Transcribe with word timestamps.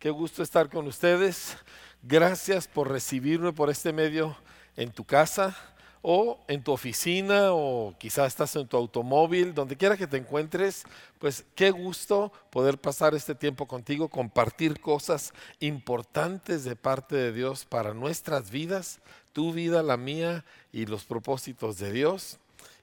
Qué 0.00 0.08
gusto 0.08 0.42
estar 0.42 0.70
con 0.70 0.86
ustedes. 0.86 1.58
Gracias 2.02 2.66
por 2.66 2.90
recibirme 2.90 3.52
por 3.52 3.68
este 3.68 3.92
medio 3.92 4.34
en 4.74 4.90
tu 4.92 5.04
casa 5.04 5.54
o 6.00 6.42
en 6.48 6.62
tu 6.62 6.72
oficina 6.72 7.52
o 7.52 7.94
quizás 7.98 8.28
estás 8.28 8.56
en 8.56 8.66
tu 8.66 8.78
automóvil, 8.78 9.52
donde 9.52 9.76
quiera 9.76 9.98
que 9.98 10.06
te 10.06 10.16
encuentres, 10.16 10.84
pues 11.18 11.44
qué 11.54 11.70
gusto 11.70 12.32
poder 12.48 12.78
pasar 12.78 13.14
este 13.14 13.34
tiempo 13.34 13.66
contigo, 13.66 14.08
compartir 14.08 14.80
cosas 14.80 15.34
importantes 15.58 16.64
de 16.64 16.76
parte 16.76 17.16
de 17.16 17.32
Dios 17.34 17.66
para 17.66 17.92
nuestras 17.92 18.50
vidas, 18.50 19.00
tu 19.34 19.52
vida, 19.52 19.82
la 19.82 19.98
mía 19.98 20.46
y 20.72 20.86
los 20.86 21.04
propósitos 21.04 21.76
de 21.76 21.92
Dios. 21.92 22.38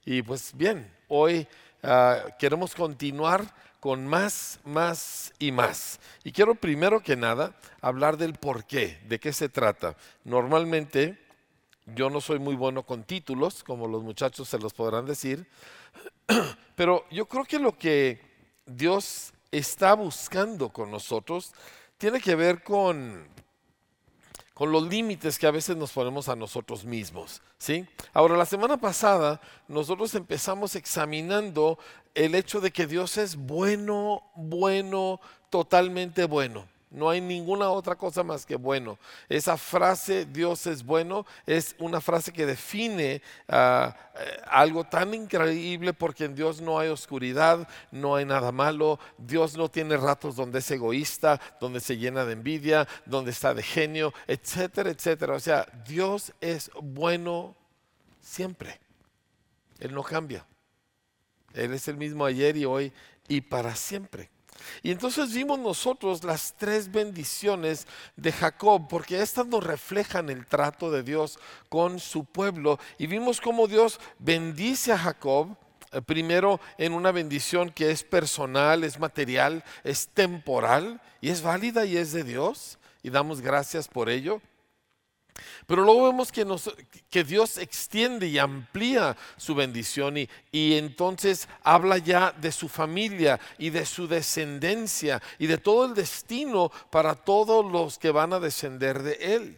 Y 0.06 0.22
pues 0.22 0.52
bien, 0.54 0.88
hoy 1.08 1.48
ah, 1.82 2.26
queremos 2.38 2.76
continuar 2.76 3.52
con 3.80 4.08
más, 4.08 4.60
más 4.64 5.34
y 5.40 5.52
más. 5.52 6.00
Y 6.24 6.32
quiero 6.32 6.56
primero 6.56 7.02
que 7.02 7.16
nada 7.16 7.56
hablar 7.82 8.18
del 8.18 8.34
por 8.34 8.66
qué, 8.66 9.00
de 9.08 9.20
qué 9.20 9.34
se 9.34 9.50
trata. 9.50 9.96
Normalmente 10.24 11.18
yo 11.86 12.10
no 12.10 12.22
soy 12.22 12.40
muy 12.40 12.56
bueno 12.56 12.84
con 12.84 13.04
títulos, 13.04 13.64
como 13.64 13.88
los 13.88 14.04
muchachos 14.04 14.50
se 14.50 14.60
los 14.60 14.74
podrán 14.74 15.06
decir, 15.06 15.48
pero 16.76 17.06
yo 17.12 17.28
creo 17.28 17.46
que 17.46 17.60
lo 17.60 17.78
que 17.78 18.22
Dios 18.66 19.34
está 19.52 19.94
buscando 19.94 20.70
con 20.70 20.92
nosotros 20.92 21.54
tiene 21.98 22.20
que 22.20 22.36
ver 22.36 22.64
con 22.64 23.28
con 24.58 24.72
los 24.72 24.88
límites 24.88 25.38
que 25.38 25.46
a 25.46 25.52
veces 25.52 25.78
nos 25.78 25.92
ponemos 25.92 26.30
a 26.30 26.36
nosotros 26.36 26.84
mismos. 26.84 27.44
¿sí? 27.60 27.86
Ahora, 28.12 28.36
la 28.36 28.46
semana 28.48 28.78
pasada 28.78 29.40
nosotros 29.68 30.16
empezamos 30.16 30.76
examinando 30.76 31.78
el 32.16 32.34
hecho 32.34 32.60
de 32.60 32.72
que 32.72 32.88
Dios 32.88 33.18
es 33.18 33.36
bueno, 33.36 34.24
bueno, 34.36 35.22
totalmente 35.52 36.26
bueno. 36.26 36.66
No 36.90 37.10
hay 37.10 37.20
ninguna 37.20 37.70
otra 37.70 37.96
cosa 37.96 38.24
más 38.24 38.46
que 38.46 38.56
bueno. 38.56 38.98
Esa 39.28 39.58
frase, 39.58 40.26
Dios 40.26 40.68
es 40.68 40.86
bueno, 40.86 41.26
es 41.46 41.76
una 41.80 42.00
frase 42.00 42.32
que 42.32 42.46
define 42.46 43.22
ah, 43.50 43.94
eh, 44.16 44.42
algo 44.48 44.86
tan 44.86 45.14
increíble 45.14 45.92
porque 45.92 46.24
en 46.26 46.36
Dios 46.36 46.62
no 46.62 46.80
hay 46.80 46.88
oscuridad, 46.88 47.68
no 47.92 48.16
hay 48.16 48.24
nada 48.24 48.54
malo. 48.54 49.00
Dios 49.18 49.58
no 49.58 49.70
tiene 49.70 49.98
ratos 49.98 50.38
donde 50.38 50.60
es 50.60 50.72
egoísta, 50.72 51.42
donde 51.60 51.82
se 51.82 51.98
llena 51.98 52.24
de 52.24 52.34
envidia, 52.34 52.88
donde 53.06 53.32
está 53.32 53.54
de 53.54 53.64
genio, 53.64 54.14
etcétera, 54.26 54.90
etcétera. 54.90 55.34
O 55.34 55.40
sea, 55.42 55.68
Dios 55.86 56.32
es 56.40 56.72
bueno 56.82 57.54
siempre. 58.22 58.80
Él 59.80 59.94
no 59.94 60.04
cambia. 60.04 60.46
Él 61.54 61.74
es 61.74 61.88
el 61.90 61.98
mismo 61.98 62.24
ayer 62.24 62.56
y 62.56 62.64
hoy 62.64 62.94
y 63.28 63.42
para 63.42 63.76
siempre. 63.76 64.30
Y 64.84 64.92
entonces 64.92 65.34
vimos 65.34 65.60
nosotros 65.60 66.24
las 66.24 66.54
tres 66.58 66.92
bendiciones 66.92 67.88
de 68.16 68.32
Jacob, 68.32 68.88
porque 68.88 69.22
estas 69.22 69.48
nos 69.48 69.64
reflejan 69.64 70.30
el 70.30 70.46
trato 70.46 70.92
de 70.92 71.04
Dios 71.04 71.40
con 71.70 72.00
su 72.00 72.26
pueblo. 72.26 72.80
Y 72.98 73.08
vimos 73.08 73.42
cómo 73.42 73.68
Dios 73.68 74.00
bendice 74.20 74.92
a 74.92 74.98
Jacob, 74.98 75.56
eh, 75.92 76.02
primero 76.02 76.60
en 76.78 76.94
una 76.94 77.12
bendición 77.12 77.72
que 77.72 77.92
es 77.92 78.04
personal, 78.04 78.84
es 78.84 79.00
material, 79.00 79.64
es 79.84 80.08
temporal 80.10 81.02
y 81.22 81.30
es 81.30 81.42
válida 81.42 81.86
y 81.86 81.98
es 81.98 82.12
de 82.12 82.24
Dios. 82.24 82.78
Y 83.04 83.10
damos 83.10 83.42
gracias 83.42 83.88
por 83.88 84.10
ello. 84.10 84.42
Pero 85.66 85.84
luego 85.84 86.06
vemos 86.06 86.32
que, 86.32 87.24
Dios 87.24 87.58
extiende 87.58 88.28
y 88.28 88.38
amplía 88.38 89.16
su 89.38 89.56
bendición 89.56 90.18
y, 90.18 90.30
y, 90.52 90.76
entonces 90.76 91.48
habla 91.64 91.98
ya 91.98 92.32
de 92.32 92.52
su 92.52 92.70
familia 92.70 93.40
y 93.58 93.70
de 93.70 93.86
su 93.86 94.08
descendencia 94.08 95.22
y 95.40 95.48
de 95.48 95.58
todo 95.58 95.86
el 95.86 95.94
destino 95.94 96.72
para 96.90 97.16
todos 97.16 97.70
los 97.70 97.98
que 97.98 98.12
van 98.12 98.34
a 98.34 98.40
descender 98.40 99.02
de 99.04 99.14
él. 99.14 99.58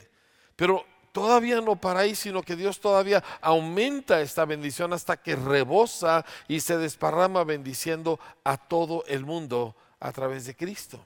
Pero 0.55 0.85
todavía 1.11 1.61
no 1.61 1.75
para 1.75 2.01
ahí, 2.01 2.15
sino 2.15 2.41
que 2.41 2.55
Dios 2.55 2.79
todavía 2.79 3.23
aumenta 3.41 4.21
esta 4.21 4.45
bendición 4.45 4.93
hasta 4.93 5.17
que 5.17 5.35
rebosa 5.35 6.25
y 6.47 6.59
se 6.59 6.77
desparrama 6.77 7.43
bendiciendo 7.43 8.19
a 8.43 8.57
todo 8.57 9.03
el 9.07 9.25
mundo 9.25 9.75
a 9.99 10.11
través 10.11 10.45
de 10.45 10.55
Cristo. 10.55 11.03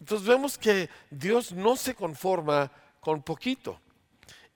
Entonces 0.00 0.26
vemos 0.26 0.58
que 0.58 0.88
Dios 1.10 1.52
no 1.52 1.76
se 1.76 1.94
conforma 1.94 2.70
con 3.00 3.22
poquito. 3.22 3.80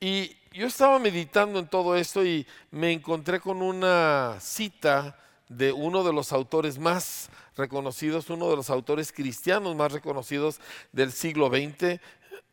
Y 0.02 0.34
yo 0.52 0.66
estaba 0.66 0.98
meditando 0.98 1.58
en 1.58 1.68
todo 1.68 1.94
esto 1.94 2.24
y 2.24 2.46
me 2.70 2.90
encontré 2.90 3.38
con 3.38 3.60
una 3.60 4.38
cita 4.40 5.18
de 5.50 5.72
uno 5.72 6.02
de 6.02 6.14
los 6.14 6.32
autores 6.32 6.78
más 6.78 7.28
reconocidos, 7.54 8.30
uno 8.30 8.48
de 8.48 8.56
los 8.56 8.70
autores 8.70 9.12
cristianos 9.12 9.76
más 9.76 9.92
reconocidos 9.92 10.58
del 10.92 11.12
siglo 11.12 11.48
XX, 11.48 12.00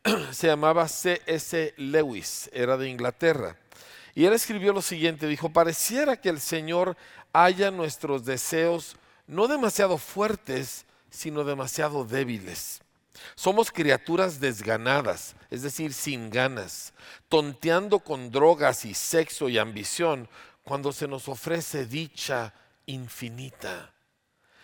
se 0.30 0.46
llamaba 0.46 0.88
C.S. 0.88 1.72
Lewis, 1.78 2.50
era 2.52 2.76
de 2.76 2.90
Inglaterra. 2.90 3.56
Y 4.14 4.26
él 4.26 4.34
escribió 4.34 4.74
lo 4.74 4.82
siguiente, 4.82 5.26
dijo, 5.26 5.48
pareciera 5.48 6.20
que 6.20 6.28
el 6.28 6.40
Señor 6.40 6.98
haya 7.32 7.70
nuestros 7.70 8.26
deseos 8.26 8.96
no 9.26 9.48
demasiado 9.48 9.96
fuertes, 9.96 10.84
sino 11.08 11.44
demasiado 11.44 12.04
débiles. 12.04 12.82
Somos 13.34 13.70
criaturas 13.70 14.40
desganadas, 14.40 15.36
es 15.50 15.62
decir, 15.62 15.92
sin 15.92 16.30
ganas, 16.30 16.92
tonteando 17.28 18.00
con 18.00 18.30
drogas 18.30 18.84
y 18.84 18.94
sexo 18.94 19.48
y 19.48 19.58
ambición 19.58 20.28
cuando 20.64 20.92
se 20.92 21.08
nos 21.08 21.28
ofrece 21.28 21.86
dicha 21.86 22.52
infinita. 22.86 23.92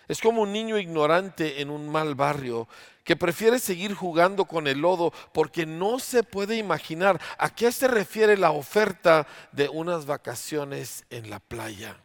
Es 0.07 0.21
como 0.21 0.43
un 0.43 0.53
niño 0.53 0.79
ignorante 0.79 1.63
en 1.63 1.71
un 1.71 1.89
mal 1.89 2.15
barrio 2.15 2.69
que 3.05 3.17
prefiere 3.17 3.59
seguir 3.59 3.95
jugando 3.95 4.45
con 4.45 4.67
el 4.67 4.81
lodo 4.81 5.13
porque 5.33 5.65
no 5.65 5.99
se 5.99 6.23
puede 6.23 6.57
imaginar 6.57 7.21
a 7.39 7.55
qué 7.55 7.73
se 7.73 7.89
refiere 7.89 8.37
la 8.37 8.51
oferta 8.51 9.27
de 9.53 9.69
unas 9.69 10.05
vacaciones 10.05 11.05
en 11.11 11.31
la 11.31 11.41
playa. 11.41 11.97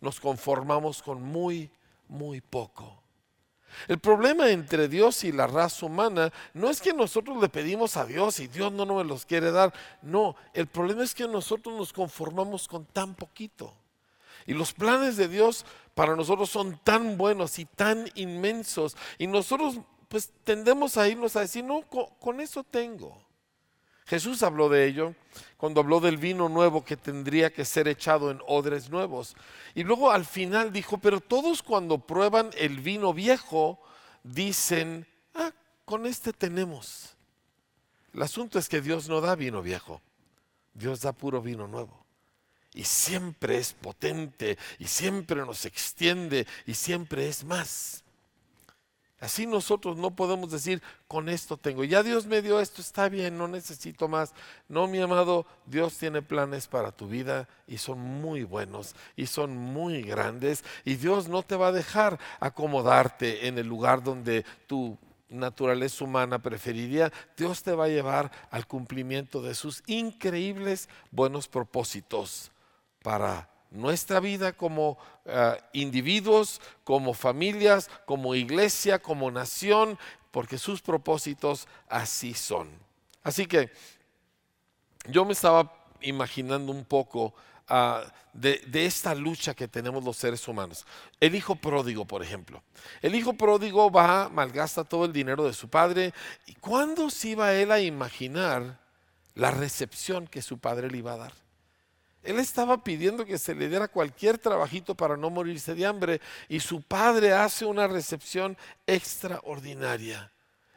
Nos 0.00 0.20
conformamos 0.20 1.02
con 1.02 1.22
muy, 1.22 1.70
muy 2.08 2.40
poco. 2.40 3.01
El 3.88 3.98
problema 3.98 4.50
entre 4.50 4.88
Dios 4.88 5.24
y 5.24 5.32
la 5.32 5.46
raza 5.46 5.86
humana 5.86 6.32
no 6.54 6.70
es 6.70 6.80
que 6.80 6.92
nosotros 6.92 7.40
le 7.40 7.48
pedimos 7.48 7.96
a 7.96 8.04
Dios 8.04 8.40
y 8.40 8.48
Dios 8.48 8.72
no 8.72 8.84
nos 8.84 9.06
los 9.06 9.26
quiere 9.26 9.50
dar. 9.50 9.72
No, 10.02 10.36
el 10.54 10.66
problema 10.66 11.02
es 11.02 11.14
que 11.14 11.26
nosotros 11.26 11.76
nos 11.76 11.92
conformamos 11.92 12.68
con 12.68 12.84
tan 12.84 13.14
poquito. 13.14 13.74
Y 14.46 14.54
los 14.54 14.72
planes 14.72 15.16
de 15.16 15.28
Dios 15.28 15.64
para 15.94 16.16
nosotros 16.16 16.50
son 16.50 16.78
tan 16.82 17.16
buenos 17.16 17.58
y 17.58 17.64
tan 17.64 18.10
inmensos. 18.14 18.96
Y 19.18 19.26
nosotros 19.26 19.78
pues 20.08 20.30
tendemos 20.44 20.98
a 20.98 21.08
irnos 21.08 21.36
a 21.36 21.40
decir, 21.40 21.64
no, 21.64 21.82
con, 21.88 22.40
eso 22.40 22.62
tengo. 22.64 23.16
Jesús 24.04 24.42
habló 24.42 24.68
de 24.68 24.86
ello 24.86 25.14
cuando 25.62 25.80
habló 25.80 26.00
del 26.00 26.16
vino 26.16 26.48
nuevo 26.48 26.84
que 26.84 26.96
tendría 26.96 27.52
que 27.52 27.64
ser 27.64 27.86
echado 27.86 28.32
en 28.32 28.40
odres 28.48 28.90
nuevos. 28.90 29.36
Y 29.76 29.84
luego 29.84 30.10
al 30.10 30.24
final 30.24 30.72
dijo, 30.72 30.98
pero 30.98 31.20
todos 31.20 31.62
cuando 31.62 31.98
prueban 31.98 32.50
el 32.58 32.80
vino 32.80 33.14
viejo 33.14 33.80
dicen, 34.24 35.06
ah, 35.36 35.52
con 35.84 36.04
este 36.06 36.32
tenemos. 36.32 37.14
El 38.12 38.22
asunto 38.22 38.58
es 38.58 38.68
que 38.68 38.80
Dios 38.80 39.08
no 39.08 39.20
da 39.20 39.36
vino 39.36 39.62
viejo, 39.62 40.02
Dios 40.74 41.00
da 41.00 41.12
puro 41.12 41.40
vino 41.40 41.68
nuevo. 41.68 42.04
Y 42.74 42.82
siempre 42.82 43.58
es 43.58 43.72
potente 43.72 44.58
y 44.80 44.88
siempre 44.88 45.46
nos 45.46 45.64
extiende 45.64 46.44
y 46.66 46.74
siempre 46.74 47.28
es 47.28 47.44
más. 47.44 48.01
Así 49.22 49.46
nosotros 49.46 49.96
no 49.96 50.16
podemos 50.16 50.50
decir, 50.50 50.82
con 51.06 51.28
esto 51.28 51.56
tengo. 51.56 51.84
Ya 51.84 52.02
Dios 52.02 52.26
me 52.26 52.42
dio 52.42 52.58
esto, 52.58 52.80
está 52.80 53.08
bien, 53.08 53.38
no 53.38 53.46
necesito 53.46 54.08
más. 54.08 54.34
No, 54.68 54.88
mi 54.88 55.00
amado, 55.00 55.46
Dios 55.64 55.96
tiene 55.96 56.22
planes 56.22 56.66
para 56.66 56.90
tu 56.90 57.06
vida 57.06 57.48
y 57.68 57.78
son 57.78 58.00
muy 58.00 58.42
buenos 58.42 58.96
y 59.14 59.26
son 59.26 59.56
muy 59.56 60.02
grandes. 60.02 60.64
Y 60.84 60.96
Dios 60.96 61.28
no 61.28 61.44
te 61.44 61.54
va 61.54 61.68
a 61.68 61.72
dejar 61.72 62.18
acomodarte 62.40 63.46
en 63.46 63.58
el 63.58 63.68
lugar 63.68 64.02
donde 64.02 64.44
tu 64.66 64.98
naturaleza 65.28 66.02
humana 66.02 66.42
preferiría. 66.42 67.12
Dios 67.36 67.62
te 67.62 67.74
va 67.74 67.84
a 67.84 67.88
llevar 67.88 68.32
al 68.50 68.66
cumplimiento 68.66 69.40
de 69.40 69.54
sus 69.54 69.84
increíbles 69.86 70.88
buenos 71.12 71.46
propósitos 71.46 72.50
para 73.04 73.51
nuestra 73.72 74.20
vida 74.20 74.52
como 74.52 74.98
eh, 75.24 75.60
individuos, 75.72 76.60
como 76.84 77.14
familias, 77.14 77.90
como 78.04 78.34
iglesia, 78.34 78.98
como 79.00 79.30
nación, 79.30 79.98
porque 80.30 80.58
sus 80.58 80.80
propósitos 80.82 81.68
así 81.88 82.34
son. 82.34 82.70
Así 83.22 83.46
que 83.46 83.70
yo 85.08 85.24
me 85.24 85.32
estaba 85.32 85.72
imaginando 86.00 86.72
un 86.72 86.84
poco 86.84 87.34
ah, 87.68 88.02
de, 88.32 88.62
de, 88.66 88.86
esta 88.86 89.14
lucha 89.14 89.54
que 89.54 89.68
tenemos 89.68 90.02
los 90.02 90.16
seres 90.16 90.46
humanos. 90.48 90.84
El 91.20 91.34
hijo 91.34 91.54
pródigo, 91.54 92.04
por 92.04 92.22
ejemplo. 92.22 92.62
El 93.00 93.14
hijo 93.14 93.34
pródigo 93.34 93.90
va, 93.90 94.28
malgasta 94.28 94.84
todo 94.84 95.04
el 95.04 95.12
dinero 95.12 95.44
de 95.44 95.52
su 95.52 95.68
padre. 95.68 96.12
¿Y 96.46 96.54
cuándo 96.54 97.10
se 97.10 97.28
iba 97.28 97.52
él 97.52 97.70
a 97.70 97.80
imaginar 97.80 98.80
la 99.34 99.50
recepción 99.50 100.26
que 100.26 100.42
su 100.42 100.58
padre 100.58 100.90
le 100.90 100.98
iba 100.98 101.12
a 101.12 101.18
dar? 101.18 101.32
Él 102.22 102.38
estaba 102.38 102.84
pidiendo 102.84 103.24
que 103.24 103.38
se 103.38 103.54
le 103.54 103.68
diera 103.68 103.88
cualquier 103.88 104.38
trabajito 104.38 104.94
para 104.94 105.16
no 105.16 105.30
morirse 105.30 105.74
de 105.74 105.86
hambre 105.86 106.20
y 106.48 106.60
su 106.60 106.82
padre 106.82 107.32
hace 107.32 107.64
una 107.64 107.88
recepción 107.88 108.56
extraordinaria. 108.86 110.30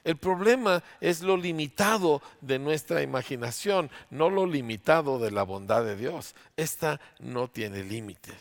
El 0.04 0.18
problema 0.18 0.84
es 1.02 1.22
lo 1.22 1.36
limitado 1.36 2.22
de 2.42 2.60
nuestra 2.60 3.02
imaginación, 3.02 3.90
no 4.12 4.30
lo 4.30 4.46
limitado 4.46 5.18
de 5.18 5.32
la 5.32 5.44
bondad 5.44 5.84
de 5.84 5.96
Dios. 5.96 6.36
Esta 6.56 7.00
no 7.20 7.48
tiene 7.48 7.84
límite. 7.84 8.32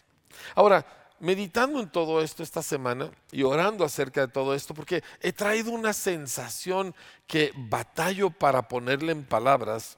Ahora, 0.55 0.87
meditando 1.21 1.81
en 1.81 1.89
todo 1.89 2.21
esto 2.21 2.43
esta 2.43 2.63
semana 2.63 3.11
y 3.33 3.45
orando 3.45 3.83
acerca 3.83 4.21
de 4.21 4.33
todo 4.33 4.55
esto, 4.55 4.75
porque 4.75 5.03
he 5.21 5.33
traído 5.33 5.71
una 5.71 5.95
sensación 5.95 6.95
que 7.27 7.53
batallo 7.57 8.29
para 8.29 8.69
ponerle 8.69 9.13
en 9.13 9.25
palabras, 9.25 9.97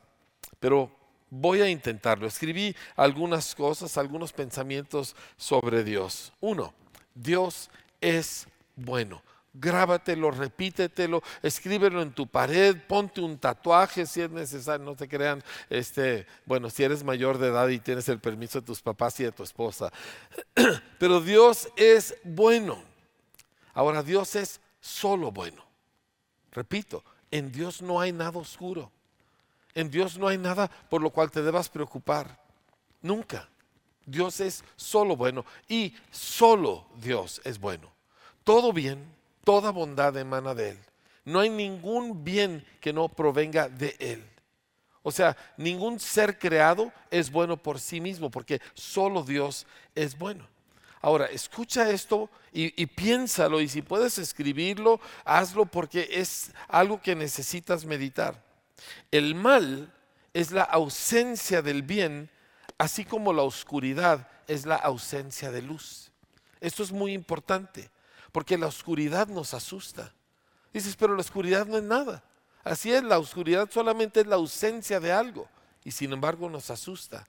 pero 0.60 0.90
voy 1.30 1.60
a 1.60 1.68
intentarlo. 1.68 2.26
Escribí 2.26 2.74
algunas 2.96 3.54
cosas, 3.54 3.96
algunos 3.98 4.32
pensamientos 4.32 5.16
sobre 5.36 5.84
Dios. 5.84 6.32
Uno, 6.40 6.74
Dios 7.14 7.70
es 8.00 8.46
bueno 8.74 9.22
grábatelo, 9.58 10.30
repítetelo, 10.30 11.22
escríbelo 11.42 12.02
en 12.02 12.12
tu 12.12 12.26
pared, 12.26 12.76
ponte 12.86 13.20
un 13.20 13.38
tatuaje 13.38 14.06
si 14.06 14.20
es 14.20 14.30
necesario, 14.30 14.84
no 14.84 14.94
te 14.94 15.08
crean, 15.08 15.42
este, 15.70 16.26
bueno, 16.44 16.70
si 16.70 16.84
eres 16.84 17.02
mayor 17.02 17.38
de 17.38 17.48
edad 17.48 17.68
y 17.68 17.78
tienes 17.78 18.08
el 18.08 18.20
permiso 18.20 18.60
de 18.60 18.66
tus 18.66 18.82
papás 18.82 19.18
y 19.20 19.24
de 19.24 19.32
tu 19.32 19.42
esposa. 19.42 19.92
Pero 20.98 21.20
Dios 21.20 21.68
es 21.76 22.16
bueno. 22.24 22.82
Ahora, 23.74 24.02
Dios 24.02 24.36
es 24.36 24.60
solo 24.80 25.30
bueno. 25.30 25.64
Repito, 26.52 27.04
en 27.30 27.52
Dios 27.52 27.82
no 27.82 28.00
hay 28.00 28.12
nada 28.12 28.38
oscuro. 28.38 28.90
En 29.76 29.92
Dios 29.92 30.18
no 30.18 30.26
hay 30.26 30.38
nada 30.38 30.68
por 30.90 31.00
lo 31.00 31.10
cual 31.10 31.30
te 31.30 31.42
debas 31.42 31.68
preocupar. 31.68 32.36
Nunca. 33.00 33.48
Dios 34.04 34.40
es 34.40 34.64
solo 34.74 35.14
bueno 35.16 35.44
y 35.68 35.94
solo 36.10 36.88
Dios 36.96 37.40
es 37.44 37.60
bueno. 37.60 37.92
Todo 38.42 38.72
bien 38.72 39.16
Toda 39.46 39.70
bondad 39.70 40.16
emana 40.16 40.56
de 40.56 40.70
Él. 40.70 40.78
No 41.24 41.38
hay 41.38 41.50
ningún 41.50 42.24
bien 42.24 42.66
que 42.80 42.92
no 42.92 43.08
provenga 43.08 43.68
de 43.68 43.94
Él. 44.00 44.28
O 45.04 45.12
sea, 45.12 45.36
ningún 45.56 46.00
ser 46.00 46.36
creado 46.36 46.92
es 47.12 47.30
bueno 47.30 47.56
por 47.56 47.78
sí 47.78 48.00
mismo, 48.00 48.28
porque 48.28 48.60
solo 48.74 49.22
Dios 49.22 49.64
es 49.94 50.18
bueno. 50.18 50.48
Ahora, 51.00 51.26
escucha 51.26 51.88
esto 51.90 52.28
y, 52.52 52.82
y, 52.82 52.86
piénsalo, 52.86 53.60
y 53.60 53.68
si 53.68 53.82
puedes 53.82 54.18
escribirlo, 54.18 55.00
hazlo 55.24 55.64
porque 55.64 56.08
es 56.10 56.50
algo 56.66 57.00
que 57.00 57.14
necesitas 57.14 57.84
meditar. 57.84 58.42
El 59.10 59.34
mal 59.34 59.92
es 60.34 60.50
la 60.50 60.62
ausencia 60.62 61.62
del 61.62 61.82
bien, 61.82 62.30
así 62.78 63.04
como 63.04 63.32
la 63.32 63.42
oscuridad 63.42 64.28
es 64.46 64.66
la 64.66 64.76
ausencia 64.76 65.50
de 65.50 65.62
luz. 65.62 66.10
Esto 66.60 66.82
es 66.82 66.92
muy 66.92 67.12
importante 67.12 67.90
porque 68.32 68.58
la 68.58 68.66
oscuridad 68.66 69.28
nos 69.28 69.54
asusta. 69.54 70.12
Dices, 70.72 70.96
pero 70.96 71.14
la 71.14 71.20
oscuridad 71.20 71.66
no 71.66 71.78
es 71.78 71.82
nada. 71.82 72.22
Así 72.64 72.92
es, 72.92 73.02
la 73.02 73.18
oscuridad 73.18 73.70
solamente 73.70 74.20
es 74.20 74.26
la 74.26 74.36
ausencia 74.36 75.00
de 75.00 75.12
algo 75.12 75.48
y 75.84 75.92
sin 75.92 76.12
embargo 76.12 76.50
nos 76.50 76.68
asusta 76.70 77.26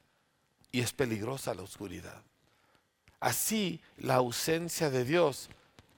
y 0.71 0.81
es 0.81 0.91
peligrosa 0.91 1.53
la 1.53 1.61
oscuridad. 1.61 2.23
Así 3.19 3.79
la 3.97 4.15
ausencia 4.15 4.89
de 4.89 5.05
Dios 5.05 5.49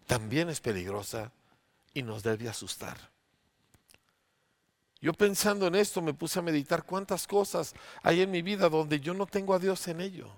también 0.08 0.50
es 0.50 0.60
peligrosa 0.60 1.32
y 1.94 2.04
nos 2.04 2.22
debe 2.22 2.50
asustar. 2.50 2.98
Yo 5.02 5.14
pensando 5.14 5.68
en 5.68 5.76
esto 5.76 6.02
me 6.02 6.14
puse 6.14 6.40
a 6.40 6.42
meditar 6.42 6.84
cuántas 6.84 7.26
cosas 7.26 7.74
hay 8.04 8.22
en 8.22 8.32
mi 8.32 8.42
vida 8.42 8.70
donde 8.70 9.00
yo 9.00 9.14
no 9.14 9.26
tengo 9.26 9.54
a 9.54 9.60
Dios 9.60 9.88
en 9.88 10.02
ello, 10.02 10.30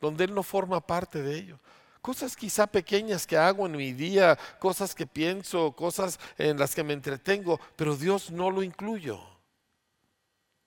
donde 0.00 0.24
Él 0.24 0.34
no 0.34 0.42
forma 0.42 0.80
parte 0.80 1.22
de 1.22 1.36
ello 1.36 1.58
cosas 2.06 2.36
quizá 2.36 2.68
pequeñas 2.68 3.26
que 3.26 3.36
hago 3.36 3.66
en 3.66 3.72
mi 3.72 3.92
día, 3.92 4.38
cosas 4.60 4.94
que 4.94 5.08
pienso, 5.08 5.72
cosas 5.72 6.20
en 6.38 6.56
las 6.56 6.72
que 6.72 6.84
me 6.84 6.92
entretengo, 6.92 7.58
pero 7.74 7.96
Dios 7.96 8.30
no 8.30 8.48
lo 8.48 8.62
incluyo. 8.62 9.20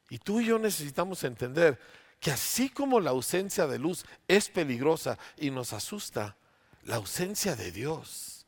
Y 0.10 0.18
tú 0.18 0.42
y 0.42 0.48
yo 0.48 0.60
necesitamos 0.60 1.24
entender 1.24 1.80
que 2.20 2.32
así 2.32 2.70
como 2.70 3.00
la 3.00 3.12
ausencia 3.12 3.68
de 3.68 3.80
luz 3.80 4.06
es 4.28 4.50
peligrosa 4.50 5.18
y 5.38 5.50
nos 5.50 5.72
asusta, 5.72 6.36
la 6.84 6.98
ausencia 6.98 7.56
de 7.56 7.72
Dios 7.72 8.46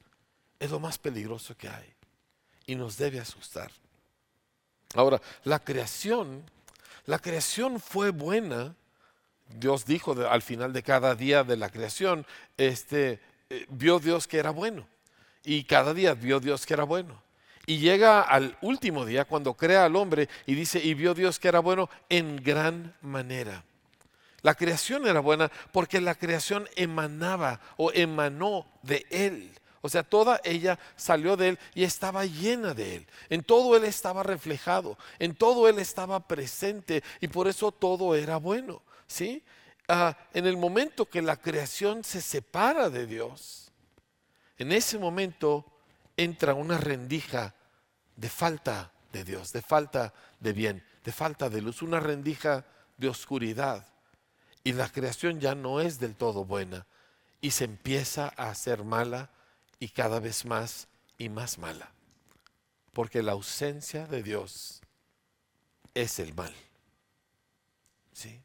es 0.60 0.70
lo 0.70 0.82
más 0.82 0.98
peligroso 0.98 1.56
que 1.56 1.70
hay 1.70 1.94
y 2.66 2.76
nos 2.76 2.98
debe 2.98 3.22
asustar. 3.22 3.72
Ahora, 4.94 5.22
la 5.44 5.60
creación, 5.60 6.44
la 7.06 7.20
creación 7.20 7.80
fue 7.80 8.12
buena 8.12 8.76
Dios 9.60 9.86
dijo 9.86 10.16
al 10.28 10.42
final 10.42 10.74
de 10.74 10.84
cada 10.84 11.16
día 11.16 11.44
de 11.44 11.58
la 11.58 11.70
creación, 11.70 12.26
este, 12.58 13.20
eh, 13.50 13.66
vio 13.70 14.00
Dios 14.00 14.28
que 14.28 14.38
era 14.38 14.52
bueno. 14.52 14.88
Y 15.44 15.64
cada 15.64 15.94
día 15.94 16.14
vio 16.14 16.40
Dios 16.40 16.66
que 16.66 16.74
era 16.74 16.84
bueno. 16.84 17.22
Y 17.66 17.78
llega 17.78 18.22
al 18.22 18.58
último 18.62 19.06
día 19.06 19.26
cuando 19.26 19.54
crea 19.54 19.86
al 19.86 19.96
hombre 19.96 20.30
y 20.46 20.56
dice, 20.56 20.80
y 20.84 20.94
vio 20.94 21.14
Dios 21.14 21.40
que 21.40 21.48
era 21.48 21.60
bueno 21.60 21.90
en 22.10 22.38
gran 22.38 22.96
manera. 23.02 23.64
La 24.42 24.56
creación 24.56 25.08
era 25.08 25.20
buena 25.20 25.52
porque 25.72 26.02
la 26.02 26.16
creación 26.16 26.68
emanaba 26.76 27.60
o 27.78 27.92
emanó 27.94 28.66
de 28.82 29.06
Él. 29.12 29.52
O 29.82 29.90
sea, 29.90 30.04
toda 30.04 30.40
ella 30.44 30.78
salió 30.96 31.36
de 31.36 31.50
Él 31.50 31.60
y 31.74 31.84
estaba 31.84 32.26
llena 32.26 32.74
de 32.74 32.98
Él. 32.98 33.08
En 33.30 33.44
todo 33.44 33.76
Él 33.76 33.84
estaba 33.84 34.24
reflejado, 34.24 34.98
en 35.20 35.36
todo 35.36 35.68
Él 35.68 35.80
estaba 35.80 36.28
presente 36.28 37.04
y 37.20 37.28
por 37.28 37.48
eso 37.48 37.72
todo 37.72 38.16
era 38.16 38.38
bueno. 38.38 38.82
¿sí? 39.08 39.44
Ah, 39.88 40.18
en 40.34 40.46
el 40.46 40.56
momento 40.56 41.10
que 41.10 41.22
la 41.22 41.36
creación 41.36 42.04
se 42.04 42.22
separa 42.22 42.90
de 42.90 43.06
Dios, 43.06 43.72
en 44.58 44.72
ese 44.72 44.98
momento 44.98 45.66
entra 46.16 46.54
una 46.54 46.78
rendija 46.78 47.56
de 48.16 48.30
falta 48.30 48.92
de 49.12 49.24
Dios, 49.24 49.52
de 49.52 49.62
falta 49.62 50.14
de 50.40 50.54
bien, 50.54 50.84
de 51.04 51.12
falta 51.12 51.50
de 51.50 51.62
luz, 51.62 51.82
una 51.82 52.00
rendija 52.00 52.66
de 52.98 53.10
oscuridad. 53.10 53.88
Y 54.64 54.74
la 54.74 54.88
creación 54.88 55.40
ya 55.40 55.56
no 55.56 55.82
es 55.82 56.00
del 56.00 56.16
todo 56.16 56.46
buena 56.46 56.86
y 57.42 57.52
se 57.52 57.66
empieza 57.66 58.32
a 58.38 58.50
hacer 58.50 58.84
mala 58.84 59.32
y 59.82 59.90
cada 59.90 60.20
vez 60.20 60.46
más 60.46 60.88
y 61.18 61.28
más 61.28 61.58
mala. 61.58 61.92
Porque 62.94 63.24
la 63.24 63.32
ausencia 63.32 64.06
de 64.06 64.22
Dios 64.22 64.80
es 65.96 66.20
el 66.20 66.36
mal. 66.36 66.54
¿Sí? 68.14 68.40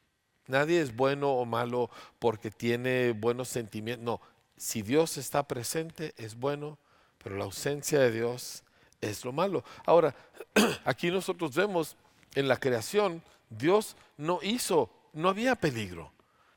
Nadie 0.46 0.80
es 0.80 0.96
bueno 0.96 1.32
o 1.32 1.44
malo 1.44 1.90
porque 2.18 2.50
tiene 2.50 3.12
buenos 3.12 3.48
sentimientos. 3.48 4.02
No, 4.02 4.20
si 4.56 4.80
Dios 4.80 5.18
está 5.18 5.46
presente 5.46 6.14
es 6.16 6.34
bueno, 6.36 6.78
pero 7.22 7.36
la 7.36 7.44
ausencia 7.44 7.98
de 8.00 8.12
Dios 8.12 8.62
es 9.02 9.22
lo 9.22 9.30
malo. 9.30 9.62
Ahora, 9.84 10.14
aquí 10.86 11.10
nosotros 11.10 11.54
vemos 11.54 11.96
en 12.34 12.48
la 12.48 12.56
creación, 12.56 13.22
Dios 13.50 13.94
no 14.16 14.38
hizo, 14.42 14.90
no 15.12 15.28
había 15.28 15.54
peligro, 15.54 16.12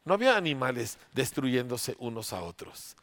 no 0.05 0.13
había 0.13 0.37
animales 0.37 0.97
destruyéndose 1.11 1.97
unos 1.99 2.31
a 2.31 2.43
otros. 2.43 2.95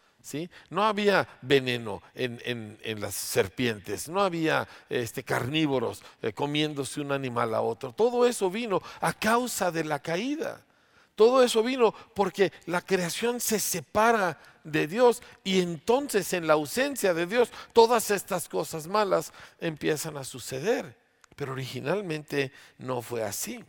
No 0.70 0.84
había 0.84 1.28
veneno 1.42 2.02
en, 2.14 3.00
las 3.00 3.14
serpientes, 3.14 4.08
no 4.08 4.22
había 4.22 4.66
este, 4.88 5.22
carnívoros 5.22 6.02
eh, 6.22 6.32
comiéndose 6.32 7.00
un 7.00 7.12
animal 7.12 7.54
a 7.54 7.60
otro. 7.60 7.92
Todo 7.92 8.26
eso 8.26 8.50
vino 8.50 8.82
a 9.00 9.12
causa 9.12 9.70
de 9.70 9.84
la 9.84 9.98
caída. 9.98 10.60
Todo 11.14 11.42
eso 11.42 11.62
vino 11.62 11.94
porque 12.14 12.52
la 12.66 12.82
creación 12.82 13.40
se 13.40 13.58
separa 13.58 14.38
de 14.64 14.86
Dios 14.86 15.22
y 15.44 15.60
entonces 15.60 16.32
en 16.32 16.46
la 16.46 16.54
ausencia 16.54 17.14
de 17.14 17.26
Dios 17.26 17.50
todas 17.72 18.10
estas 18.10 18.48
cosas 18.48 18.86
malas 18.86 19.32
empiezan 19.60 20.16
a 20.16 20.24
suceder. 20.24 20.94
Pero 21.34 21.52
originalmente 21.52 22.52
no 22.78 23.00
fue 23.00 23.22
así. 23.22 23.64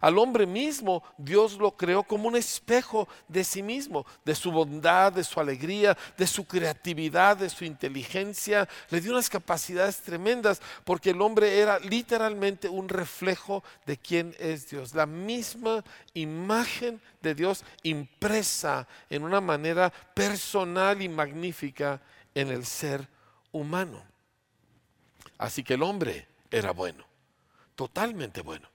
Al 0.00 0.18
hombre 0.18 0.46
mismo 0.46 1.02
Dios 1.16 1.54
lo 1.54 1.72
creó 1.76 2.02
como 2.02 2.28
un 2.28 2.36
espejo 2.36 3.08
de 3.28 3.44
sí 3.44 3.62
mismo, 3.62 4.04
de 4.24 4.34
su 4.34 4.52
bondad, 4.52 5.12
de 5.12 5.24
su 5.24 5.40
alegría, 5.40 5.96
de 6.16 6.26
su 6.26 6.44
creatividad, 6.44 7.36
de 7.36 7.48
su 7.48 7.64
inteligencia. 7.64 8.68
Le 8.90 9.00
dio 9.00 9.12
unas 9.12 9.30
capacidades 9.30 10.00
tremendas 10.00 10.60
porque 10.84 11.10
el 11.10 11.22
hombre 11.22 11.58
era 11.58 11.78
literalmente 11.78 12.68
un 12.68 12.88
reflejo 12.88 13.64
de 13.86 13.96
quién 13.96 14.34
es 14.38 14.68
Dios. 14.68 14.94
La 14.94 15.06
misma 15.06 15.82
imagen 16.14 17.00
de 17.22 17.34
Dios 17.34 17.64
impresa 17.82 18.86
en 19.08 19.24
una 19.24 19.40
manera 19.40 19.90
personal 20.14 21.00
y 21.00 21.08
magnífica 21.08 22.00
en 22.34 22.48
el 22.48 22.66
ser 22.66 23.08
humano. 23.52 24.02
Así 25.38 25.64
que 25.64 25.74
el 25.74 25.82
hombre 25.82 26.28
era 26.50 26.72
bueno, 26.72 27.04
totalmente 27.74 28.42
bueno. 28.42 28.68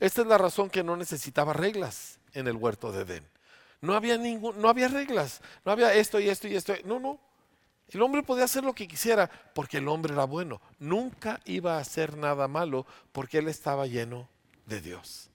Esta 0.00 0.22
es 0.22 0.26
la 0.26 0.38
razón 0.38 0.70
que 0.70 0.82
no 0.82 0.96
necesitaba 0.96 1.52
reglas 1.52 2.18
en 2.34 2.46
el 2.48 2.56
huerto 2.56 2.92
de 2.92 3.02
Edén. 3.02 3.28
No 3.80 3.94
había 3.94 4.16
ningún, 4.16 4.60
no 4.60 4.68
había 4.68 4.88
reglas, 4.88 5.40
no 5.64 5.72
había 5.72 5.92
esto 5.94 6.20
y 6.20 6.28
esto 6.28 6.48
y 6.48 6.56
esto. 6.56 6.74
No, 6.84 7.00
no. 7.00 7.18
El 7.88 8.00
hombre 8.00 8.22
podía 8.22 8.44
hacer 8.44 8.64
lo 8.64 8.74
que 8.74 8.88
quisiera 8.88 9.28
porque 9.54 9.78
el 9.78 9.88
hombre 9.88 10.14
era 10.14 10.24
bueno. 10.24 10.60
Nunca 10.78 11.40
iba 11.44 11.76
a 11.76 11.80
hacer 11.80 12.16
nada 12.16 12.48
malo 12.48 12.86
porque 13.12 13.38
él 13.38 13.48
estaba 13.48 13.86
lleno 13.86 14.28
de 14.66 14.80
Dios. 14.80 15.28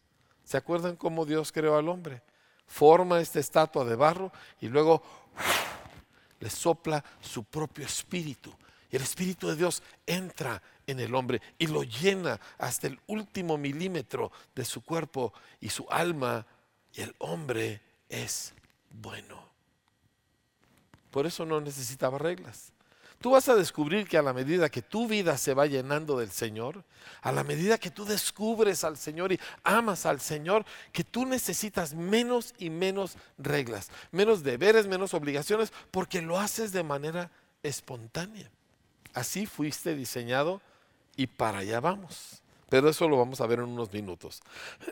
¿Se 0.43 0.57
acuerdan 0.57 0.95
cómo 0.95 1.25
Dios 1.25 1.51
creó 1.51 1.77
al 1.77 1.89
hombre? 1.89 2.21
Forma 2.65 3.19
esta 3.19 3.39
estatua 3.39 3.83
de 3.85 3.95
barro 3.95 4.31
y 4.61 4.69
luego 4.69 5.03
le 6.39 6.49
sopla 6.49 7.03
su 7.21 7.43
propio 7.43 7.85
espíritu 7.85 8.53
Y 8.91 8.95
el 8.95 9.01
Espíritu 9.01 9.47
de 9.47 9.55
Dios 9.55 9.83
entra 10.05 10.61
en 10.85 10.99
el 10.99 11.13
hombre 11.13 11.41
y 11.57 11.67
lo 11.67 11.83
llena 11.83 12.39
hasta 12.57 12.87
el 12.87 12.99
último 13.07 13.57
milímetro 13.57 14.31
de 14.55 14.63
su 14.63 14.81
cuerpo 14.81 15.33
y 15.59 15.69
su 15.69 15.85
alma. 15.89 16.45
Y 16.93 17.01
el 17.01 17.13
hombre 17.19 17.81
es 18.09 18.53
bueno. 18.89 19.45
Por 21.11 21.25
eso 21.25 21.45
no 21.45 21.59
necesitaba 21.59 22.17
reglas. 22.17 22.71
Tú 23.19 23.31
vas 23.31 23.49
a 23.49 23.55
descubrir 23.55 24.07
que 24.07 24.17
a 24.17 24.21
la 24.21 24.31
medida 24.31 24.69
que 24.69 24.83
tu 24.83 25.07
vida 25.07 25.37
se 25.37 25.55
va 25.55 25.65
llenando 25.65 26.19
del 26.19 26.29
Señor, 26.29 26.83
a 27.21 27.31
la 27.31 27.43
medida 27.43 27.79
que 27.79 27.89
tú 27.89 28.05
descubres 28.05 28.83
al 28.83 28.95
Señor 28.95 29.31
y 29.31 29.39
amas 29.63 30.05
al 30.05 30.21
Señor, 30.21 30.65
que 30.91 31.03
tú 31.03 31.25
necesitas 31.25 31.95
menos 31.95 32.53
y 32.59 32.69
menos 32.69 33.17
reglas, 33.39 33.89
menos 34.11 34.43
deberes, 34.43 34.85
menos 34.85 35.15
obligaciones, 35.15 35.73
porque 35.89 36.21
lo 36.21 36.39
haces 36.39 36.71
de 36.71 36.83
manera 36.83 37.31
espontánea. 37.63 38.51
Así 39.17 39.47
fuiste 39.47 39.95
diseñado 39.95 40.61
y 41.15 41.25
para 41.25 41.59
allá 41.59 41.79
vamos. 41.79 42.43
Pero 42.69 42.87
eso 42.87 43.09
lo 43.09 43.17
vamos 43.17 43.41
a 43.41 43.47
ver 43.47 43.57
en 43.57 43.65
unos 43.65 43.91
minutos. 43.91 44.43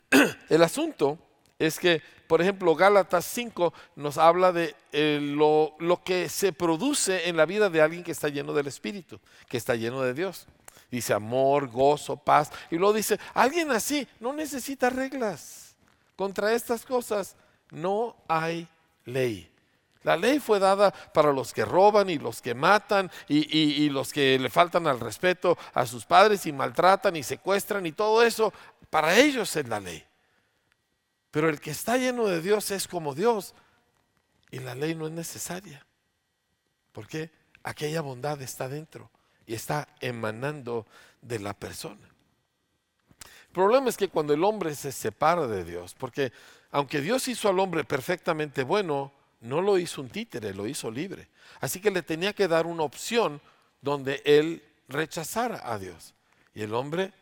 El 0.50 0.64
asunto 0.64 1.20
es 1.60 1.78
que, 1.78 2.02
por 2.26 2.42
ejemplo, 2.42 2.76
Gálatas 2.76 3.24
5 3.26 3.72
nos 3.98 4.18
habla 4.18 4.52
de 4.52 4.76
eh, 4.92 5.20
lo, 5.22 5.76
lo, 5.78 6.04
que 6.04 6.28
se 6.28 6.54
produce 6.54 7.30
en 7.30 7.38
la 7.38 7.46
vida 7.46 7.70
de 7.70 7.84
alguien 7.84 8.04
que 8.04 8.14
está 8.14 8.28
lleno 8.30 8.54
del 8.54 8.66
Espíritu, 8.66 9.20
que 9.48 9.58
está 9.58 9.76
lleno 9.76 10.02
de 10.02 10.16
Dios. 10.16 10.48
Dice 10.90 11.14
amor, 11.14 11.68
gozo, 11.68 12.18
paz. 12.18 12.50
Y 12.72 12.78
luego 12.78 12.94
dice, 12.94 13.20
alguien 13.36 13.70
así 13.70 14.08
no 14.20 14.34
necesita 14.34 14.90
reglas. 14.90 15.76
Contra 16.16 16.52
estas 16.54 16.84
cosas 16.84 17.36
no 17.70 18.16
hay 18.28 18.68
ley. 19.04 19.55
La 20.06 20.16
ley 20.16 20.40
fue 20.40 20.60
dada 20.60 20.92
para 20.92 21.34
los 21.34 21.52
que 21.52 21.66
roban 21.66 22.12
y 22.12 22.20
los 22.20 22.40
que 22.40 22.54
matan 22.54 23.10
y, 23.28 23.58
y 23.58 23.90
los 23.90 24.14
que 24.14 24.38
le 24.38 24.52
faltan 24.52 24.86
al 24.86 25.00
respeto 25.00 25.58
a 25.74 25.88
sus 25.88 26.06
padres 26.06 26.46
y 26.46 26.54
maltratan 26.54 27.16
y 27.16 27.24
secuestran 27.24 27.88
y 27.88 27.92
todo 27.92 28.22
eso. 28.22 28.54
Para 28.92 29.18
ellos 29.18 29.56
es 29.56 29.68
la 29.68 29.80
ley. 29.80 30.06
Pero 31.32 31.50
el 31.50 31.60
que 31.60 31.72
está 31.72 31.98
lleno 31.98 32.28
de 32.28 32.40
Dios 32.40 32.70
es 32.70 32.88
como 32.88 33.16
Dios 33.16 33.56
y 34.52 34.60
la 34.60 34.76
ley 34.76 34.94
no 34.94 35.08
es 35.08 35.12
necesaria. 35.12 35.84
Porque 36.92 37.32
aquella 37.64 38.02
bondad 38.02 38.40
está 38.44 38.70
dentro 38.70 39.10
y 39.48 39.56
está 39.56 39.88
emanando 40.02 40.86
de 41.20 41.40
la 41.40 41.56
persona. 41.56 42.08
El 43.48 43.52
problema 43.52 43.90
es 43.90 43.98
que 43.98 44.10
cuando 44.10 44.36
el 44.36 44.44
hombre 44.44 44.76
se 44.76 44.92
separa 44.92 45.48
de 45.48 45.64
Dios, 45.64 45.96
porque 45.98 46.32
aunque 46.70 47.02
Dios 47.02 47.28
hizo 47.28 47.50
al 47.50 47.60
hombre 47.60 47.86
perfectamente 47.86 48.62
bueno, 48.62 49.12
no 49.46 49.62
lo 49.62 49.78
hizo 49.78 50.02
un 50.02 50.10
títere, 50.10 50.54
lo 50.54 50.68
hizo 50.68 50.90
libre. 50.92 51.30
Así 51.62 51.80
que 51.80 51.92
le 51.92 52.02
tenía 52.02 52.34
que 52.34 52.48
dar 52.48 52.66
una 52.66 52.84
opción 52.84 53.40
donde 53.82 54.22
él 54.26 54.64
rechazara 54.88 55.62
a 55.64 55.78
Dios. 55.78 56.14
Y 56.54 56.64
el 56.64 56.74
hombre 56.74 57.14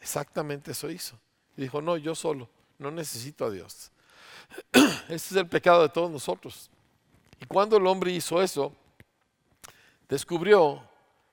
exactamente 0.00 0.72
eso 0.72 0.90
hizo. 0.90 1.18
Y 1.56 1.62
dijo, 1.62 1.82
no, 1.82 1.96
yo 1.96 2.14
solo 2.14 2.48
no 2.78 2.90
necesito 2.90 3.46
a 3.46 3.50
Dios. 3.50 3.90
Ese 4.72 5.14
es 5.14 5.32
el 5.32 5.48
pecado 5.48 5.82
de 5.82 5.88
todos 5.88 6.10
nosotros. 6.10 6.70
Y 7.40 7.46
cuando 7.46 7.76
el 7.76 7.86
hombre 7.86 8.12
hizo 8.12 8.40
eso, 8.40 8.72
descubrió 10.08 10.82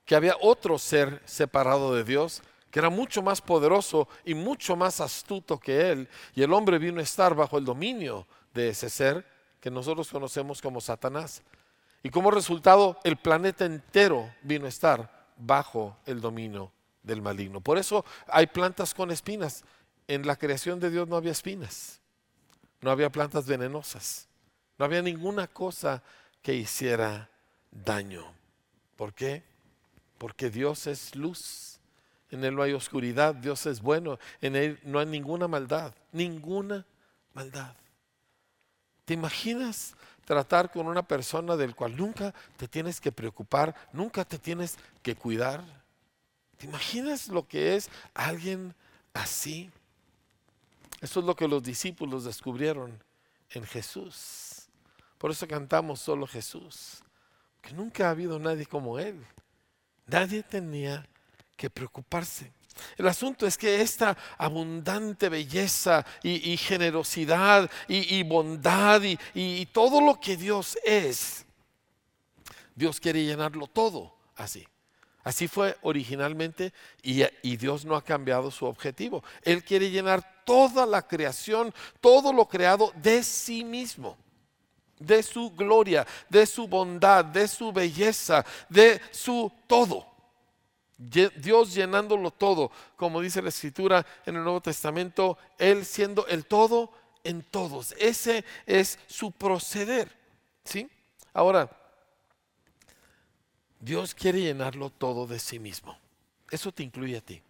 que 0.04 0.14
había 0.14 0.36
otro 0.40 0.78
ser 0.78 1.22
separado 1.24 1.94
de 1.94 2.04
Dios 2.04 2.42
que 2.70 2.78
era 2.78 2.88
mucho 2.88 3.20
más 3.20 3.40
poderoso 3.40 4.08
y 4.24 4.34
mucho 4.34 4.76
más 4.76 5.00
astuto 5.00 5.58
que 5.58 5.90
él. 5.90 6.08
Y 6.34 6.42
el 6.42 6.52
hombre 6.52 6.78
vino 6.78 7.00
a 7.00 7.02
estar 7.02 7.34
bajo 7.34 7.58
el 7.58 7.64
dominio 7.64 8.26
de 8.54 8.68
ese 8.68 8.88
ser 8.88 9.26
que 9.60 9.70
nosotros 9.70 10.10
conocemos 10.10 10.62
como 10.62 10.80
Satanás. 10.80 11.42
Y 12.02 12.10
como 12.10 12.30
resultado, 12.30 12.98
el 13.04 13.16
planeta 13.16 13.64
entero 13.64 14.32
vino 14.42 14.66
a 14.66 14.70
estar 14.70 15.28
bajo 15.36 15.96
el 16.06 16.20
dominio 16.20 16.72
del 17.02 17.22
maligno. 17.22 17.60
Por 17.60 17.78
eso 17.78 18.04
hay 18.28 18.46
plantas 18.46 18.94
con 18.94 19.10
espinas 19.10 19.64
en 20.10 20.26
la 20.26 20.34
creación 20.34 20.80
de 20.80 20.90
Dios 20.90 21.06
no 21.06 21.14
había 21.14 21.30
espinas, 21.30 22.00
no 22.80 22.90
había 22.90 23.10
plantas 23.10 23.46
venenosas, 23.46 24.26
no 24.76 24.84
había 24.84 25.02
ninguna 25.02 25.46
cosa 25.46 26.02
que 26.42 26.52
hiciera 26.52 27.30
daño. 27.70 28.24
¿Por 28.96 29.14
qué? 29.14 29.44
Porque 30.18 30.50
Dios 30.50 30.88
es 30.88 31.14
luz. 31.14 31.78
En 32.28 32.44
Él 32.44 32.56
no 32.56 32.62
hay 32.62 32.72
oscuridad, 32.72 33.36
Dios 33.36 33.66
es 33.66 33.80
bueno, 33.80 34.18
en 34.40 34.56
Él 34.56 34.80
no 34.82 34.98
hay 34.98 35.06
ninguna 35.06 35.46
maldad, 35.46 35.94
ninguna 36.10 36.84
maldad. 37.32 37.74
¿Te 39.10 39.14
imaginas 39.14 39.96
tratar 40.24 40.70
con 40.70 40.86
una 40.86 41.02
persona 41.02 41.56
del 41.56 41.74
cual 41.74 41.96
nunca 41.96 42.32
te 42.56 42.68
tienes 42.68 43.00
que 43.00 43.10
preocupar, 43.10 43.74
nunca 43.92 44.24
te 44.24 44.38
tienes 44.38 44.78
que 45.02 45.16
cuidar? 45.16 45.64
¿Te 46.56 46.66
imaginas 46.66 47.26
lo 47.26 47.44
que 47.44 47.74
es 47.74 47.90
alguien 48.14 48.72
así? 49.12 49.68
Eso 51.00 51.18
es 51.18 51.26
lo 51.26 51.34
que 51.34 51.48
los 51.48 51.60
discípulos 51.64 52.22
descubrieron 52.22 53.02
en 53.48 53.64
Jesús. 53.64 54.68
Por 55.18 55.32
eso 55.32 55.48
cantamos 55.48 55.98
solo 55.98 56.24
Jesús. 56.24 57.02
Que 57.60 57.72
nunca 57.72 58.06
ha 58.06 58.10
habido 58.10 58.38
nadie 58.38 58.64
como 58.64 59.00
Él. 59.00 59.26
Nadie 60.06 60.44
tenía 60.44 61.04
que 61.56 61.68
preocuparse. 61.68 62.52
El 62.96 63.08
asunto 63.08 63.46
es 63.46 63.56
que 63.56 63.80
esta 63.80 64.16
abundante 64.38 65.28
belleza 65.28 66.04
y, 66.22 66.56
generosidad 66.56 67.70
y, 67.88 68.22
bondad 68.22 69.02
y 69.02 69.66
todo 69.66 70.00
lo 70.00 70.20
que 70.20 70.36
Dios 70.36 70.78
es, 70.84 71.44
Dios 72.74 73.00
quiere 73.00 73.24
llenarlo 73.24 73.66
todo 73.66 74.14
así. 74.36 74.66
Así 75.22 75.48
fue 75.48 75.76
originalmente 75.82 76.72
y, 77.02 77.24
Dios 77.56 77.84
no 77.84 77.94
ha 77.94 78.02
cambiado 78.02 78.50
su 78.50 78.64
objetivo. 78.64 79.22
Él 79.42 79.62
quiere 79.62 79.90
llenar 79.90 80.42
toda 80.44 80.86
la 80.86 81.06
creación, 81.06 81.74
todo 82.00 82.32
lo 82.32 82.46
creado 82.46 82.92
de 82.96 83.22
sí 83.22 83.62
mismo, 83.62 84.16
de 84.98 85.22
su 85.22 85.50
gloria, 85.50 86.06
de 86.28 86.46
su 86.46 86.66
bondad, 86.66 87.24
de 87.24 87.46
su 87.48 87.70
belleza, 87.70 88.44
de 88.68 89.00
su 89.10 89.52
todo. 89.66 90.06
Dios 91.00 91.72
llenándolo 91.72 92.30
todo, 92.30 92.70
como 92.96 93.22
dice 93.22 93.40
la 93.40 93.48
escritura 93.48 94.04
en 94.26 94.36
el 94.36 94.44
Nuevo 94.44 94.60
Testamento, 94.60 95.38
Él 95.56 95.86
siendo 95.86 96.26
el 96.26 96.44
todo 96.44 96.92
en 97.24 97.42
todos. 97.42 97.94
Ese 97.98 98.44
es 98.66 98.98
su 99.06 99.32
proceder. 99.32 100.14
¿sí? 100.62 100.90
Ahora, 101.32 101.70
Dios 103.78 104.14
quiere 104.14 104.42
llenarlo 104.42 104.90
todo 104.90 105.26
de 105.26 105.38
sí 105.38 105.58
mismo. 105.58 105.98
Eso 106.50 106.70
te 106.70 106.82
incluye 106.82 107.16
a 107.16 107.22
ti. 107.22 107.42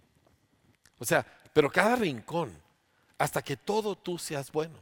O 1.01 1.05
sea, 1.05 1.27
pero 1.53 1.73
cada 1.73 1.97
rincón, 1.97 2.57
hasta 3.19 3.43
que 3.43 3.57
todo 3.57 3.97
tú 3.97 4.17
seas 4.17 4.53
bueno. 4.53 4.79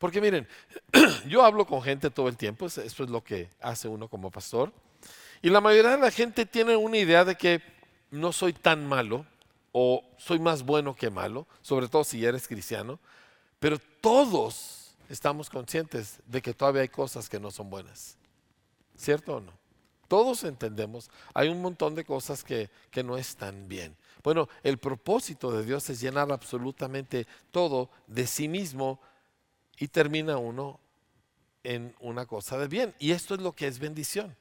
Porque 0.00 0.20
miren, 0.20 0.48
yo 1.28 1.44
hablo 1.44 1.64
con 1.64 1.80
gente 1.80 2.10
todo 2.10 2.26
el 2.26 2.36
tiempo, 2.36 2.66
eso 2.66 2.82
es 2.82 2.98
lo 2.98 3.22
que 3.22 3.50
hace 3.60 3.86
uno 3.86 4.08
como 4.08 4.32
pastor. 4.32 4.72
Y 5.42 5.48
la 5.48 5.60
mayoría 5.60 5.92
de 5.92 5.98
la 5.98 6.10
gente 6.10 6.44
tiene 6.44 6.74
una 6.74 6.98
idea 6.98 7.24
de 7.24 7.36
que 7.36 7.62
no 8.10 8.32
soy 8.32 8.52
tan 8.52 8.86
malo 8.86 9.26
o 9.72 10.04
soy 10.18 10.38
más 10.38 10.62
bueno 10.64 10.94
que 10.94 11.10
malo, 11.10 11.46
sobre 11.62 11.88
todo 11.88 12.04
si 12.04 12.24
eres 12.24 12.48
cristiano, 12.48 12.98
pero 13.58 13.78
todos 14.00 14.96
estamos 15.08 15.50
conscientes 15.50 16.20
de 16.26 16.40
que 16.42 16.54
todavía 16.54 16.82
hay 16.82 16.88
cosas 16.88 17.28
que 17.28 17.40
no 17.40 17.50
son 17.50 17.70
buenas. 17.70 18.16
¿Cierto 18.96 19.36
o 19.36 19.40
no? 19.40 19.52
Todos 20.08 20.42
entendemos, 20.42 21.08
hay 21.34 21.48
un 21.48 21.62
montón 21.62 21.94
de 21.94 22.04
cosas 22.04 22.42
que, 22.42 22.68
no 23.04 23.16
están 23.16 23.68
bien. 23.68 23.96
Bueno, 24.24 24.48
el 24.64 24.78
propósito 24.78 25.52
de 25.52 25.64
Dios 25.64 25.88
es 25.88 26.00
llenar 26.00 26.32
absolutamente 26.32 27.28
todo 27.52 27.90
de 28.08 28.26
sí 28.26 28.48
mismo 28.48 29.00
y 29.78 29.86
termina 29.86 30.36
uno 30.36 30.80
en 31.62 31.94
una 32.00 32.26
cosa 32.26 32.58
de 32.58 32.66
bien. 32.66 32.92
Y 32.98 33.12
esto 33.12 33.34
es 33.34 33.40
lo 33.40 33.52
que 33.52 33.68
es 33.68 33.78
bendición. 33.78 34.36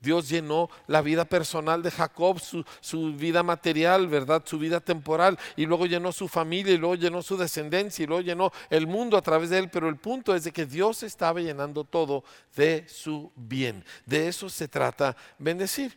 Dios 0.00 0.30
llenó 0.30 0.70
la 0.86 1.02
vida 1.02 1.26
personal 1.26 1.82
de 1.82 1.90
Jacob, 1.90 2.40
su, 2.40 3.12
vida 3.12 3.42
material, 3.42 4.08
¿verdad? 4.08 4.42
Su 4.46 4.58
vida 4.58 4.80
temporal, 4.80 5.38
y 5.56 5.66
luego 5.66 5.84
llenó 5.84 6.10
su 6.10 6.26
familia, 6.26 6.72
y 6.72 6.78
luego 6.78 6.94
llenó 6.94 7.22
su 7.22 7.36
descendencia, 7.36 8.02
y 8.02 8.06
luego 8.06 8.22
llenó 8.22 8.50
el 8.70 8.86
mundo 8.86 9.18
a 9.18 9.22
través 9.22 9.50
de 9.50 9.58
él. 9.58 9.68
Pero 9.70 9.90
el 9.90 9.96
punto 9.96 10.34
es 10.34 10.44
de 10.44 10.52
que 10.52 10.64
Dios 10.64 11.02
estaba 11.02 11.40
llenando 11.40 11.84
todo 11.84 12.24
de 12.56 12.86
su 12.88 13.30
bien. 13.36 13.84
De 14.06 14.26
eso 14.26 14.48
se 14.48 14.68
trata 14.68 15.14
bendecir. 15.38 15.96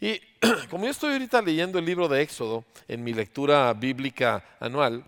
Y 0.00 0.20
como 0.68 0.84
yo 0.84 0.90
estoy 0.90 1.12
ahorita 1.12 1.40
leyendo 1.40 1.78
el 1.78 1.84
libro 1.84 2.08
de 2.08 2.22
Éxodo 2.22 2.64
en 2.88 3.04
mi 3.04 3.14
lectura 3.14 3.72
bíblica 3.72 4.44
anual, 4.58 5.04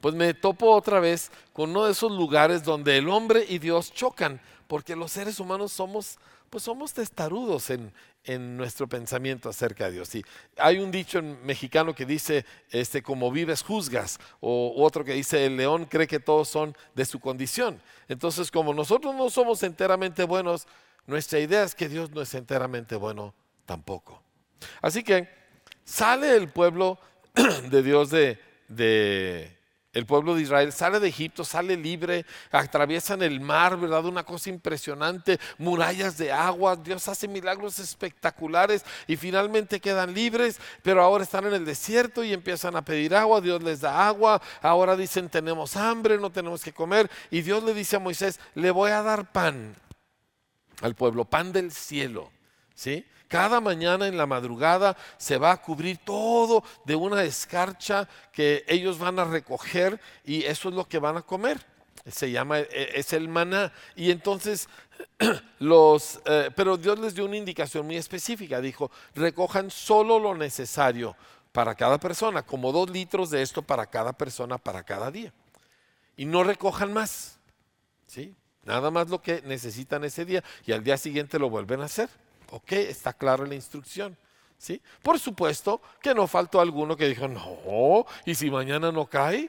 pues 0.00 0.14
me 0.16 0.34
topo 0.34 0.72
otra 0.72 0.98
vez 0.98 1.30
con 1.52 1.70
uno 1.70 1.84
de 1.84 1.92
esos 1.92 2.10
lugares 2.10 2.64
donde 2.64 2.98
el 2.98 3.08
hombre 3.08 3.44
y 3.48 3.58
Dios 3.58 3.92
chocan, 3.92 4.40
porque 4.66 4.96
los 4.96 5.12
seres 5.12 5.38
humanos 5.38 5.72
somos 5.72 6.18
pues 6.50 6.64
somos 6.64 6.92
testarudos 6.92 7.70
en, 7.70 7.92
nuestro 8.56 8.86
pensamiento 8.86 9.48
acerca 9.48 9.86
de 9.86 9.92
Dios. 9.92 10.14
Y 10.14 10.22
hay 10.58 10.78
un 10.78 10.90
dicho 10.90 11.18
en 11.18 11.42
mexicano 11.46 11.94
que 11.94 12.04
dice, 12.04 12.44
este, 12.70 13.02
como 13.02 13.30
vives 13.30 13.62
juzgas, 13.62 14.18
o 14.40 14.74
otro 14.76 15.04
que 15.04 15.14
dice, 15.14 15.46
el 15.46 15.56
león 15.56 15.86
cree 15.86 16.06
que 16.06 16.20
todos 16.20 16.48
son 16.48 16.76
de 16.94 17.06
su 17.06 17.18
condición. 17.18 17.80
Entonces, 18.08 18.50
como 18.50 18.74
nosotros 18.74 19.14
no 19.14 19.30
somos 19.30 19.62
enteramente 19.62 20.24
buenos, 20.24 20.66
nuestra 21.06 21.38
idea 21.38 21.62
es 21.62 21.74
que 21.74 21.88
Dios 21.88 22.10
no 22.10 22.20
es 22.20 22.34
enteramente 22.34 22.94
bueno 22.94 23.34
tampoco. 23.64 24.22
Así 24.82 25.02
que 25.02 25.28
sale 25.84 26.36
el 26.36 26.50
pueblo 26.50 26.98
de 27.70 27.82
Dios 27.82 28.10
de, 28.10 28.38
de 28.68 29.56
el 29.92 30.06
pueblo 30.06 30.34
de 30.34 30.42
Israel 30.42 30.72
sale 30.72 31.00
de 31.00 31.08
Egipto, 31.08 31.44
sale 31.44 31.76
libre, 31.76 32.24
atraviesan 32.52 33.22
el 33.22 33.40
mar, 33.40 33.76
¿verdad? 33.76 34.04
Una 34.04 34.22
cosa 34.22 34.48
impresionante, 34.48 35.40
murallas 35.58 36.16
de 36.16 36.30
agua, 36.30 36.76
Dios 36.76 37.08
hace 37.08 37.26
milagros 37.26 37.78
espectaculares 37.80 38.84
y 39.08 39.16
finalmente 39.16 39.80
quedan 39.80 40.14
libres, 40.14 40.60
pero 40.82 41.02
ahora 41.02 41.24
están 41.24 41.46
en 41.46 41.54
el 41.54 41.64
desierto 41.64 42.22
y 42.22 42.32
empiezan 42.32 42.76
a 42.76 42.84
pedir 42.84 43.14
agua, 43.14 43.40
Dios 43.40 43.62
les 43.62 43.80
da 43.80 44.06
agua, 44.06 44.40
ahora 44.62 44.96
dicen 44.96 45.28
tenemos 45.28 45.76
hambre, 45.76 46.18
no 46.18 46.30
tenemos 46.30 46.62
que 46.62 46.72
comer 46.72 47.10
y 47.30 47.42
Dios 47.42 47.64
le 47.64 47.74
dice 47.74 47.96
a 47.96 48.00
Moisés, 48.00 48.38
le 48.54 48.70
voy 48.70 48.92
a 48.92 49.02
dar 49.02 49.32
pan 49.32 49.74
al 50.82 50.94
pueblo, 50.94 51.24
pan 51.24 51.52
del 51.52 51.72
cielo, 51.72 52.30
¿sí? 52.74 53.04
Cada 53.30 53.60
mañana 53.60 54.08
en 54.08 54.16
la 54.16 54.26
madrugada 54.26 54.96
se 55.16 55.38
va 55.38 55.52
a 55.52 55.62
cubrir 55.62 55.98
todo 55.98 56.64
de 56.84 56.96
una 56.96 57.22
escarcha 57.22 58.08
que 58.32 58.64
ellos 58.66 58.98
van 58.98 59.20
a 59.20 59.24
recoger 59.24 60.00
y 60.24 60.42
eso 60.42 60.68
es 60.68 60.74
lo 60.74 60.88
que 60.88 60.98
van 60.98 61.16
a 61.16 61.22
comer. 61.22 61.64
Se 62.10 62.28
llama, 62.32 62.58
e, 62.58 62.90
es 62.96 63.12
el 63.12 63.28
maná. 63.28 63.72
Y 63.94 64.10
entonces 64.10 64.68
los, 65.60 66.20
eh, 66.24 66.50
pero 66.56 66.76
Dios 66.76 66.98
les 66.98 67.14
dio 67.14 67.24
una 67.24 67.36
indicación 67.36 67.86
muy 67.86 67.96
específica. 67.96 68.60
Dijo, 68.60 68.90
recojan 69.14 69.70
solo 69.70 70.18
lo 70.18 70.34
necesario 70.34 71.14
para 71.52 71.76
cada 71.76 71.98
persona, 71.98 72.42
como 72.42 72.72
dos 72.72 72.90
litros 72.90 73.30
de 73.30 73.42
esto 73.42 73.62
para 73.62 73.86
cada 73.86 74.12
persona, 74.12 74.58
para 74.58 74.82
cada 74.82 75.08
día. 75.12 75.32
Y 76.16 76.24
no 76.24 76.42
recojan 76.42 76.92
más. 76.92 77.38
¿sí? 78.08 78.34
Nada 78.64 78.90
más 78.90 79.08
lo 79.08 79.22
que 79.22 79.40
necesitan 79.42 80.02
ese 80.02 80.24
día 80.24 80.42
y 80.66 80.72
al 80.72 80.82
día 80.82 80.96
siguiente 80.96 81.38
lo 81.38 81.48
vuelven 81.48 81.80
a 81.80 81.84
hacer. 81.84 82.08
Ok, 82.50 82.72
está 82.72 83.12
claro 83.12 83.46
la 83.46 83.54
instrucción. 83.54 84.16
¿sí? 84.60 84.80
Por 85.02 85.18
supuesto 85.18 85.80
que 86.00 86.14
no 86.14 86.26
faltó 86.26 86.60
alguno 86.60 86.96
que 86.96 87.08
dijo, 87.08 87.26
no, 87.26 88.06
y 88.24 88.34
si 88.34 88.50
mañana 88.50 88.92
no 88.92 89.06
cae, 89.06 89.48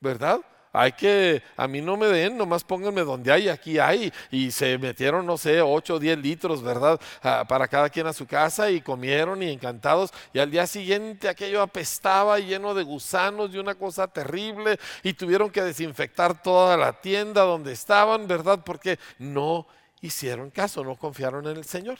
¿verdad? 0.00 0.40
Hay 0.74 0.92
que, 0.92 1.42
a 1.56 1.68
mí 1.68 1.82
no 1.82 1.98
me 1.98 2.06
den, 2.06 2.38
nomás 2.38 2.64
pónganme 2.64 3.02
donde 3.02 3.30
hay, 3.30 3.50
aquí 3.50 3.78
hay. 3.78 4.10
Y 4.30 4.50
se 4.50 4.78
metieron, 4.78 5.26
no 5.26 5.36
sé, 5.36 5.60
8 5.60 5.96
o 5.96 5.98
10 5.98 6.18
litros, 6.18 6.62
¿verdad? 6.62 6.98
Ah, 7.22 7.44
para 7.46 7.68
cada 7.68 7.90
quien 7.90 8.06
a 8.06 8.14
su 8.14 8.26
casa 8.26 8.70
y 8.70 8.80
comieron 8.80 9.42
y 9.42 9.50
encantados. 9.50 10.14
Y 10.32 10.38
al 10.38 10.50
día 10.50 10.66
siguiente 10.66 11.28
aquello 11.28 11.60
apestaba 11.60 12.38
lleno 12.38 12.72
de 12.72 12.84
gusanos 12.84 13.54
y 13.54 13.58
una 13.58 13.74
cosa 13.74 14.08
terrible. 14.08 14.78
Y 15.02 15.12
tuvieron 15.12 15.50
que 15.50 15.60
desinfectar 15.60 16.42
toda 16.42 16.78
la 16.78 16.94
tienda 16.94 17.42
donde 17.42 17.72
estaban, 17.72 18.26
¿verdad? 18.26 18.60
Porque 18.64 18.98
no 19.18 19.66
hicieron 20.00 20.50
caso, 20.50 20.82
no 20.84 20.96
confiaron 20.96 21.46
en 21.48 21.58
el 21.58 21.66
Señor. 21.66 21.98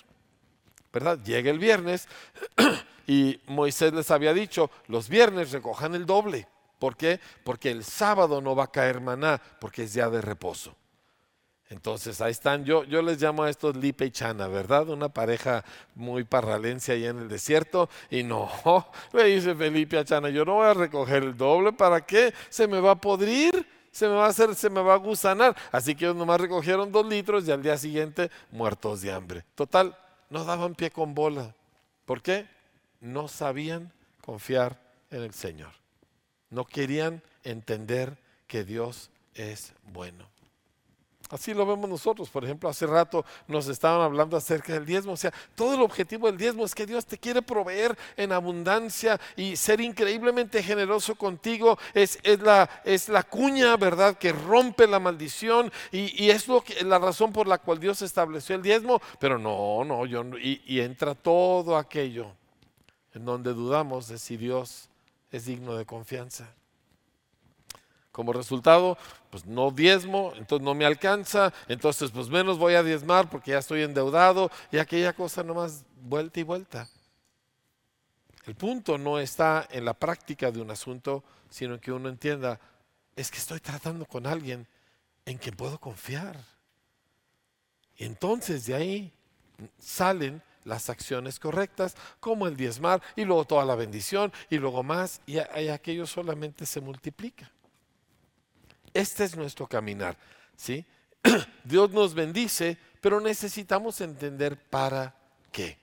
¿Verdad? 0.93 1.19
Llega 1.25 1.51
el 1.51 1.59
viernes 1.59 2.09
y 3.07 3.41
Moisés 3.47 3.93
les 3.93 4.11
había 4.11 4.35
dicho, 4.35 4.71
los 4.89 5.09
viernes 5.09 5.53
recojan 5.53 5.95
el 5.95 6.07
doble. 6.07 6.47
¿Por 6.79 6.97
qué? 6.97 7.21
Porque 7.45 7.71
el 7.71 7.85
sábado 7.85 8.41
no 8.41 8.57
va 8.57 8.65
a 8.65 8.71
caer 8.73 9.01
maná, 9.01 9.41
porque 9.61 9.85
es 9.85 9.95
día 9.95 10.11
de 10.11 10.21
reposo. 10.21 10.75
Entonces 11.73 12.21
ahí 12.21 12.33
están, 12.33 12.67
yo, 12.67 12.85
yo 12.85 13.01
les 13.01 13.21
llamo 13.21 13.45
a 13.45 13.51
estos 13.51 13.77
Lipe 13.77 14.05
y 14.05 14.11
Chana, 14.11 14.47
¿verdad? 14.47 14.91
Una 14.91 15.09
pareja 15.09 15.65
muy 15.95 16.23
parralencia 16.25 16.93
ahí 16.93 17.07
en 17.07 17.19
el 17.19 17.29
desierto. 17.29 17.89
Y 18.11 18.23
no, 18.23 18.51
me 19.15 19.25
dice 19.25 19.55
Felipe 19.55 19.97
a 19.97 20.05
Chana, 20.05 20.29
yo 20.29 20.45
no 20.45 20.55
voy 20.55 20.67
a 20.67 20.75
recoger 20.75 21.23
el 21.23 21.37
doble, 21.37 21.73
¿para 21.73 22.05
qué? 22.05 22.35
Se 22.51 22.67
me 22.67 22.79
va 22.79 22.91
a 22.91 23.01
podrir, 23.01 23.67
se 23.91 24.07
me 24.07 24.15
va 24.15 24.27
a 24.27 24.29
hacer, 24.29 24.55
se 24.55 24.69
me 24.69 24.83
va 24.83 24.95
a 24.95 24.99
gusanar. 24.99 25.57
Así 25.71 25.95
que 25.95 26.05
ellos 26.05 26.17
nomás 26.17 26.41
recogieron 26.41 26.93
dos 26.93 27.07
litros 27.07 27.49
y 27.49 27.53
al 27.53 27.63
día 27.63 27.79
siguiente 27.79 28.31
muertos 28.51 29.01
de 29.01 29.13
hambre. 29.13 29.45
Total, 29.55 29.97
no 30.33 30.45
daban 30.45 30.75
pie 30.75 30.91
con 30.91 31.15
bola. 31.15 31.55
¿Por 32.07 32.23
qué? 32.23 32.47
No 33.01 33.29
sabían 33.29 33.93
confiar 34.23 34.81
en 35.11 35.23
el 35.23 35.35
Señor. 35.35 35.73
No 36.49 36.65
querían 36.65 37.23
entender 37.45 38.17
que 38.47 38.65
Dios 38.65 39.11
es 39.35 39.75
bueno. 39.93 40.27
Así 41.33 41.55
lo 41.55 41.65
vemos 41.65 41.89
nosotros. 41.89 42.29
Por 42.29 42.45
ejemplo, 42.45 42.69
hace 42.69 42.87
rato 42.87 43.25
nos 43.49 43.67
estaban 43.67 44.03
hablando 44.03 44.37
acerca 44.37 44.75
del 44.75 44.85
diezmo. 44.85 45.13
O 45.13 45.17
sea, 45.17 45.33
todo 45.55 45.75
el 45.75 45.81
objetivo 45.81 46.27
del 46.27 46.37
diezmo 46.37 46.63
es 46.63 46.75
que 46.75 46.85
Dios 46.85 47.07
te 47.07 47.17
quiere 47.17 47.41
proveer 47.41 47.97
en 48.19 48.33
abundancia 48.33 49.19
y 49.35 49.57
ser 49.57 49.81
increíblemente 49.81 50.63
generoso 50.63 51.15
contigo. 51.15 51.79
Es, 51.95 52.19
es, 52.23 52.39
la, 52.41 52.69
es 52.85 53.09
la, 53.09 53.23
cuña, 53.23 53.79
¿verdad?, 53.79 54.19
que 54.19 54.31
rompe 54.31 54.87
la 54.87 55.01
maldición 55.01 55.73
y, 55.91 56.29
es 56.29 56.49
lo 56.49 56.61
que, 56.61 56.85
la 56.85 56.99
razón 56.99 57.33
por 57.33 57.49
la 57.49 57.57
cual 57.57 57.81
Dios 57.81 58.03
estableció 58.03 58.55
el 58.55 58.61
diezmo. 58.61 59.01
Pero 59.19 59.39
no, 59.39 59.87
no, 59.87 60.05
yo, 60.05 60.23
y, 60.39 60.61
y 60.67 60.81
entra 60.81 61.15
todo 61.15 61.79
aquello 61.79 62.27
en 63.15 63.25
donde 63.25 63.55
dudamos 63.55 64.07
de 64.07 64.19
si 64.19 64.37
Dios 64.37 64.91
es 65.31 65.47
digno 65.47 65.77
de 65.77 65.87
confianza. 65.87 66.55
Como 68.13 68.33
resultado, 68.35 68.99
pues 69.31 69.47
no 69.47 69.71
diezmo, 69.71 70.33
entonces 70.37 70.63
no 70.65 70.75
me 70.75 70.85
alcanza, 70.85 71.53
entonces 71.67 72.11
pues 72.11 72.29
menos 72.29 72.59
voy 72.59 72.75
a 72.75 72.83
diezmar 72.83 73.31
porque 73.31 73.53
ya 73.53 73.59
estoy 73.59 73.83
endeudado 73.83 74.51
y 74.71 74.77
aquella 74.77 75.15
cosa 75.15 75.43
nomás 75.43 75.85
vuelta 76.03 76.39
y 76.39 76.43
vuelta. 76.43 76.89
El 78.45 78.55
punto 78.55 78.99
no 78.99 79.19
está 79.19 79.67
en 79.71 79.85
la 79.85 79.95
práctica 79.95 80.51
de 80.51 80.61
un 80.61 80.71
asunto, 80.71 81.25
sino 81.49 81.75
en 81.75 81.81
que 81.81 81.93
uno 81.93 82.09
entienda, 82.09 82.61
es 83.17 83.31
que 83.31 83.39
estoy 83.39 83.61
tratando 83.61 84.05
con 84.05 84.27
alguien 84.27 84.67
en 85.25 85.39
quien 85.39 85.57
puedo 85.57 85.79
confiar. 85.79 86.37
Y 87.97 88.05
entonces 88.05 88.67
de 88.67 88.75
ahí 88.75 89.13
salen 89.79 90.43
las 90.65 90.91
acciones 90.91 91.39
correctas, 91.39 91.97
como 92.21 92.47
el 92.47 92.57
diezmar, 92.57 93.01
y 93.17 93.25
luego 93.25 93.45
toda 93.45 93.65
la 93.65 93.75
bendición, 93.75 94.33
y 94.51 94.59
luego 94.59 94.83
más, 94.83 95.21
y 95.27 95.39
aquello 95.39 96.07
solamente 96.07 96.67
se 96.67 96.81
multiplica. 96.81 97.51
Este 98.95 99.25
es 99.25 99.37
nuestro 99.37 99.67
caminar, 99.67 100.17
¿sí? 100.57 100.85
Dios 101.65 101.91
nos 101.91 102.15
bendice, 102.15 102.77
pero 103.01 103.21
necesitamos 103.21 104.01
entender 104.01 104.57
para 104.57 105.15
qué. 105.51 105.79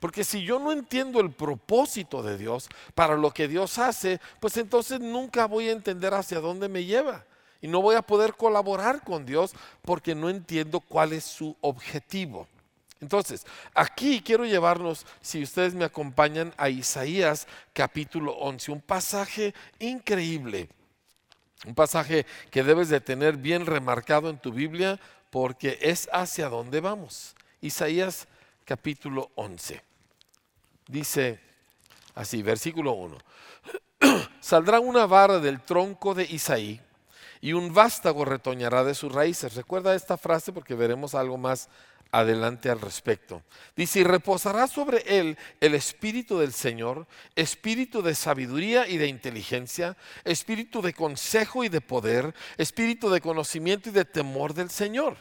Porque 0.00 0.24
si 0.24 0.42
yo 0.44 0.58
no 0.58 0.72
entiendo 0.72 1.20
el 1.20 1.30
propósito 1.30 2.22
de 2.22 2.36
Dios 2.36 2.68
para 2.94 3.16
lo 3.16 3.30
que 3.30 3.48
Dios 3.48 3.78
hace, 3.78 4.20
pues 4.40 4.56
entonces 4.56 5.00
nunca 5.00 5.46
voy 5.46 5.68
a 5.68 5.72
entender 5.72 6.14
hacia 6.14 6.40
dónde 6.40 6.68
me 6.68 6.84
lleva. 6.84 7.24
Y 7.62 7.68
no 7.68 7.80
voy 7.80 7.96
a 7.96 8.02
poder 8.02 8.34
colaborar 8.34 9.02
con 9.02 9.24
Dios 9.24 9.52
porque 9.82 10.14
no 10.14 10.28
entiendo 10.28 10.80
cuál 10.80 11.12
es 11.12 11.24
su 11.24 11.56
objetivo. 11.60 12.48
Entonces, 13.00 13.46
aquí 13.74 14.22
quiero 14.22 14.44
llevarnos, 14.46 15.06
si 15.20 15.42
ustedes 15.42 15.74
me 15.74 15.84
acompañan, 15.84 16.54
a 16.56 16.70
Isaías 16.70 17.46
capítulo 17.72 18.32
11, 18.32 18.72
un 18.72 18.80
pasaje 18.80 19.54
increíble 19.78 20.68
un 21.64 21.74
pasaje 21.74 22.26
que 22.50 22.62
debes 22.62 22.88
de 22.88 23.00
tener 23.00 23.36
bien 23.36 23.66
remarcado 23.66 24.28
en 24.28 24.38
tu 24.38 24.52
Biblia 24.52 25.00
porque 25.30 25.78
es 25.80 26.08
hacia 26.12 26.48
donde 26.48 26.80
vamos. 26.80 27.34
Isaías 27.60 28.28
capítulo 28.64 29.30
11. 29.36 29.82
Dice 30.86 31.40
así, 32.14 32.42
versículo 32.42 32.92
1. 32.92 33.18
Saldrá 34.40 34.80
una 34.80 35.06
vara 35.06 35.40
del 35.40 35.60
tronco 35.60 36.14
de 36.14 36.24
Isaí 36.24 36.80
y 37.46 37.52
un 37.52 37.72
vástago 37.72 38.24
retoñará 38.24 38.82
de 38.82 38.92
sus 38.92 39.12
raíces. 39.12 39.54
Recuerda 39.54 39.94
esta 39.94 40.16
frase 40.18 40.52
porque 40.52 40.74
veremos 40.74 41.14
algo 41.14 41.38
más 41.38 41.68
adelante 42.10 42.70
al 42.70 42.80
respecto. 42.80 43.40
Dice, 43.76 44.00
y 44.00 44.02
reposará 44.02 44.66
sobre 44.66 45.04
él 45.06 45.38
el 45.60 45.76
espíritu 45.76 46.40
del 46.40 46.52
Señor, 46.52 47.06
espíritu 47.36 48.02
de 48.02 48.16
sabiduría 48.16 48.88
y 48.88 48.96
de 48.96 49.06
inteligencia, 49.06 49.96
espíritu 50.24 50.82
de 50.82 50.92
consejo 50.92 51.62
y 51.62 51.68
de 51.68 51.80
poder, 51.80 52.34
espíritu 52.58 53.10
de 53.10 53.20
conocimiento 53.20 53.90
y 53.90 53.92
de 53.92 54.04
temor 54.04 54.52
del 54.52 54.68
Señor 54.68 55.16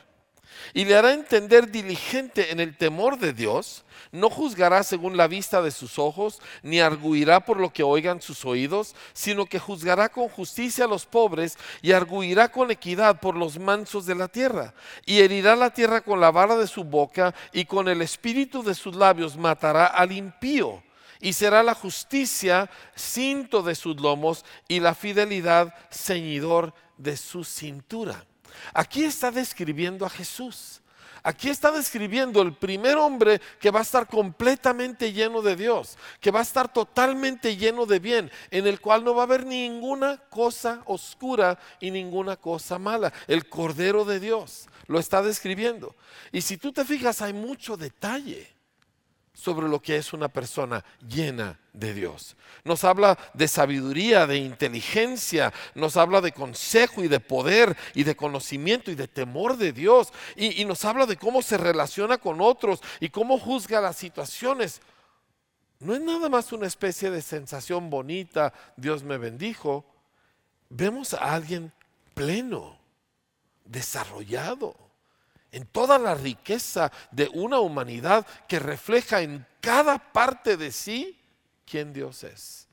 y 0.73 0.85
le 0.85 0.95
hará 0.95 1.13
entender 1.13 1.71
diligente 1.71 2.51
en 2.51 2.59
el 2.59 2.75
temor 2.77 3.17
de 3.17 3.33
Dios, 3.33 3.83
no 4.11 4.29
juzgará 4.29 4.83
según 4.83 5.17
la 5.17 5.27
vista 5.27 5.61
de 5.61 5.71
sus 5.71 5.99
ojos, 5.99 6.39
ni 6.63 6.79
arguirá 6.79 7.43
por 7.43 7.59
lo 7.59 7.71
que 7.71 7.83
oigan 7.83 8.21
sus 8.21 8.45
oídos, 8.45 8.95
sino 9.13 9.45
que 9.45 9.59
juzgará 9.59 10.09
con 10.09 10.29
justicia 10.29 10.85
a 10.85 10.87
los 10.87 11.05
pobres 11.05 11.57
y 11.81 11.91
arguirá 11.91 12.49
con 12.49 12.71
equidad 12.71 13.19
por 13.19 13.35
los 13.35 13.59
mansos 13.59 14.05
de 14.05 14.15
la 14.15 14.27
tierra, 14.27 14.73
y 15.05 15.19
herirá 15.19 15.55
la 15.55 15.71
tierra 15.71 16.01
con 16.01 16.19
la 16.19 16.31
vara 16.31 16.55
de 16.55 16.67
su 16.67 16.83
boca 16.83 17.33
y 17.51 17.65
con 17.65 17.87
el 17.87 18.01
espíritu 18.01 18.63
de 18.63 18.75
sus 18.75 18.95
labios 18.95 19.37
matará 19.37 19.87
al 19.87 20.11
impío. 20.11 20.83
Y 21.21 21.33
será 21.33 21.63
la 21.63 21.73
justicia 21.73 22.69
cinto 22.95 23.63
de 23.63 23.73
sus 23.73 23.99
lomos 23.99 24.45
y 24.67 24.79
la 24.79 24.93
fidelidad 24.93 25.73
ceñidor 25.89 26.73
de 26.97 27.17
su 27.17 27.43
cintura. 27.43 28.25
Aquí 28.73 29.03
está 29.03 29.31
describiendo 29.31 30.05
a 30.05 30.09
Jesús. 30.09 30.81
Aquí 31.25 31.49
está 31.49 31.71
describiendo 31.71 32.39
el 32.43 32.53
primer 32.53 32.97
hombre 32.97 33.41
que 33.59 33.71
va 33.71 33.79
a 33.79 33.81
estar 33.81 34.07
completamente 34.07 35.11
lleno 35.11 35.41
de 35.41 35.55
Dios, 35.55 35.97
que 36.21 36.29
va 36.29 36.37
a 36.37 36.43
estar 36.43 36.71
totalmente 36.71 37.57
lleno 37.57 37.87
de 37.87 37.97
bien, 37.97 38.31
en 38.51 38.67
el 38.67 38.79
cual 38.79 39.03
no 39.03 39.15
va 39.15 39.23
a 39.23 39.25
haber 39.25 39.43
ninguna 39.43 40.17
cosa 40.29 40.83
oscura 40.85 41.57
y 41.79 41.89
ninguna 41.89 42.35
cosa 42.35 42.77
mala. 42.77 43.11
El 43.25 43.49
Cordero 43.49 44.05
de 44.05 44.19
Dios 44.19 44.67
lo 44.85 44.99
está 44.99 45.23
describiendo. 45.23 45.95
Y 46.31 46.41
si 46.41 46.57
tú 46.57 46.71
te 46.71 46.85
fijas, 46.85 47.23
hay 47.23 47.33
mucho 47.33 47.75
detalle. 47.75 48.54
Sobre 49.35 49.67
lo 49.67 49.81
que 49.81 49.97
es 49.97 50.13
una 50.13 50.29
persona 50.29 50.83
llena 51.07 51.59
de 51.73 51.93
Dios. 51.93 52.35
Nos 52.63 52.83
habla 52.83 53.19
de 53.33 53.47
sabiduría, 53.47 54.25
de 54.25 54.37
inteligencia, 54.37 55.53
nos 55.75 55.97
habla 55.97 56.21
de 56.21 56.31
consejo 56.31 57.03
y 57.03 57.07
de 57.07 57.19
poder 57.19 57.77
y 57.93 58.03
de 58.03 58.15
conocimiento 58.15 58.89
y 58.89 58.95
de 58.95 59.07
temor 59.07 59.57
de 59.57 59.73
Dios. 59.73 60.11
Y, 60.35 60.63
nos 60.65 60.83
habla 60.85 61.05
de 61.05 61.17
cómo 61.17 61.41
se 61.41 61.57
relaciona 61.57 62.17
con 62.17 62.41
otros 62.41 62.81
y 62.99 63.09
cómo 63.09 63.37
juzga 63.37 63.81
las 63.81 63.97
situaciones. 63.97 64.81
No 65.79 65.93
es 65.93 66.01
nada 66.01 66.29
más 66.29 66.53
una 66.53 66.65
especie 66.65 67.11
de 67.11 67.21
sensación 67.21 67.89
bonita, 67.89 68.53
Dios 68.77 69.03
me 69.03 69.17
bendijo. 69.17 69.85
Vemos 70.69 71.13
a 71.13 71.35
alguien 71.35 71.73
pleno, 72.13 72.79
desarrollado 73.65 74.84
en 75.55 75.65
toda 75.67 75.97
la 75.97 76.15
riqueza 76.15 76.91
de 77.11 77.29
una 77.33 77.59
humanidad 77.59 78.27
que 78.45 78.59
refleja 78.59 79.21
en 79.21 79.45
cada 79.61 79.97
parte 79.97 80.57
de 80.57 80.69
sí 80.69 81.17
quién 81.65 81.93
Dios 81.93 82.25
es. 82.25 82.67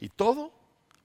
Y 0.00 0.08
todo 0.08 0.50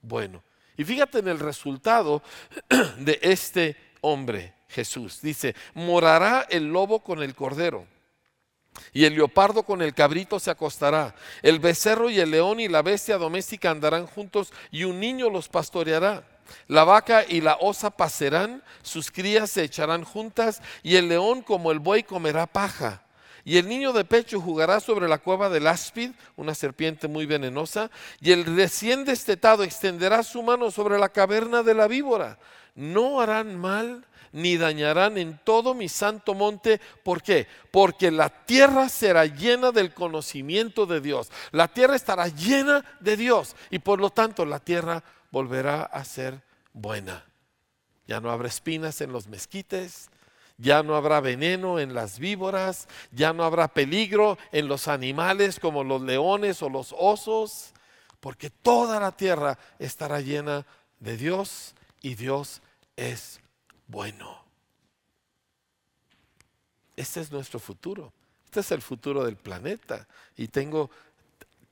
bueno. 0.00 0.42
Y 0.78 0.84
fíjate 0.84 1.18
en 1.18 1.28
el 1.28 1.38
resultado 1.38 2.22
de 2.98 3.18
este 3.20 3.76
hombre, 4.00 4.54
Jesús. 4.70 5.20
Dice, 5.20 5.54
morará 5.74 6.46
el 6.48 6.72
lobo 6.72 7.00
con 7.00 7.22
el 7.22 7.34
cordero. 7.34 7.86
Y 8.94 9.04
el 9.04 9.14
leopardo 9.14 9.64
con 9.64 9.82
el 9.82 9.92
cabrito 9.92 10.40
se 10.40 10.50
acostará. 10.50 11.14
El 11.42 11.58
becerro 11.58 12.08
y 12.08 12.20
el 12.20 12.30
león 12.30 12.58
y 12.58 12.68
la 12.68 12.80
bestia 12.80 13.18
doméstica 13.18 13.70
andarán 13.70 14.06
juntos 14.06 14.50
y 14.70 14.84
un 14.84 14.98
niño 14.98 15.28
los 15.28 15.46
pastoreará. 15.50 16.24
La 16.66 16.84
vaca 16.84 17.24
y 17.28 17.40
la 17.40 17.56
osa 17.60 17.90
pasarán, 17.90 18.62
sus 18.82 19.10
crías 19.10 19.50
se 19.50 19.62
echarán 19.62 20.04
juntas, 20.04 20.62
y 20.82 20.96
el 20.96 21.08
león 21.08 21.42
como 21.42 21.72
el 21.72 21.78
buey 21.78 22.02
comerá 22.02 22.46
paja. 22.46 23.02
Y 23.44 23.56
el 23.56 23.68
niño 23.68 23.92
de 23.92 24.04
pecho 24.04 24.40
jugará 24.40 24.78
sobre 24.78 25.08
la 25.08 25.18
cueva 25.18 25.48
del 25.48 25.66
áspid, 25.66 26.10
una 26.36 26.54
serpiente 26.54 27.08
muy 27.08 27.24
venenosa, 27.24 27.90
y 28.20 28.32
el 28.32 28.44
recién 28.44 29.04
destetado 29.04 29.64
extenderá 29.64 30.22
su 30.22 30.42
mano 30.42 30.70
sobre 30.70 30.98
la 30.98 31.08
caverna 31.08 31.62
de 31.62 31.74
la 31.74 31.88
víbora. 31.88 32.38
No 32.74 33.20
harán 33.20 33.58
mal 33.58 34.04
ni 34.32 34.56
dañarán 34.56 35.18
en 35.18 35.38
todo 35.44 35.74
mi 35.74 35.88
santo 35.88 36.34
monte. 36.34 36.80
¿Por 37.02 37.22
qué? 37.22 37.46
Porque 37.70 38.10
la 38.10 38.28
tierra 38.28 38.88
será 38.88 39.26
llena 39.26 39.72
del 39.72 39.94
conocimiento 39.94 40.86
de 40.86 41.00
Dios. 41.00 41.30
La 41.50 41.68
tierra 41.68 41.96
estará 41.96 42.28
llena 42.28 42.84
de 43.00 43.16
Dios 43.16 43.56
y 43.70 43.78
por 43.78 44.00
lo 44.00 44.10
tanto 44.10 44.44
la 44.44 44.60
tierra 44.60 45.02
volverá 45.30 45.82
a 45.82 46.04
ser 46.04 46.42
buena. 46.72 47.24
Ya 48.06 48.20
no 48.20 48.30
habrá 48.30 48.48
espinas 48.48 49.00
en 49.00 49.12
los 49.12 49.28
mezquites, 49.28 50.10
ya 50.56 50.82
no 50.82 50.96
habrá 50.96 51.20
veneno 51.20 51.78
en 51.78 51.94
las 51.94 52.18
víboras, 52.18 52.88
ya 53.12 53.32
no 53.32 53.44
habrá 53.44 53.68
peligro 53.68 54.38
en 54.50 54.66
los 54.66 54.88
animales 54.88 55.60
como 55.60 55.84
los 55.84 56.02
leones 56.02 56.62
o 56.62 56.68
los 56.68 56.94
osos, 56.98 57.72
porque 58.20 58.50
toda 58.50 58.98
la 58.98 59.12
tierra 59.12 59.58
estará 59.78 60.20
llena 60.20 60.66
de 60.98 61.16
Dios 61.16 61.74
y 62.02 62.14
Dios 62.14 62.60
es 62.96 63.40
bueno. 63.86 64.44
Este 66.96 67.20
es 67.20 67.30
nuestro 67.30 67.60
futuro. 67.60 68.12
Este 68.44 68.60
es 68.60 68.72
el 68.72 68.82
futuro 68.82 69.24
del 69.24 69.36
planeta. 69.36 70.08
Y 70.36 70.48
tengo 70.48 70.90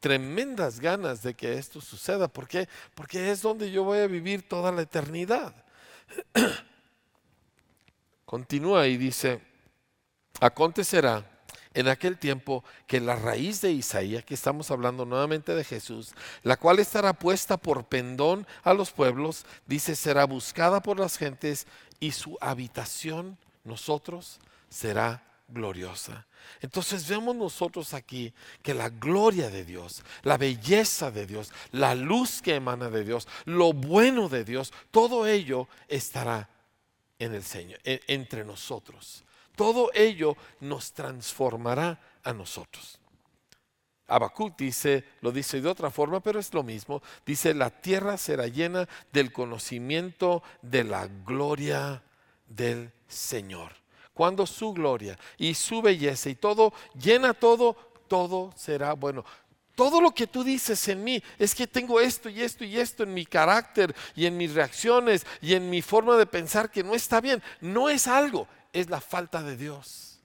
tremendas 0.00 0.80
ganas 0.80 1.22
de 1.22 1.34
que 1.34 1.54
esto 1.54 1.80
suceda. 1.80 2.28
¿Por 2.28 2.48
qué? 2.48 2.68
Porque 2.94 3.30
es 3.30 3.42
donde 3.42 3.70
yo 3.70 3.84
voy 3.84 3.98
a 3.98 4.06
vivir 4.06 4.48
toda 4.48 4.72
la 4.72 4.82
eternidad. 4.82 5.54
Continúa 8.24 8.86
y 8.86 8.96
dice, 8.96 9.40
acontecerá 10.40 11.24
en 11.74 11.88
aquel 11.88 12.18
tiempo 12.18 12.64
que 12.86 13.00
la 13.00 13.16
raíz 13.16 13.60
de 13.60 13.70
Isaías, 13.70 14.24
que 14.24 14.34
estamos 14.34 14.70
hablando 14.70 15.04
nuevamente 15.04 15.54
de 15.54 15.62
Jesús, 15.62 16.14
la 16.42 16.56
cual 16.56 16.78
estará 16.78 17.12
puesta 17.12 17.58
por 17.58 17.84
pendón 17.84 18.46
a 18.64 18.72
los 18.72 18.92
pueblos, 18.92 19.44
dice, 19.66 19.94
será 19.94 20.24
buscada 20.24 20.82
por 20.82 20.98
las 20.98 21.18
gentes 21.18 21.66
y 22.00 22.12
su 22.12 22.38
habitación, 22.40 23.36
nosotros, 23.62 24.40
será 24.70 25.22
gloriosa. 25.48 26.26
Entonces 26.60 27.06
vemos 27.08 27.34
nosotros 27.36 27.94
aquí 27.94 28.32
que 28.62 28.74
la 28.74 28.88
gloria 28.88 29.50
de 29.50 29.64
Dios, 29.64 30.02
la 30.22 30.36
belleza 30.36 31.10
de 31.10 31.26
Dios, 31.26 31.52
la 31.72 31.94
luz 31.94 32.42
que 32.42 32.56
emana 32.56 32.90
de 32.90 33.04
Dios, 33.04 33.28
lo 33.44 33.72
bueno 33.72 34.28
de 34.28 34.44
Dios, 34.44 34.72
todo 34.90 35.26
ello 35.26 35.68
estará 35.88 36.48
en 37.18 37.34
el 37.34 37.42
Señor, 37.42 37.80
entre 37.84 38.44
nosotros. 38.44 39.24
Todo 39.54 39.90
ello 39.94 40.36
nos 40.60 40.92
transformará 40.92 41.98
a 42.22 42.32
nosotros. 42.32 42.98
Habacuc 44.08 44.56
dice, 44.56 45.04
lo 45.20 45.32
dice 45.32 45.60
de 45.60 45.68
otra 45.68 45.90
forma, 45.90 46.20
pero 46.20 46.38
es 46.38 46.52
lo 46.54 46.62
mismo. 46.62 47.02
Dice, 47.24 47.54
la 47.54 47.70
tierra 47.70 48.16
será 48.18 48.46
llena 48.46 48.88
del 49.12 49.32
conocimiento 49.32 50.42
de 50.62 50.84
la 50.84 51.08
gloria 51.24 52.02
del 52.46 52.92
Señor 53.08 53.85
cuando 54.16 54.46
su 54.46 54.72
gloria 54.72 55.18
y 55.36 55.52
su 55.52 55.82
belleza 55.82 56.30
y 56.30 56.36
todo 56.36 56.72
llena 56.98 57.34
todo, 57.34 57.76
todo 58.08 58.50
será 58.56 58.94
bueno. 58.94 59.26
Todo 59.74 60.00
lo 60.00 60.12
que 60.12 60.26
tú 60.26 60.42
dices 60.42 60.88
en 60.88 61.04
mí 61.04 61.22
es 61.38 61.54
que 61.54 61.66
tengo 61.66 62.00
esto 62.00 62.30
y 62.30 62.40
esto 62.40 62.64
y 62.64 62.78
esto 62.78 63.02
en 63.02 63.12
mi 63.12 63.26
carácter 63.26 63.94
y 64.14 64.24
en 64.24 64.38
mis 64.38 64.54
reacciones 64.54 65.26
y 65.42 65.52
en 65.52 65.68
mi 65.68 65.82
forma 65.82 66.16
de 66.16 66.24
pensar 66.24 66.70
que 66.70 66.82
no 66.82 66.94
está 66.94 67.20
bien. 67.20 67.42
No 67.60 67.90
es 67.90 68.06
algo, 68.06 68.48
es 68.72 68.88
la 68.88 69.02
falta 69.02 69.42
de 69.42 69.54
Dios. 69.54 70.18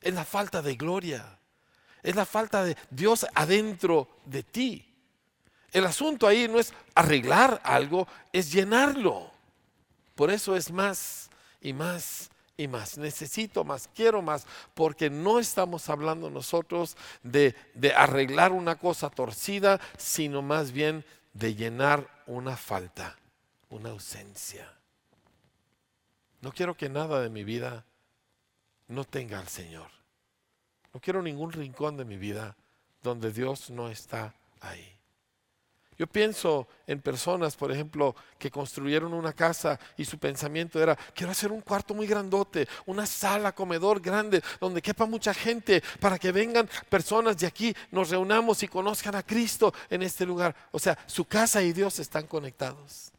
Es 0.00 0.14
la 0.14 0.24
falta 0.24 0.62
de 0.62 0.76
gloria. 0.76 1.36
Es 2.04 2.14
la 2.14 2.24
falta 2.24 2.62
de 2.62 2.76
Dios 2.90 3.26
adentro 3.34 4.08
de 4.24 4.44
ti. 4.44 4.86
El 5.72 5.84
asunto 5.84 6.28
ahí 6.28 6.46
no 6.46 6.60
es 6.60 6.72
arreglar 6.94 7.60
algo, 7.64 8.06
es 8.32 8.52
llenarlo. 8.52 9.32
Por 10.14 10.30
eso 10.30 10.54
es 10.54 10.70
más 10.70 11.28
y 11.60 11.72
más 11.72 12.30
y 12.60 12.68
más. 12.68 12.98
Necesito 12.98 13.64
más, 13.64 13.88
quiero 13.94 14.20
más, 14.20 14.46
porque 14.74 15.08
no 15.08 15.38
estamos 15.38 15.88
hablando 15.88 16.28
nosotros 16.28 16.96
de, 17.22 17.54
de 17.74 17.94
arreglar 17.94 18.52
una 18.52 18.76
cosa 18.76 19.08
torcida, 19.08 19.80
sino 19.96 20.42
más 20.42 20.72
bien 20.72 21.04
de 21.32 21.54
llenar 21.54 22.06
una 22.26 22.56
falta, 22.56 23.16
una 23.70 23.90
ausencia. 23.90 24.70
No 26.42 26.52
quiero 26.52 26.76
que 26.76 26.88
nada 26.90 27.20
de 27.20 27.30
mi 27.30 27.44
vida 27.44 27.86
no 28.88 29.04
tenga 29.04 29.38
al 29.38 29.48
Señor. 29.48 29.90
No 30.92 31.00
quiero 31.00 31.22
ningún 31.22 31.52
rincón 31.52 31.96
de 31.96 32.04
mi 32.04 32.18
vida 32.18 32.56
donde 33.02 33.32
Dios 33.32 33.70
no 33.70 33.88
está 33.88 34.34
ahí. 34.60 34.99
Yo 36.00 36.06
pienso 36.06 36.66
en 36.86 37.02
personas, 37.02 37.56
por 37.56 37.70
ejemplo, 37.70 38.16
que 38.38 38.50
construyeron 38.50 39.12
una 39.12 39.34
casa 39.34 39.78
y 39.98 40.06
su 40.06 40.16
pensamiento 40.16 40.82
era, 40.82 40.96
quiero 41.14 41.30
hacer 41.30 41.52
un 41.52 41.60
cuarto 41.60 41.92
muy 41.92 42.06
grandote, 42.06 42.66
una 42.86 43.04
sala, 43.04 43.52
comedor 43.52 44.00
grande, 44.00 44.42
donde 44.58 44.80
quepa 44.80 45.04
mucha 45.04 45.34
gente, 45.34 45.82
para 46.00 46.18
que 46.18 46.32
vengan 46.32 46.66
personas 46.88 47.36
de 47.36 47.46
aquí, 47.46 47.76
nos 47.90 48.08
reunamos 48.08 48.62
y 48.62 48.68
conozcan 48.68 49.14
a 49.14 49.22
Cristo 49.22 49.74
en 49.90 50.00
este 50.00 50.24
lugar. 50.24 50.56
O 50.70 50.78
sea, 50.78 50.96
su 51.04 51.26
casa 51.26 51.60
y 51.60 51.74
Dios 51.74 51.98
están 51.98 52.26
conectados. 52.26 53.12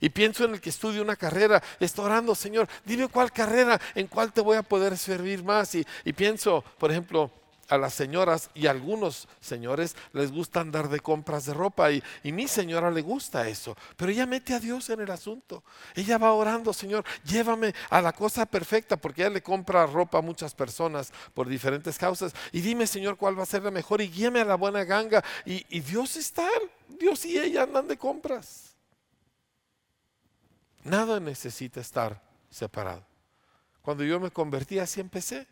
Y 0.00 0.08
pienso 0.08 0.46
en 0.46 0.54
el 0.54 0.60
que 0.62 0.70
estudia 0.70 1.02
una 1.02 1.16
carrera, 1.16 1.62
está 1.80 2.00
orando, 2.00 2.34
Señor, 2.34 2.66
dime 2.86 3.08
cuál 3.08 3.30
carrera, 3.30 3.78
en 3.94 4.06
cuál 4.06 4.32
te 4.32 4.40
voy 4.40 4.56
a 4.56 4.62
poder 4.62 4.96
servir 4.96 5.44
más. 5.44 5.74
Y, 5.74 5.86
y 6.06 6.14
pienso, 6.14 6.64
por 6.78 6.90
ejemplo, 6.90 7.30
a 7.70 7.78
las 7.78 7.94
señoras 7.94 8.50
y 8.54 8.66
a 8.66 8.72
algunos 8.72 9.28
señores 9.40 9.96
les 10.12 10.30
gusta 10.30 10.60
andar 10.60 10.88
de 10.88 11.00
compras 11.00 11.46
de 11.46 11.54
ropa 11.54 11.90
y, 11.90 12.02
y, 12.22 12.32
mi 12.32 12.48
señora 12.48 12.90
le 12.90 13.00
gusta 13.00 13.48
eso, 13.48 13.76
pero 13.96 14.10
ella 14.10 14.26
mete 14.26 14.52
a 14.54 14.60
Dios 14.60 14.90
en 14.90 15.00
el 15.00 15.10
asunto. 15.10 15.62
Ella 15.94 16.18
va 16.18 16.32
orando, 16.32 16.72
Señor, 16.72 17.04
llévame 17.24 17.74
a 17.88 18.02
la 18.02 18.12
cosa 18.12 18.44
perfecta 18.44 18.96
porque 18.96 19.22
ella 19.22 19.30
le 19.30 19.42
compra 19.42 19.86
ropa 19.86 20.18
a 20.18 20.22
muchas 20.22 20.54
personas 20.54 21.12
por 21.32 21.48
diferentes 21.48 21.96
causas 21.96 22.34
y 22.52 22.60
dime, 22.60 22.86
Señor, 22.86 23.16
cuál 23.16 23.38
va 23.38 23.44
a 23.44 23.46
ser 23.46 23.62
la 23.62 23.70
mejor 23.70 24.00
y 24.00 24.08
guíame 24.08 24.40
a 24.40 24.44
la 24.44 24.56
buena 24.56 24.84
ganga. 24.84 25.24
Y, 25.46 25.64
y 25.68 25.80
Dios 25.80 26.16
está, 26.16 26.48
Dios 26.88 27.24
y 27.24 27.38
ella 27.38 27.62
andan 27.62 27.86
de 27.88 27.96
compras. 27.96 28.74
Nada 30.82 31.20
necesita 31.20 31.80
estar 31.80 32.20
separado. 32.50 33.04
Cuando 33.82 34.04
yo 34.04 34.18
me 34.20 34.30
convertí 34.30 34.78
así 34.78 35.00
empecé. 35.00 35.46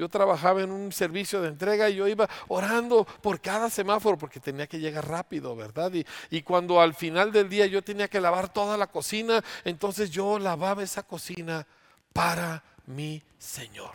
Yo 0.00 0.08
trabajaba 0.08 0.62
en 0.62 0.70
un 0.70 0.92
servicio 0.92 1.42
de 1.42 1.48
entrega 1.48 1.90
y 1.90 1.96
yo 1.96 2.08
iba 2.08 2.26
orando 2.48 3.04
por 3.04 3.38
cada 3.38 3.68
semáforo 3.68 4.16
porque 4.16 4.40
tenía 4.40 4.66
que 4.66 4.78
llegar 4.78 5.06
rápido, 5.06 5.54
¿verdad? 5.54 5.92
Y, 6.30 6.40
cuando 6.40 6.80
al 6.80 6.94
final 6.94 7.32
del 7.32 7.50
día 7.50 7.66
yo 7.66 7.82
tenía 7.82 8.08
que 8.08 8.18
lavar 8.18 8.50
toda 8.50 8.78
la 8.78 8.86
cocina, 8.86 9.44
entonces 9.62 10.10
yo 10.10 10.38
lavaba 10.38 10.82
esa 10.82 11.02
cocina 11.02 11.66
para 12.14 12.64
mi 12.86 13.22
Señor. 13.36 13.92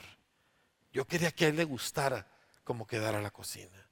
Yo 0.94 1.06
quería 1.06 1.32
que 1.32 1.46
a 1.46 1.48
Él 1.48 1.56
le 1.56 1.64
gustara 1.64 2.28
como 2.64 2.86
quedara 2.86 3.20
la 3.20 3.32
cocina. 3.32 3.90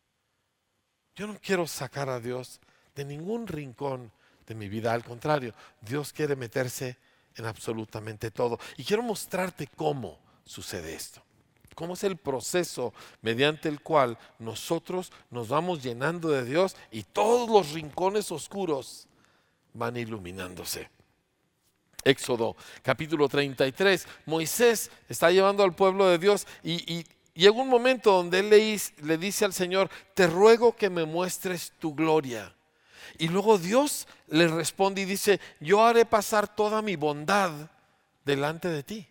Yo 1.16 1.26
no 1.26 1.40
quiero 1.42 1.66
sacar 1.66 2.10
a 2.10 2.20
Dios 2.20 2.62
de 2.94 3.06
ningún 3.06 3.48
rincón 3.48 4.12
de 4.46 4.54
mi 4.54 4.70
vida, 4.70 4.94
al 4.94 5.04
contrario, 5.04 5.56
Dios 5.82 6.14
quiere 6.14 6.36
meterse 6.36 6.96
en 7.38 7.46
absolutamente 7.46 8.30
todo. 8.30 8.60
Y 8.78 8.84
quiero 8.84 9.02
mostrarte 9.02 9.66
cómo 9.66 10.20
sucede 10.46 10.94
esto. 10.94 11.24
Cómo 11.74 11.94
es 11.94 12.04
el 12.04 12.18
proceso 12.18 12.94
mediante 13.22 13.70
el 13.70 13.82
cual 13.82 14.18
nosotros 14.40 15.12
nos 15.30 15.48
vamos 15.48 15.84
llenando 15.84 16.30
de 16.30 16.46
Dios 16.46 16.76
y 16.92 17.04
todos 17.04 17.50
los 17.50 17.72
rincones 17.72 18.32
oscuros 18.32 19.08
van 19.74 19.98
iluminándose. 19.98 20.90
Éxodo 22.04 22.56
capítulo 22.82 23.30
33, 23.30 24.08
Moisés 24.26 24.92
está 25.08 25.32
llevando 25.32 25.64
al 25.64 25.74
pueblo 25.74 26.08
de 26.08 26.18
Dios 26.18 26.46
y, 26.64 27.06
llega 27.34 27.52
un 27.60 27.70
momento 27.70 28.12
donde 28.12 28.40
él 28.40 28.50
le, 28.50 28.80
le 29.02 29.18
dice 29.18 29.46
al 29.46 29.54
Señor, 29.54 29.90
te 30.14 30.28
ruego 30.28 30.76
que 30.76 30.90
me 30.90 31.06
muestres 31.06 31.74
tu 31.80 31.96
gloria. 31.96 32.54
Y 33.18 33.28
luego 33.28 33.58
Dios 33.58 34.08
le 34.28 34.48
responde 34.48 35.02
y 35.02 35.06
dice, 35.06 35.40
yo 35.60 35.84
haré 35.84 36.06
pasar 36.06 36.54
toda 36.54 36.82
mi 36.82 36.96
bondad 36.96 37.52
delante 38.26 38.68
de 38.68 38.84
ti. 38.84 39.08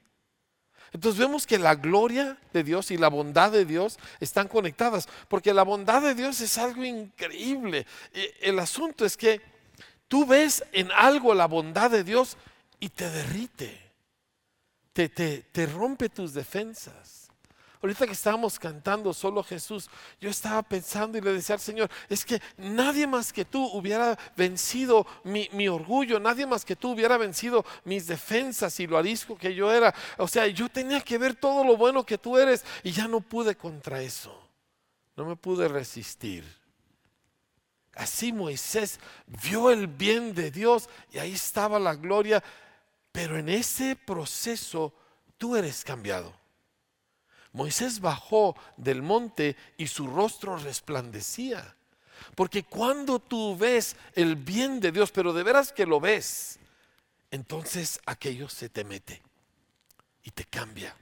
Entonces 0.92 1.18
vemos 1.18 1.46
que 1.46 1.58
la 1.58 1.74
gloria 1.74 2.36
de 2.52 2.62
Dios 2.62 2.90
y 2.90 2.98
la 2.98 3.08
bondad 3.08 3.50
de 3.50 3.64
Dios 3.64 3.98
están 4.20 4.48
conectadas, 4.48 5.08
porque 5.28 5.54
la 5.54 5.62
bondad 5.62 6.02
de 6.02 6.14
Dios 6.14 6.40
es 6.40 6.58
algo 6.58 6.84
increíble. 6.84 7.86
El 8.40 8.58
asunto 8.58 9.04
es 9.06 9.16
que 9.16 9.40
tú 10.08 10.26
ves 10.26 10.62
en 10.72 10.90
algo 10.92 11.32
la 11.34 11.46
bondad 11.46 11.90
de 11.90 12.04
Dios 12.04 12.36
y 12.78 12.90
te 12.90 13.08
derrite, 13.08 13.80
te, 14.92 15.08
te, 15.08 15.38
te 15.50 15.66
rompe 15.66 16.08
tus 16.10 16.34
defensas. 16.34 17.21
Ahorita 17.82 18.06
que 18.06 18.12
estábamos 18.12 18.60
cantando 18.60 19.12
solo 19.12 19.42
Jesús, 19.42 19.90
yo 20.20 20.30
estaba 20.30 20.62
pensando 20.62 21.18
y 21.18 21.20
le 21.20 21.32
decía 21.32 21.56
al 21.56 21.60
Señor, 21.60 21.90
es 22.08 22.24
que 22.24 22.40
nadie 22.56 23.08
más 23.08 23.32
que 23.32 23.44
tú 23.44 23.66
hubiera 23.72 24.16
vencido 24.36 25.04
mi, 25.24 25.66
orgullo, 25.66 26.20
nadie 26.20 26.46
más 26.46 26.64
que 26.64 26.76
tú 26.76 26.92
hubiera 26.92 27.18
vencido 27.18 27.64
mis 27.84 28.06
defensas 28.06 28.78
y 28.78 28.86
lo 28.86 28.96
arisco 28.96 29.36
que 29.36 29.52
yo 29.52 29.72
era. 29.72 29.92
O 30.18 30.28
sea, 30.28 30.46
yo 30.46 30.68
tenía 30.68 31.00
que 31.00 31.18
ver 31.18 31.34
todo 31.34 31.64
lo 31.64 31.76
bueno 31.76 32.06
que 32.06 32.18
tú 32.18 32.38
eres 32.38 32.64
y 32.84 32.92
ya 32.92 33.08
no 33.08 33.20
pude 33.20 33.56
contra 33.56 34.00
eso. 34.00 34.32
No 35.16 35.24
me 35.24 35.34
pude 35.34 35.66
resistir. 35.66 36.44
Así 37.96 38.32
Moisés 38.32 39.00
vio 39.26 39.72
el 39.72 39.88
bien 39.88 40.36
de 40.36 40.52
Dios 40.52 40.88
y 41.10 41.18
ahí 41.18 41.32
estaba 41.32 41.80
la 41.80 41.96
gloria, 41.96 42.44
pero 43.10 43.36
en 43.36 43.48
ese 43.48 43.96
proceso 43.96 44.94
tú 45.36 45.56
eres 45.56 45.82
cambiado. 45.82 46.41
Moisés 47.52 48.00
bajó 48.00 48.56
del 48.76 49.02
monte 49.02 49.56
y 49.76 49.86
su 49.86 50.06
rostro 50.06 50.56
resplandecía. 50.56 51.76
Porque 52.34 52.62
cuando 52.62 53.18
tú 53.18 53.56
ves 53.56 53.96
el 54.14 54.36
bien 54.36 54.80
de 54.80 54.92
Dios, 54.92 55.10
pero 55.10 55.32
de 55.32 55.42
veras 55.42 55.72
que 55.72 55.86
lo 55.86 56.00
ves, 56.00 56.58
entonces 57.30 58.00
aquello 58.06 58.48
se 58.48 58.68
te 58.68 58.84
mete 58.84 59.22
y 60.22 60.30
te 60.30 60.44
cambia. 60.44 60.96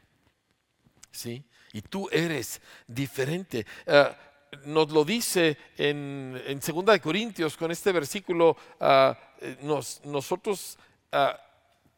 ¿Sí? 1.13 1.45
Y 1.73 1.83
tú 1.83 2.09
eres 2.11 2.61
diferente. 2.87 3.67
Ah, 3.87 4.17
nos 4.65 4.91
lo 4.91 5.05
dice 5.05 5.57
en, 5.77 6.41
en 6.47 6.61
2 6.61 6.85
de 6.85 7.01
Corintios 7.01 7.57
con 7.57 7.71
este 7.71 7.93
versículo, 7.93 8.57
ah, 8.81 9.17
eh, 9.41 9.57
nosotros 10.05 10.79
ah, 11.13 11.39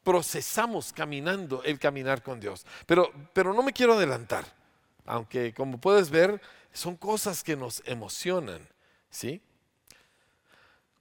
procesamos 0.02 0.92
caminando 0.92 1.62
el 1.64 1.78
caminar 1.78 2.22
con 2.22 2.40
Dios. 2.40 2.66
Pero, 2.86 3.12
pero 3.32 3.52
no 3.54 3.62
me 3.62 3.72
quiero 3.72 3.94
adelantar, 3.94 4.44
aunque 5.04 5.52
como 5.54 5.78
puedes 5.78 6.10
ver, 6.10 6.40
son 6.72 6.96
cosas 6.96 7.42
que 7.42 7.56
nos 7.56 7.82
emocionan, 7.86 8.66
¿sí? 9.10 9.40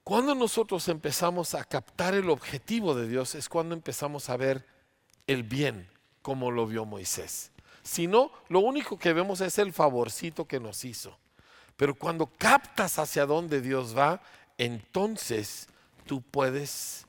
Cuando 0.04 0.34
nosotros 0.34 0.88
empezamos 0.88 1.54
a 1.54 1.64
captar 1.64 2.14
el 2.14 2.28
objetivo 2.28 2.94
de 2.94 3.06
Dios 3.06 3.34
es 3.34 3.48
cuando 3.48 3.74
empezamos 3.74 4.28
a 4.28 4.36
ver 4.36 4.66
el 5.26 5.44
bien 5.44 5.88
como 6.22 6.50
lo 6.50 6.66
vio 6.66 6.84
Moisés. 6.84 7.52
Si 7.82 8.06
no, 8.06 8.32
lo 8.48 8.60
único 8.60 8.98
que 8.98 9.12
vemos 9.12 9.40
es 9.40 9.58
el 9.58 9.72
favorcito 9.72 10.46
que 10.46 10.60
nos 10.60 10.84
hizo. 10.84 11.16
Pero 11.76 11.94
cuando 11.94 12.26
captas 12.26 12.98
hacia 12.98 13.26
dónde 13.26 13.60
Dios 13.60 13.96
va, 13.96 14.20
entonces 14.58 15.68
tú 16.06 16.20
puedes 16.20 17.06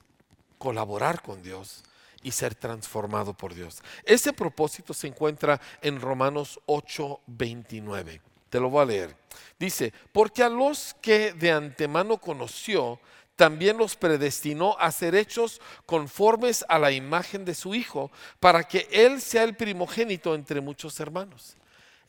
colaborar 0.64 1.22
con 1.22 1.44
Dios 1.44 1.84
y 2.22 2.32
ser 2.32 2.56
transformado 2.56 3.34
por 3.34 3.54
Dios. 3.54 3.84
Ese 4.06 4.32
propósito 4.32 4.94
se 4.94 5.08
encuentra 5.08 5.60
en 5.82 6.00
Romanos 6.00 6.58
8:29. 6.68 8.22
Te 8.50 8.62
lo 8.62 8.70
voy 8.70 8.82
a 8.82 8.86
leer. 8.86 9.18
Dice, 9.60 9.92
porque 10.14 10.42
a 10.42 10.48
los 10.48 10.96
que 11.02 11.34
de 11.34 11.52
antemano 11.52 12.18
conoció, 12.18 12.98
también 13.36 13.78
los 13.78 13.98
predestinó 13.98 14.78
a 14.80 14.90
ser 14.94 15.16
hechos 15.16 15.60
conformes 15.86 16.64
a 16.70 16.80
la 16.80 16.92
imagen 16.94 17.44
de 17.44 17.56
su 17.56 17.76
Hijo, 17.76 18.10
para 18.40 18.64
que 18.64 18.88
Él 18.90 19.20
sea 19.20 19.44
el 19.44 19.58
primogénito 19.58 20.34
entre 20.34 20.62
muchos 20.62 20.98
hermanos. 21.02 21.58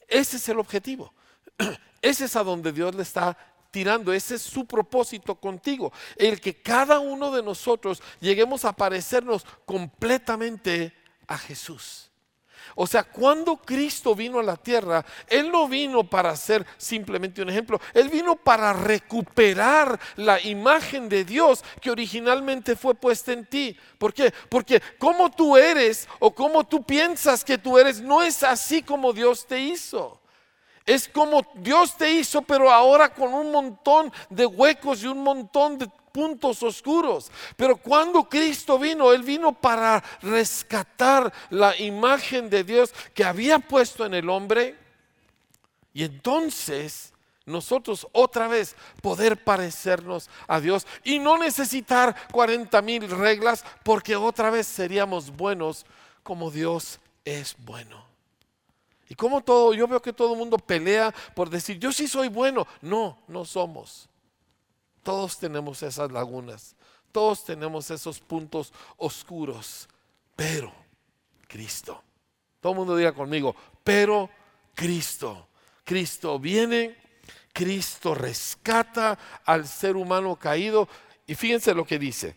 Ese 0.07 0.37
es 0.37 0.49
el 0.49 0.61
objetivo. 0.61 1.13
Ese 2.03 2.27
es 2.27 2.37
a 2.37 2.45
donde 2.45 2.71
Dios 2.71 2.95
le 2.95 3.03
está 3.03 3.37
tirando. 3.75 4.13
Ese 4.13 4.37
es 4.37 4.43
su 4.43 4.67
propósito 4.67 5.35
contigo. 5.35 5.93
El 6.15 6.41
que 6.41 6.63
cada 6.63 7.01
uno 7.01 7.33
de 7.33 7.43
nosotros 7.43 8.01
lleguemos 8.21 8.65
a 8.65 8.73
parecernos 8.73 9.45
completamente 9.67 10.95
a 11.27 11.37
Jesús. 11.37 12.13
O 12.77 12.87
sea, 12.87 13.03
cuando 13.03 13.57
Cristo 13.57 14.15
vino 14.15 14.39
a 14.39 14.45
la 14.45 14.57
tierra, 14.57 15.05
Él 15.27 15.51
no 15.51 15.67
vino 15.67 16.05
para 16.05 16.37
ser 16.37 16.65
simplemente 16.79 17.43
un 17.43 17.51
ejemplo, 17.51 17.81
Él 17.93 18.09
vino 18.09 18.37
para 18.37 18.73
recuperar 18.73 19.99
la 20.15 20.41
imagen 20.41 21.09
de 21.09 21.25
Dios 21.25 21.65
que 21.81 21.91
originalmente 21.91 22.77
fue 22.77 22.95
puesta 22.95 23.33
en 23.33 23.45
ti. 23.45 23.77
¿Por 23.99 24.15
qué? 24.15 24.33
Porque 24.49 24.81
como 24.99 25.33
tú 25.33 25.57
eres 25.57 26.09
o 26.21 26.33
como 26.33 26.63
tú 26.63 26.85
piensas 26.85 27.43
que 27.45 27.59
tú 27.59 27.77
eres, 27.77 28.01
no 28.01 28.23
es 28.23 28.45
así 28.45 28.83
como 28.83 29.13
Dios 29.13 29.47
te 29.47 29.59
hizo. 29.59 30.21
Es 30.87 31.09
como 31.09 31.47
Dios 31.55 31.97
te 31.97 32.11
hizo, 32.11 32.43
pero 32.43 32.71
ahora 32.71 33.13
con 33.13 33.33
un 33.33 33.51
montón 33.51 34.13
de 34.29 34.45
huecos 34.45 35.03
y 35.03 35.07
un 35.07 35.23
montón 35.23 35.79
de 35.79 35.89
puntos 36.13 36.63
oscuros. 36.63 37.33
Pero 37.57 37.77
cuando 37.77 38.29
Cristo 38.29 38.79
vino, 38.79 39.13
Él 39.13 39.23
vino 39.23 39.53
para 39.53 40.03
rescatar 40.23 41.33
la 41.51 41.77
imagen 41.77 42.49
de 42.49 42.63
Dios 42.63 42.95
que 43.15 43.25
había 43.25 43.59
puesto 43.59 44.05
en 44.07 44.15
el 44.15 44.29
hombre. 44.29 44.77
Y 45.93 46.05
entonces 46.05 47.13
nosotros 47.47 48.07
otra 48.13 48.47
vez 48.47 48.77
poder 49.03 49.43
parecernos 49.43 50.31
a 50.47 50.61
Dios 50.61 50.87
y 51.03 51.19
no 51.19 51.37
necesitar 51.37 52.15
40 52.31 52.81
mil 52.83 53.09
reglas 53.11 53.65
porque 53.83 54.17
otra 54.17 54.51
vez 54.51 54.67
seríamos 54.67 55.31
buenos 55.31 55.85
como 56.23 56.51
Dios 56.51 57.01
es 57.25 57.57
bueno. 57.59 58.14
Y 59.15 59.17
como 59.17 59.43
todo, 59.43 59.73
yo 59.75 59.87
veo 59.87 60.03
que 60.03 60.13
todo 60.13 60.33
el 60.33 60.39
mundo 60.41 60.59
pelea 60.59 61.15
por 61.37 61.49
decir, 61.49 61.79
yo 61.79 61.93
sí 61.93 62.09
soy 62.09 62.27
bueno. 62.27 62.67
No, 62.83 63.17
no 63.29 63.45
somos. 63.45 64.09
Todos 65.05 65.39
tenemos 65.39 65.85
esas 65.85 66.11
lagunas, 66.11 66.75
todos 67.13 67.45
tenemos 67.45 67.93
esos 67.93 68.19
puntos 68.19 68.73
oscuros, 68.97 69.89
pero 70.35 70.73
Cristo. 71.47 72.03
Todo 72.61 72.73
el 72.73 72.79
mundo 72.81 72.97
diga 72.97 73.13
conmigo, 73.13 73.55
pero 73.85 74.29
Cristo. 74.75 75.47
Cristo 75.85 76.41
viene, 76.41 76.97
Cristo 77.53 78.17
rescata 78.17 79.17
al 79.45 79.69
ser 79.69 79.95
humano 79.95 80.35
caído. 80.35 80.89
Y 81.25 81.37
fíjense 81.37 81.73
lo 81.73 81.87
que 81.87 82.01
dice. 82.01 82.35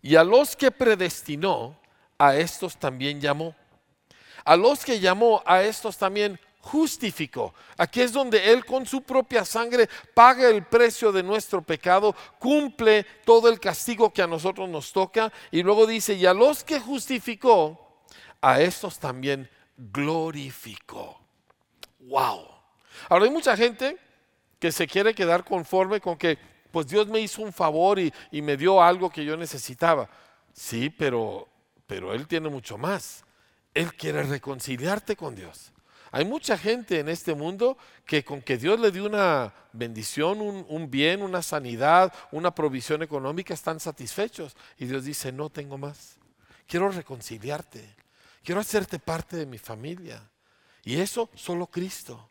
Y 0.00 0.16
a 0.16 0.24
los 0.24 0.56
que 0.56 0.70
predestinó, 0.70 1.78
a 2.16 2.34
estos 2.34 2.78
también 2.78 3.20
llamó. 3.20 3.54
A 4.46 4.56
los 4.56 4.84
que 4.84 5.00
llamó, 5.00 5.42
a 5.44 5.64
estos 5.64 5.98
también 5.98 6.38
justificó. 6.60 7.52
Aquí 7.76 8.00
es 8.00 8.12
donde 8.12 8.52
Él 8.52 8.64
con 8.64 8.86
su 8.86 9.02
propia 9.02 9.44
sangre 9.44 9.88
paga 10.14 10.48
el 10.48 10.64
precio 10.64 11.10
de 11.10 11.24
nuestro 11.24 11.62
pecado, 11.62 12.14
cumple 12.38 13.04
todo 13.24 13.48
el 13.48 13.58
castigo 13.58 14.12
que 14.12 14.22
a 14.22 14.28
nosotros 14.28 14.68
nos 14.68 14.92
toca 14.92 15.32
y 15.50 15.64
luego 15.64 15.84
dice, 15.84 16.14
y 16.14 16.26
a 16.26 16.32
los 16.32 16.62
que 16.62 16.78
justificó, 16.78 18.04
a 18.40 18.60
estos 18.60 19.00
también 19.00 19.50
glorificó. 19.76 21.20
Wow. 21.98 22.46
Ahora 23.08 23.24
hay 23.24 23.30
mucha 23.32 23.56
gente 23.56 23.98
que 24.60 24.70
se 24.70 24.86
quiere 24.86 25.12
quedar 25.12 25.44
conforme 25.44 26.00
con 26.00 26.16
que, 26.16 26.38
pues 26.70 26.86
Dios 26.86 27.08
me 27.08 27.18
hizo 27.18 27.42
un 27.42 27.52
favor 27.52 27.98
y, 27.98 28.14
y 28.30 28.42
me 28.42 28.56
dio 28.56 28.80
algo 28.80 29.10
que 29.10 29.24
yo 29.24 29.36
necesitaba. 29.36 30.08
Sí, 30.52 30.88
pero, 30.88 31.48
pero 31.84 32.14
Él 32.14 32.28
tiene 32.28 32.48
mucho 32.48 32.78
más. 32.78 33.25
Él 33.76 33.94
quiere 33.94 34.22
reconciliarte 34.22 35.16
con 35.16 35.34
Dios. 35.34 35.70
Hay 36.10 36.24
mucha 36.24 36.56
gente 36.56 36.98
en 36.98 37.10
este 37.10 37.34
mundo 37.34 37.76
que 38.06 38.24
con 38.24 38.40
que 38.40 38.56
Dios 38.56 38.80
le 38.80 38.90
dio 38.90 39.04
una 39.04 39.52
bendición, 39.74 40.40
un, 40.40 40.90
bien, 40.90 41.20
una 41.20 41.42
sanidad, 41.42 42.10
una 42.32 42.54
provisión 42.54 43.02
económica, 43.02 43.52
están 43.52 43.78
satisfechos. 43.78 44.56
Y 44.78 44.86
Dios 44.86 45.04
dice, 45.04 45.30
no 45.30 45.50
tengo 45.50 45.76
más. 45.76 46.16
Quiero 46.66 46.90
reconciliarte. 46.90 47.94
Quiero 48.42 48.62
hacerte 48.62 48.98
parte 48.98 49.36
de 49.36 49.44
mi 49.44 49.58
familia. 49.58 50.26
Y 50.82 50.98
eso 50.98 51.28
solo 51.34 51.66
Cristo. 51.66 52.30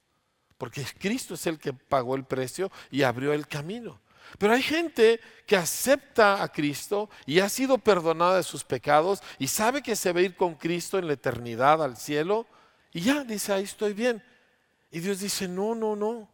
Porque 0.58 0.84
Cristo 0.98 1.36
es 1.36 1.46
el 1.46 1.60
que 1.60 1.74
pagó 1.74 2.16
el 2.16 2.24
precio 2.24 2.72
y 2.90 3.04
abrió 3.04 3.34
el 3.34 3.48
camino. 3.48 4.02
Pero 4.38 4.54
hay 4.54 4.62
gente 4.62 5.20
que 5.46 5.56
acepta 5.56 6.42
a 6.42 6.52
Cristo 6.52 7.10
y 7.26 7.40
ha 7.40 7.50
sido 7.50 7.78
perdonada 7.78 8.38
de 8.38 8.44
sus 8.44 8.64
pecados 8.64 9.22
y 9.40 9.48
sabe 9.48 9.82
que 9.82 9.96
se 9.96 10.12
va 10.12 10.20
a 10.20 10.24
ir 10.24 10.36
con 10.36 10.56
Cristo 10.56 10.98
en 10.98 11.08
la 11.08 11.14
eternidad 11.14 11.84
al 11.84 11.98
cielo 11.98 12.48
Y 12.92 13.02
ya, 13.02 13.24
dice, 13.24 13.54
ahí 13.54 13.64
estoy 13.64 13.94
bien. 13.94 14.24
Y 14.92 15.00
Dios 15.00 15.20
dice, 15.20 15.48
no, 15.48 15.76
no, 15.76 15.96
no, 15.96 16.30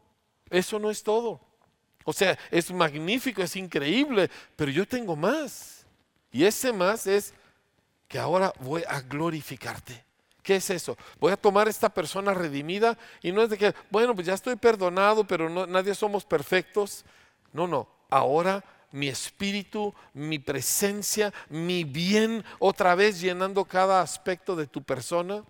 eso 0.50 0.78
no 0.78 0.92
es 0.92 1.02
todo. 1.02 1.42
O 2.04 2.14
sea, 2.14 2.38
es 2.50 2.72
magnífico, 2.72 3.42
es 3.42 3.56
increíble, 3.56 4.30
pero 4.56 4.72
yo 4.72 4.88
tengo 4.88 5.16
más. 5.16 5.86
Y 6.32 6.46
ese 6.46 6.72
más 6.72 7.08
es 7.08 7.34
que 8.08 8.20
ahora 8.20 8.54
voy 8.60 8.84
a 8.88 9.02
glorificarte. 9.02 10.04
¿Qué 10.44 10.56
es 10.56 10.70
eso? 10.72 10.98
Voy 11.20 11.32
a 11.32 11.38
tomar 11.38 11.68
esta 11.68 11.90
persona 11.90 12.34
redimida 12.34 12.98
y 13.22 13.32
no 13.32 13.44
es 13.44 13.50
de 13.50 13.58
que, 13.58 13.76
bueno, 13.90 14.16
pues 14.16 14.26
ya 14.26 14.34
estoy 14.34 14.56
perdonado, 14.56 15.24
pero 15.24 15.50
no, 15.50 15.68
nadie 15.68 15.94
somos 15.94 16.26
perfectos. 16.26 17.06
No, 17.54 17.68
no, 17.68 17.88
ahora 18.10 18.64
mi 18.92 19.08
espíritu, 19.08 19.94
mi 20.14 20.40
presencia, 20.40 21.34
mi 21.50 21.84
bien, 21.84 22.44
otra 22.60 22.96
vez 22.96 23.22
llenando 23.22 23.66
cada 23.66 24.02
aspecto 24.02 24.56
de 24.56 24.68
tu 24.68 24.84
persona. 24.84 25.44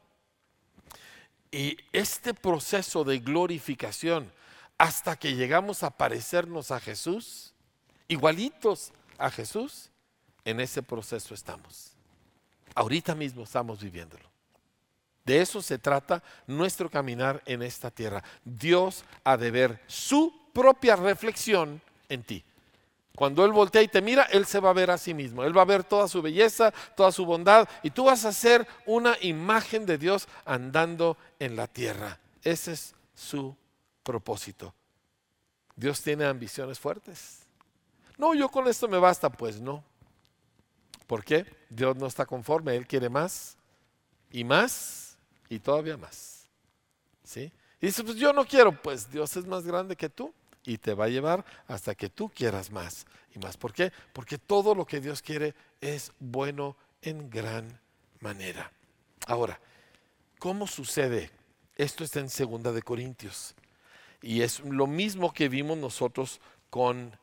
Y 1.52 1.78
este 1.92 2.34
proceso 2.34 3.04
de 3.04 3.20
glorificación, 3.20 4.32
hasta 4.78 5.18
que 5.18 5.36
llegamos 5.36 5.84
a 5.84 5.92
parecernos 5.92 6.72
a 6.72 6.80
Jesús, 6.80 7.54
igualitos 8.08 8.94
a 9.18 9.30
Jesús, 9.30 9.90
en 10.46 10.60
ese 10.60 10.82
proceso 10.82 11.34
estamos. 11.34 11.94
Ahorita 12.74 13.16
mismo 13.16 13.44
estamos 13.44 13.82
viviéndolo. 13.82 14.32
De 15.26 15.42
eso 15.42 15.62
se 15.62 15.78
trata 15.78 16.24
nuestro 16.48 16.90
caminar 16.90 17.44
en 17.46 17.62
esta 17.62 17.92
tierra. 17.92 18.24
Dios 18.44 19.04
ha 19.24 19.38
de 19.38 19.52
ver 19.52 19.82
su 19.88 20.34
propia 20.54 20.96
reflexión 20.96 21.82
en 22.12 22.24
ti. 22.24 22.44
Cuando 23.16 23.44
Él 23.46 23.52
voltea 23.52 23.82
y 23.82 23.88
te 23.88 24.02
mira, 24.02 24.24
Él 24.24 24.46
se 24.46 24.60
va 24.60 24.70
a 24.70 24.74
ver 24.74 24.90
a 24.92 24.98
sí 24.98 25.14
mismo. 25.14 25.44
Él 25.44 25.56
va 25.56 25.64
a 25.64 25.66
ver 25.66 25.84
toda 25.84 26.08
su 26.08 26.22
belleza, 26.22 26.72
toda 26.96 27.12
su 27.12 27.26
bondad, 27.26 27.68
y 27.84 27.92
tú 27.92 28.06
vas 28.06 28.26
a 28.26 28.32
ser 28.32 28.68
una 28.86 29.18
imagen 29.22 29.86
de 29.86 29.98
Dios 29.98 30.28
andando 30.46 31.18
en 31.40 31.56
la 31.56 31.68
tierra. 31.68 32.20
Ese 32.44 32.74
es 32.74 32.96
su 33.14 33.56
propósito. 34.04 34.74
Dios 35.76 36.02
tiene 36.02 36.26
ambiciones 36.26 36.80
fuertes. 36.80 37.40
No, 38.18 38.34
yo 38.34 38.50
con 38.50 38.68
esto 38.68 38.88
me 38.88 38.98
basta, 38.98 39.30
pues 39.30 39.60
no. 39.60 39.84
¿Por 41.08 41.24
qué? 41.24 41.46
Dios 41.70 41.96
no 41.98 42.08
está 42.08 42.26
conforme, 42.26 42.76
Él 42.76 42.88
quiere 42.88 43.10
más 43.10 43.58
y 44.32 44.44
más 44.44 45.18
y 45.50 45.60
todavía 45.60 45.98
más. 45.98 46.48
¿Sí? 47.24 47.52
Y 47.82 47.88
dice, 47.88 48.04
pues 48.04 48.16
yo 48.16 48.32
no 48.32 48.46
quiero, 48.46 48.72
pues 48.72 49.12
Dios 49.12 49.36
es 49.36 49.46
más 49.46 49.66
grande 49.66 49.96
que 49.96 50.10
tú 50.10 50.34
y 50.66 50.78
te 50.78 50.94
va 50.94 51.06
a 51.06 51.10
llevar 51.10 51.46
hasta 51.68 51.96
que 51.96 52.10
tú 52.10 52.30
quieras 52.30 52.72
más 52.72 53.06
y 53.36 53.40
más. 53.40 53.58
¿Por 53.58 53.74
qué? 53.74 53.92
Porque 54.14 54.38
todo 54.38 54.76
lo 54.76 54.86
que 54.86 55.00
Dios 55.00 55.22
quiere 55.22 55.56
es 55.80 56.12
bueno 56.20 56.76
en 57.02 57.30
gran 57.30 57.80
manera. 58.20 58.72
Ahora, 59.28 59.60
¿cómo 60.40 60.68
sucede? 60.68 61.32
Esto 61.76 62.04
está 62.04 62.20
en 62.20 62.30
Segunda 62.30 62.72
de 62.72 62.82
Corintios 62.82 63.56
y 64.22 64.42
es 64.42 64.60
lo 64.60 64.88
mismo 64.88 65.34
que 65.34 65.50
vimos 65.50 65.78
nosotros 65.78 66.40
con, 66.70 67.18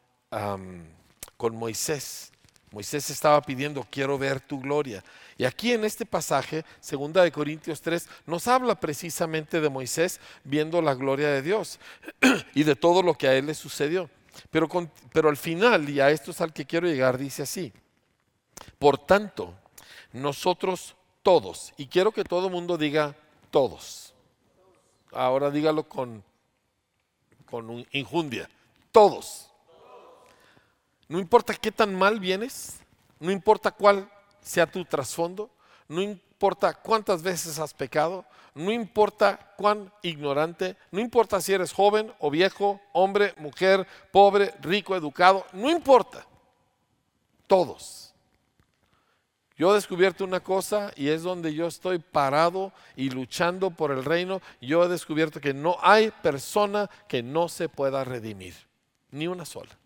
con 1.36 1.56
Moisés. 1.56 2.32
Moisés 2.70 3.08
estaba 3.08 3.40
pidiendo, 3.40 3.86
quiero 3.90 4.18
ver 4.18 4.40
tu 4.40 4.60
gloria. 4.60 5.02
Y 5.38 5.44
aquí 5.44 5.72
en 5.72 5.84
este 5.84 6.04
pasaje, 6.04 6.64
segunda 6.80 7.22
de 7.22 7.32
Corintios 7.32 7.80
3, 7.80 8.08
nos 8.26 8.46
habla 8.46 8.78
precisamente 8.78 9.60
de 9.60 9.70
Moisés 9.70 10.20
viendo 10.44 10.82
la 10.82 10.94
gloria 10.94 11.28
de 11.28 11.42
Dios 11.42 11.78
y 12.54 12.64
de 12.64 12.76
todo 12.76 13.02
lo 13.02 13.14
que 13.14 13.28
a 13.28 13.34
él 13.34 13.46
le 13.46 13.54
sucedió. 13.54 14.10
Pero, 14.50 14.68
pero 15.12 15.30
al 15.30 15.36
final, 15.36 15.88
y 15.88 16.00
a 16.00 16.10
esto 16.10 16.30
es 16.30 16.40
al 16.40 16.52
que 16.52 16.66
quiero 16.66 16.86
llegar, 16.86 17.16
dice 17.16 17.42
así, 17.42 17.72
por 18.78 18.98
tanto, 18.98 19.54
nosotros 20.12 20.94
todos, 21.22 21.72
y 21.76 21.86
quiero 21.86 22.12
que 22.12 22.24
todo 22.24 22.46
el 22.46 22.52
mundo 22.52 22.76
diga 22.76 23.16
todos, 23.50 24.14
ahora 25.12 25.50
dígalo 25.50 25.88
con, 25.88 26.22
con 27.46 27.86
injundia, 27.92 28.48
todos 28.92 29.47
no 31.08 31.18
importa 31.18 31.54
qué 31.54 31.72
tan 31.72 31.94
mal 31.94 32.20
vienes, 32.20 32.80
no 33.18 33.30
importa 33.30 33.70
cuál 33.70 34.10
sea 34.42 34.70
tu 34.70 34.84
trasfondo, 34.84 35.50
no 35.88 36.02
importa 36.02 36.74
cuántas 36.74 37.22
veces 37.22 37.58
has 37.58 37.72
pecado, 37.72 38.24
no 38.54 38.70
importa 38.70 39.54
cuán 39.56 39.92
ignorante, 40.02 40.76
no 40.90 41.00
importa 41.00 41.40
si 41.40 41.52
eres 41.52 41.72
joven 41.72 42.12
o 42.18 42.30
viejo, 42.30 42.80
hombre, 42.92 43.34
mujer, 43.38 43.86
pobre, 44.12 44.54
rico, 44.60 44.94
educado, 44.94 45.46
no 45.52 45.70
importa. 45.70 46.26
Todos. 47.46 48.12
Yo 49.56 49.72
he 49.72 49.74
descubierto 49.74 50.24
una 50.24 50.40
cosa 50.40 50.92
y 50.94 51.08
es 51.08 51.22
donde 51.22 51.52
yo 51.52 51.66
estoy 51.66 51.98
parado 51.98 52.72
y 52.94 53.10
luchando 53.10 53.70
por 53.70 53.90
el 53.90 54.04
reino. 54.04 54.40
Yo 54.60 54.84
he 54.84 54.88
descubierto 54.88 55.40
que 55.40 55.54
no 55.54 55.76
hay 55.80 56.12
persona 56.22 56.88
que 57.08 57.24
no 57.24 57.48
se 57.48 57.68
pueda 57.68 58.04
redimir, 58.04 58.54
ni 59.10 59.26
una 59.26 59.44
sola. 59.44 59.76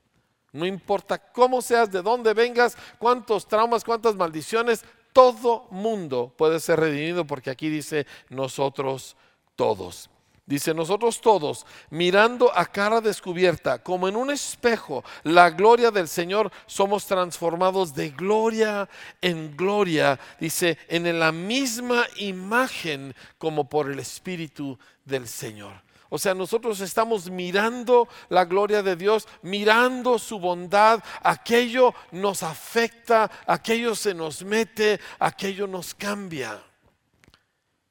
No 0.52 0.66
importa 0.66 1.18
cómo 1.18 1.62
seas, 1.62 1.90
de 1.90 2.02
dónde 2.02 2.34
vengas, 2.34 2.76
cuántos 2.98 3.46
traumas, 3.48 3.84
cuántas 3.84 4.14
maldiciones, 4.14 4.84
todo 5.12 5.66
mundo 5.70 6.32
puede 6.36 6.60
ser 6.60 6.80
redimido 6.80 7.26
porque 7.26 7.50
aquí 7.50 7.68
dice 7.68 8.06
nosotros 8.28 9.16
todos. 9.56 10.10
Dice 10.44 10.74
nosotros 10.74 11.20
todos, 11.20 11.64
mirando 11.88 12.50
a 12.54 12.66
cara 12.66 13.00
descubierta, 13.00 13.80
como 13.80 14.08
en 14.08 14.16
un 14.16 14.30
espejo, 14.30 15.04
la 15.22 15.50
gloria 15.50 15.92
del 15.92 16.08
Señor, 16.08 16.50
somos 16.66 17.06
transformados 17.06 17.94
de 17.94 18.10
gloria 18.10 18.88
en 19.20 19.56
gloria, 19.56 20.18
dice, 20.40 20.78
en 20.88 21.18
la 21.20 21.30
misma 21.30 22.06
imagen 22.16 23.14
como 23.38 23.68
por 23.68 23.88
el 23.88 24.00
Espíritu 24.00 24.76
del 25.04 25.28
Señor. 25.28 25.80
O 26.14 26.18
sea, 26.18 26.35
nosotros 26.35 26.79
estamos 26.81 27.31
mirando 27.31 28.07
la 28.29 28.44
gloria 28.44 28.83
de 28.83 28.96
Dios, 28.96 29.27
mirando 29.40 30.18
su 30.18 30.38
bondad, 30.38 31.03
aquello 31.22 31.94
nos 32.11 32.42
afecta, 32.42 33.31
aquello 33.46 33.94
se 33.94 34.12
nos 34.12 34.44
mete, 34.44 35.01
aquello 35.18 35.66
nos 35.66 35.94
cambia. 35.94 36.62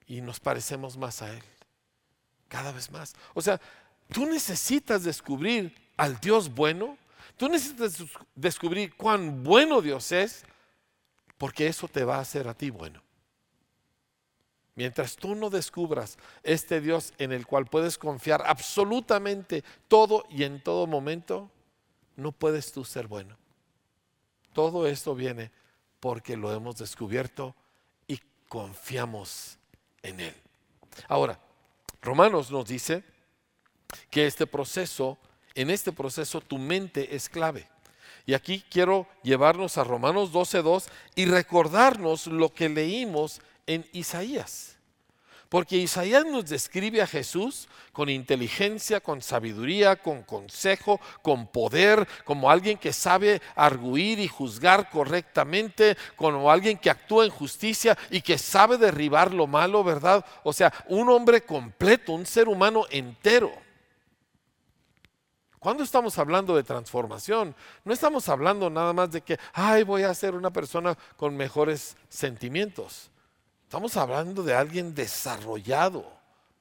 Y 0.05 0.21
nos 0.21 0.39
parecemos 0.39 0.97
más 0.97 1.23
a 1.23 1.33
Él, 1.33 1.41
cada 2.47 2.71
vez 2.71 2.91
más. 2.91 3.15
O 3.33 3.41
sea, 3.41 3.59
tú 4.13 4.27
necesitas 4.27 5.03
descubrir 5.03 5.75
al 5.97 6.19
Dios 6.19 6.53
bueno, 6.53 6.99
tú 7.37 7.49
necesitas 7.49 8.03
descubrir 8.35 8.95
cuán 8.95 9.43
bueno 9.43 9.81
Dios 9.81 10.11
es, 10.11 10.45
porque 11.39 11.65
eso 11.65 11.87
te 11.87 12.03
va 12.03 12.17
a 12.17 12.21
hacer 12.21 12.47
a 12.47 12.53
ti 12.53 12.69
bueno. 12.69 13.01
Mientras 14.75 15.17
tú 15.17 15.35
no 15.35 15.49
descubras 15.49 16.17
este 16.43 16.79
Dios 16.79 17.13
en 17.17 17.33
el 17.33 17.45
cual 17.45 17.65
puedes 17.65 17.97
confiar 17.97 18.43
absolutamente 18.45 19.63
todo 19.87 20.25
y 20.29 20.43
en 20.43 20.63
todo 20.63 20.87
momento, 20.87 21.51
no 22.15 22.31
puedes 22.31 22.71
tú 22.71 22.85
ser 22.85 23.07
bueno. 23.07 23.37
Todo 24.53 24.87
esto 24.87 25.13
viene 25.13 25.51
porque 25.99 26.37
lo 26.37 26.53
hemos 26.53 26.77
descubierto 26.77 27.55
y 28.07 28.19
confiamos 28.47 29.57
en 30.01 30.19
Él. 30.21 30.35
Ahora, 31.07 31.39
Romanos 32.01 32.49
nos 32.49 32.67
dice 32.67 33.03
que 34.09 34.25
este 34.25 34.47
proceso, 34.47 35.17
en 35.53 35.69
este 35.69 35.91
proceso 35.91 36.41
tu 36.41 36.57
mente 36.57 37.15
es 37.15 37.29
clave. 37.29 37.67
Y 38.25 38.33
aquí 38.33 38.63
quiero 38.69 39.07
llevarnos 39.23 39.77
a 39.77 39.83
Romanos 39.83 40.31
12.2 40.31 40.89
y 41.15 41.25
recordarnos 41.25 42.27
lo 42.27 42.53
que 42.53 42.69
leímos 42.69 43.41
en 43.73 43.87
Isaías. 43.93 44.77
Porque 45.49 45.75
Isaías 45.75 46.25
nos 46.25 46.45
describe 46.49 47.01
a 47.01 47.07
Jesús 47.07 47.67
con 47.91 48.07
inteligencia, 48.07 49.01
con 49.01 49.21
sabiduría, 49.21 49.97
con 49.97 50.23
consejo, 50.23 51.01
con 51.21 51.45
poder, 51.45 52.07
como 52.23 52.49
alguien 52.49 52.77
que 52.77 52.93
sabe 52.93 53.41
arguir 53.53 54.19
y 54.19 54.29
juzgar 54.29 54.89
correctamente, 54.89 55.97
como 56.15 56.49
alguien 56.49 56.77
que 56.77 56.89
actúa 56.89 57.25
en 57.25 57.31
justicia 57.31 57.97
y 58.09 58.21
que 58.21 58.37
sabe 58.37 58.77
derribar 58.77 59.33
lo 59.33 59.45
malo, 59.45 59.83
¿verdad? 59.83 60.25
O 60.43 60.53
sea, 60.53 60.71
un 60.87 61.09
hombre 61.09 61.41
completo, 61.41 62.13
un 62.13 62.25
ser 62.25 62.47
humano 62.47 62.85
entero. 62.89 63.51
Cuando 65.59 65.83
estamos 65.83 66.17
hablando 66.17 66.55
de 66.55 66.63
transformación, 66.63 67.53
no 67.83 67.91
estamos 67.93 68.29
hablando 68.29 68.69
nada 68.69 68.93
más 68.93 69.11
de 69.11 69.19
que, 69.19 69.37
ay, 69.51 69.83
voy 69.83 70.03
a 70.03 70.13
ser 70.13 70.33
una 70.33 70.49
persona 70.49 70.97
con 71.17 71.35
mejores 71.35 71.97
sentimientos. 72.07 73.11
Estamos 73.71 73.95
hablando 73.95 74.43
de 74.43 74.53
alguien 74.53 74.93
desarrollado 74.93 76.05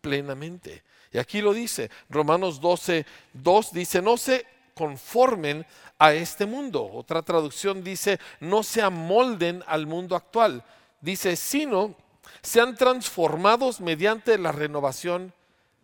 plenamente. 0.00 0.84
Y 1.12 1.18
aquí 1.18 1.40
lo 1.40 1.52
dice, 1.52 1.90
Romanos 2.08 2.60
12, 2.60 3.04
2 3.32 3.72
dice, 3.72 4.00
no 4.00 4.16
se 4.16 4.46
conformen 4.76 5.66
a 5.98 6.12
este 6.12 6.46
mundo. 6.46 6.88
Otra 6.88 7.22
traducción 7.22 7.82
dice, 7.82 8.20
no 8.38 8.62
se 8.62 8.80
amolden 8.80 9.64
al 9.66 9.88
mundo 9.88 10.14
actual. 10.14 10.64
Dice, 11.00 11.34
sino 11.34 11.96
sean 12.42 12.76
transformados 12.76 13.80
mediante 13.80 14.38
la 14.38 14.52
renovación 14.52 15.34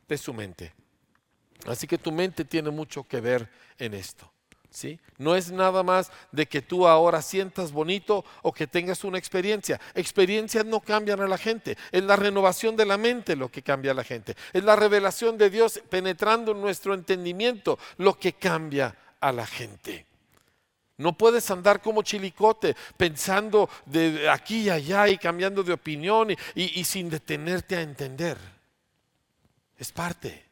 de 0.06 0.18
su 0.18 0.32
mente. 0.32 0.74
Así 1.66 1.88
que 1.88 1.98
tu 1.98 2.12
mente 2.12 2.44
tiene 2.44 2.70
mucho 2.70 3.02
que 3.02 3.20
ver 3.20 3.50
en 3.80 3.94
esto. 3.94 4.30
¿Sí? 4.76 5.00
No 5.16 5.34
es 5.36 5.50
nada 5.50 5.82
más 5.82 6.12
de 6.32 6.44
que 6.44 6.60
tú 6.60 6.86
ahora 6.86 7.22
sientas 7.22 7.72
bonito 7.72 8.26
o 8.42 8.52
que 8.52 8.66
tengas 8.66 9.04
una 9.04 9.16
experiencia. 9.16 9.80
Experiencias 9.94 10.66
no 10.66 10.80
cambian 10.80 11.18
a 11.22 11.26
la 11.26 11.38
gente. 11.38 11.78
Es 11.90 12.02
la 12.02 12.14
renovación 12.14 12.76
de 12.76 12.84
la 12.84 12.98
mente 12.98 13.36
lo 13.36 13.50
que 13.50 13.62
cambia 13.62 13.92
a 13.92 13.94
la 13.94 14.04
gente. 14.04 14.36
Es 14.52 14.62
la 14.64 14.76
revelación 14.76 15.38
de 15.38 15.48
Dios 15.48 15.80
penetrando 15.88 16.52
en 16.52 16.60
nuestro 16.60 16.92
entendimiento 16.92 17.78
lo 17.96 18.18
que 18.18 18.34
cambia 18.34 18.94
a 19.18 19.32
la 19.32 19.46
gente. 19.46 20.04
No 20.98 21.16
puedes 21.16 21.50
andar 21.50 21.80
como 21.80 22.02
chilicote 22.02 22.76
pensando 22.98 23.70
de 23.86 24.28
aquí 24.28 24.64
y 24.64 24.68
allá 24.68 25.08
y 25.08 25.16
cambiando 25.16 25.62
de 25.62 25.72
opinión 25.72 26.32
y, 26.32 26.36
y 26.54 26.84
sin 26.84 27.08
detenerte 27.08 27.76
a 27.76 27.80
entender. 27.80 28.36
Es 29.78 29.90
parte. 29.90 30.44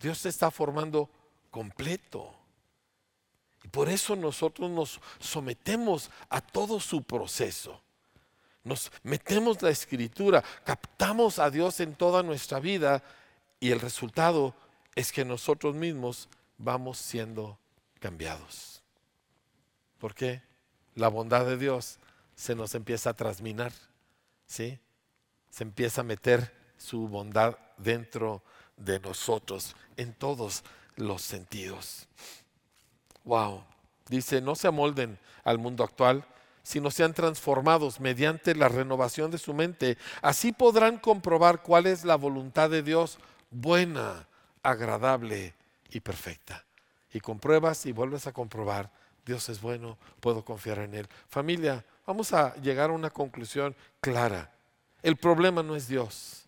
Dios 0.00 0.22
te 0.22 0.30
está 0.30 0.50
formando 0.50 1.10
completo. 1.50 2.43
Por 3.74 3.88
eso 3.88 4.14
nosotros 4.14 4.70
nos 4.70 5.00
sometemos 5.18 6.08
a 6.28 6.40
todo 6.40 6.78
su 6.78 7.02
proceso. 7.02 7.82
Nos 8.62 8.92
metemos 9.02 9.60
la 9.62 9.70
escritura, 9.70 10.44
captamos 10.62 11.40
a 11.40 11.50
Dios 11.50 11.80
en 11.80 11.96
toda 11.96 12.22
nuestra 12.22 12.60
vida 12.60 13.02
y 13.58 13.72
el 13.72 13.80
resultado 13.80 14.54
es 14.94 15.10
que 15.10 15.24
nosotros 15.24 15.74
mismos 15.74 16.28
vamos 16.56 16.98
siendo 16.98 17.58
cambiados. 17.98 18.80
¿Por 19.98 20.14
qué? 20.14 20.40
La 20.94 21.08
bondad 21.08 21.44
de 21.44 21.56
Dios 21.56 21.98
se 22.36 22.54
nos 22.54 22.76
empieza 22.76 23.10
a 23.10 23.14
trasminar, 23.14 23.72
¿sí? 24.46 24.78
Se 25.50 25.64
empieza 25.64 26.02
a 26.02 26.04
meter 26.04 26.54
su 26.78 27.08
bondad 27.08 27.58
dentro 27.76 28.40
de 28.76 29.00
nosotros 29.00 29.74
en 29.96 30.14
todos 30.14 30.62
los 30.94 31.22
sentidos. 31.22 32.06
Wow. 33.24 33.62
Dice, 34.08 34.40
no 34.40 34.54
se 34.54 34.68
amolden 34.68 35.18
al 35.44 35.58
mundo 35.58 35.82
actual, 35.82 36.24
sino 36.62 36.90
sean 36.90 37.14
transformados 37.14 38.00
mediante 38.00 38.54
la 38.54 38.68
renovación 38.68 39.30
de 39.30 39.38
su 39.38 39.54
mente. 39.54 39.98
Así 40.22 40.52
podrán 40.52 40.98
comprobar 40.98 41.62
cuál 41.62 41.86
es 41.86 42.04
la 42.04 42.16
voluntad 42.16 42.70
de 42.70 42.82
Dios 42.82 43.18
buena, 43.50 44.26
agradable 44.62 45.54
y 45.90 46.00
perfecta. 46.00 46.64
Y 47.12 47.20
compruebas 47.20 47.86
y 47.86 47.92
vuelves 47.92 48.26
a 48.26 48.32
comprobar, 48.32 48.90
Dios 49.24 49.48
es 49.48 49.60
bueno, 49.60 49.96
puedo 50.20 50.44
confiar 50.44 50.78
en 50.78 50.94
Él. 50.94 51.08
Familia, 51.28 51.84
vamos 52.06 52.32
a 52.32 52.54
llegar 52.56 52.90
a 52.90 52.94
una 52.94 53.10
conclusión 53.10 53.74
clara. 54.00 54.50
El 55.02 55.16
problema 55.16 55.62
no 55.62 55.76
es 55.76 55.86
Dios. 55.86 56.46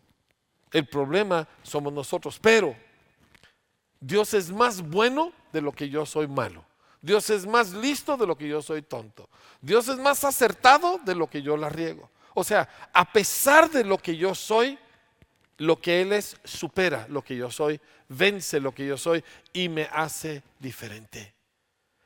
El 0.73 0.87
problema 0.87 1.47
somos 1.63 1.93
nosotros. 1.93 2.39
Pero 2.41 2.75
Dios 4.07 4.35
es 4.35 4.53
más 4.53 4.83
bueno 4.83 5.33
de 5.53 5.61
lo 5.61 5.73
que 5.73 5.89
yo 5.89 6.07
soy 6.07 6.29
malo. 6.29 6.65
Dios 7.03 7.29
es 7.29 7.45
más 7.45 7.73
listo 7.73 8.17
de 8.17 8.25
lo 8.25 8.39
que 8.39 8.47
yo 8.47 8.63
soy 8.63 8.83
tonto. 8.83 9.29
Dios 9.61 9.89
es 9.89 9.99
más 9.99 10.23
acertado 10.23 11.01
de 11.05 11.17
lo 11.17 11.29
que 11.29 11.43
yo 11.43 11.57
la 11.57 11.69
riego. 11.69 12.09
O 12.33 12.45
sea, 12.45 12.69
a 12.93 13.11
pesar 13.13 13.69
de 13.69 13.83
lo 13.83 13.99
que 13.99 14.17
yo 14.17 14.33
soy, 14.33 14.79
lo 15.57 15.81
que 15.81 16.03
Él 16.03 16.13
es 16.13 16.37
supera 16.45 17.07
lo 17.09 17.23
que 17.23 17.37
yo 17.37 17.51
soy, 17.51 17.81
vence 18.09 18.61
lo 18.61 18.73
que 18.73 18.87
yo 18.87 18.97
soy 18.97 19.25
y 19.53 19.69
me 19.69 19.89
hace 19.93 20.41
diferente. 20.61 21.35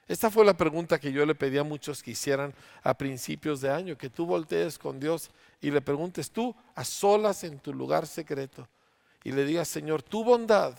Esta 0.08 0.30
fue 0.30 0.46
la 0.46 0.54
pregunta 0.54 0.98
que 0.98 1.12
yo 1.12 1.26
le 1.26 1.34
pedí 1.34 1.58
a 1.58 1.64
muchos 1.64 2.02
que 2.02 2.12
hicieran 2.12 2.54
a 2.82 2.94
principios 2.94 3.60
de 3.60 3.70
año, 3.70 3.98
que 3.98 4.08
tú 4.08 4.24
voltees 4.24 4.78
con 4.78 4.98
Dios 4.98 5.30
y 5.60 5.70
le 5.70 5.82
preguntes 5.82 6.30
tú 6.30 6.56
a 6.74 6.82
solas 6.82 7.44
en 7.44 7.58
tu 7.58 7.74
lugar 7.74 8.06
secreto 8.06 8.66
y 9.22 9.32
le 9.32 9.44
digas, 9.44 9.68
Señor, 9.68 10.02
tu 10.02 10.24
bondad 10.24 10.74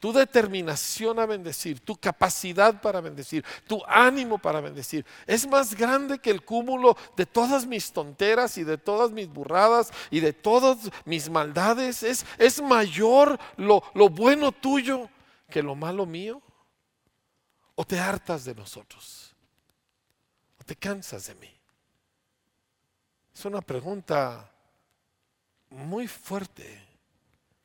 tu 0.00 0.12
determinación 0.12 1.18
a 1.18 1.26
bendecir, 1.26 1.78
tu 1.80 1.94
capacidad 1.94 2.80
para 2.80 3.02
bendecir, 3.02 3.44
tu 3.66 3.82
ánimo 3.86 4.38
para 4.38 4.60
bendecir, 4.60 5.04
es 5.26 5.46
más 5.46 5.74
grande 5.74 6.18
que 6.18 6.30
el 6.30 6.42
cúmulo 6.42 6.96
de 7.16 7.26
todas 7.26 7.66
mis 7.66 7.92
tonteras 7.92 8.56
y 8.56 8.64
de 8.64 8.78
todas 8.78 9.10
mis 9.10 9.28
burradas 9.28 9.92
y 10.10 10.20
de 10.20 10.32
todas 10.32 10.90
mis 11.04 11.28
maldades. 11.28 12.02
Es, 12.02 12.24
es 12.38 12.62
mayor 12.62 13.38
lo, 13.56 13.82
lo 13.94 14.08
bueno 14.08 14.52
tuyo 14.52 15.08
que 15.50 15.62
lo 15.62 15.74
malo 15.74 16.06
mío. 16.06 16.40
¿O 17.74 17.84
te 17.84 17.98
hartas 17.98 18.44
de 18.44 18.54
nosotros? 18.54 19.34
¿O 20.58 20.64
te 20.64 20.76
cansas 20.76 21.26
de 21.26 21.34
mí? 21.34 21.50
Es 23.34 23.44
una 23.44 23.60
pregunta 23.60 24.50
muy 25.70 26.08
fuerte 26.08 26.86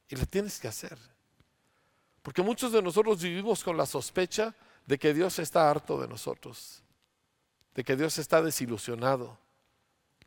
y 0.08 0.16
la 0.16 0.26
tienes 0.26 0.60
que 0.60 0.68
hacer. 0.68 0.98
Porque 2.26 2.42
muchos 2.42 2.72
de 2.72 2.82
nosotros 2.82 3.22
vivimos 3.22 3.64
con 3.64 3.78
la 3.78 3.86
sospecha 3.86 4.56
de 4.88 4.98
que 4.98 5.14
Dios 5.14 5.38
está 5.38 5.70
harto 5.70 6.02
de 6.02 6.08
nosotros, 6.08 6.82
de 7.76 7.84
que 7.84 7.96
Dios 7.96 8.18
está 8.18 8.42
desilusionado. 8.42 9.38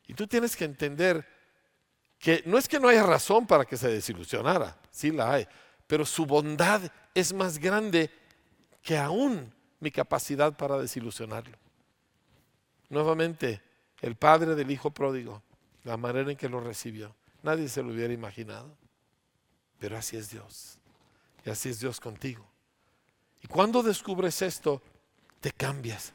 Y 0.07 0.15
tú 0.15 0.29
tienes 0.29 0.55
que 0.55 0.65
entender 0.65 1.27
que 2.17 2.45
no 2.47 2.57
es 2.57 2.69
que 2.69 2.79
no 2.79 2.87
haya 2.87 3.03
razón 3.03 3.49
para 3.49 3.65
que 3.65 3.77
se 3.77 3.89
desilusionara, 3.89 4.79
sí 4.93 5.11
la 5.11 5.33
hay, 5.33 5.49
pero 5.89 6.07
su 6.07 6.25
bondad 6.25 6.83
es 7.17 7.33
más 7.33 7.59
grande 7.59 8.13
que 8.81 8.97
aún 8.97 9.53
mi 9.81 9.91
capacidad 9.91 10.57
para 10.57 10.79
desilusionarlo. 10.79 11.59
Nuevamente, 12.91 13.61
el 14.03 14.15
padre 14.15 14.55
del 14.55 14.71
hijo 14.71 14.93
pródigo, 14.93 15.43
la 15.83 15.97
manera 15.97 16.31
en 16.31 16.37
que 16.37 16.49
lo 16.49 16.61
recibió, 16.61 17.13
nadie 17.43 17.69
se 17.69 17.83
lo 17.83 17.91
hubiera 17.91 18.15
imaginado, 18.15 18.73
pero 19.81 19.97
así 19.97 20.17
es 20.17 20.31
Dios. 20.31 20.78
Así 21.49 21.69
es 21.69 21.81
Dios 21.81 22.01
contigo. 22.01 22.47
Y 23.43 23.47
cuando 23.47 23.83
descubres 23.83 24.43
esto, 24.43 24.83
te 25.41 25.53
cambias, 25.53 26.13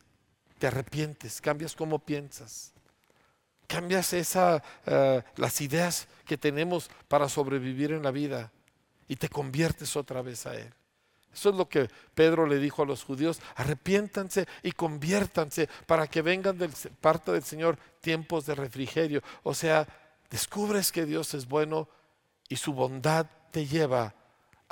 te 0.59 0.67
arrepientes, 0.67 1.41
cambias 1.41 1.75
cómo 1.75 1.99
piensas, 1.99 2.73
cambias 3.67 4.13
esa, 4.13 4.61
eh, 4.85 5.23
las 5.37 5.61
ideas 5.61 6.07
que 6.25 6.37
tenemos 6.37 6.89
para 7.07 7.29
sobrevivir 7.29 7.91
en 7.91 8.03
la 8.03 8.11
vida 8.11 8.51
y 9.07 9.15
te 9.15 9.29
conviertes 9.29 9.95
otra 9.95 10.21
vez 10.21 10.45
a 10.45 10.55
Él. 10.55 10.73
Eso 11.33 11.49
es 11.49 11.55
lo 11.55 11.67
que 11.67 11.89
Pedro 12.13 12.45
le 12.45 12.59
dijo 12.59 12.83
a 12.83 12.85
los 12.85 13.03
judíos, 13.03 13.41
arrepiéntanse 13.55 14.47
y 14.61 14.71
conviértanse 14.71 15.67
para 15.87 16.07
que 16.07 16.21
vengan 16.21 16.57
de 16.57 16.69
parte 17.01 17.31
del 17.31 17.43
Señor 17.43 17.77
tiempos 18.01 18.45
de 18.45 18.53
refrigerio. 18.53 19.23
O 19.41 19.55
sea, 19.55 19.87
descubres 20.29 20.91
que 20.91 21.05
Dios 21.05 21.33
es 21.33 21.47
bueno 21.47 21.89
y 22.49 22.57
su 22.57 22.73
bondad 22.73 23.25
te 23.51 23.65
lleva 23.65 24.13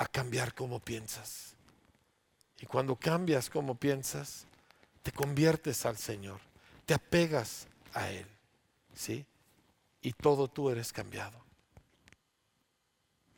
a 0.02 0.06
cambiar 0.06 0.54
cómo 0.54 0.80
piensas. 0.80 1.54
Y 2.60 2.66
cuando 2.66 2.96
cambias 2.96 3.48
cómo 3.48 3.76
piensas, 3.76 4.46
te 5.02 5.12
conviertes 5.12 5.86
al 5.86 5.96
Señor, 5.96 6.40
te 6.86 6.94
apegas 6.94 7.66
a 7.92 8.10
Él, 8.10 8.26
¿sí? 8.94 9.24
Y 10.00 10.12
todo 10.12 10.48
tú 10.48 10.70
eres 10.70 10.92
cambiado. 10.92 11.40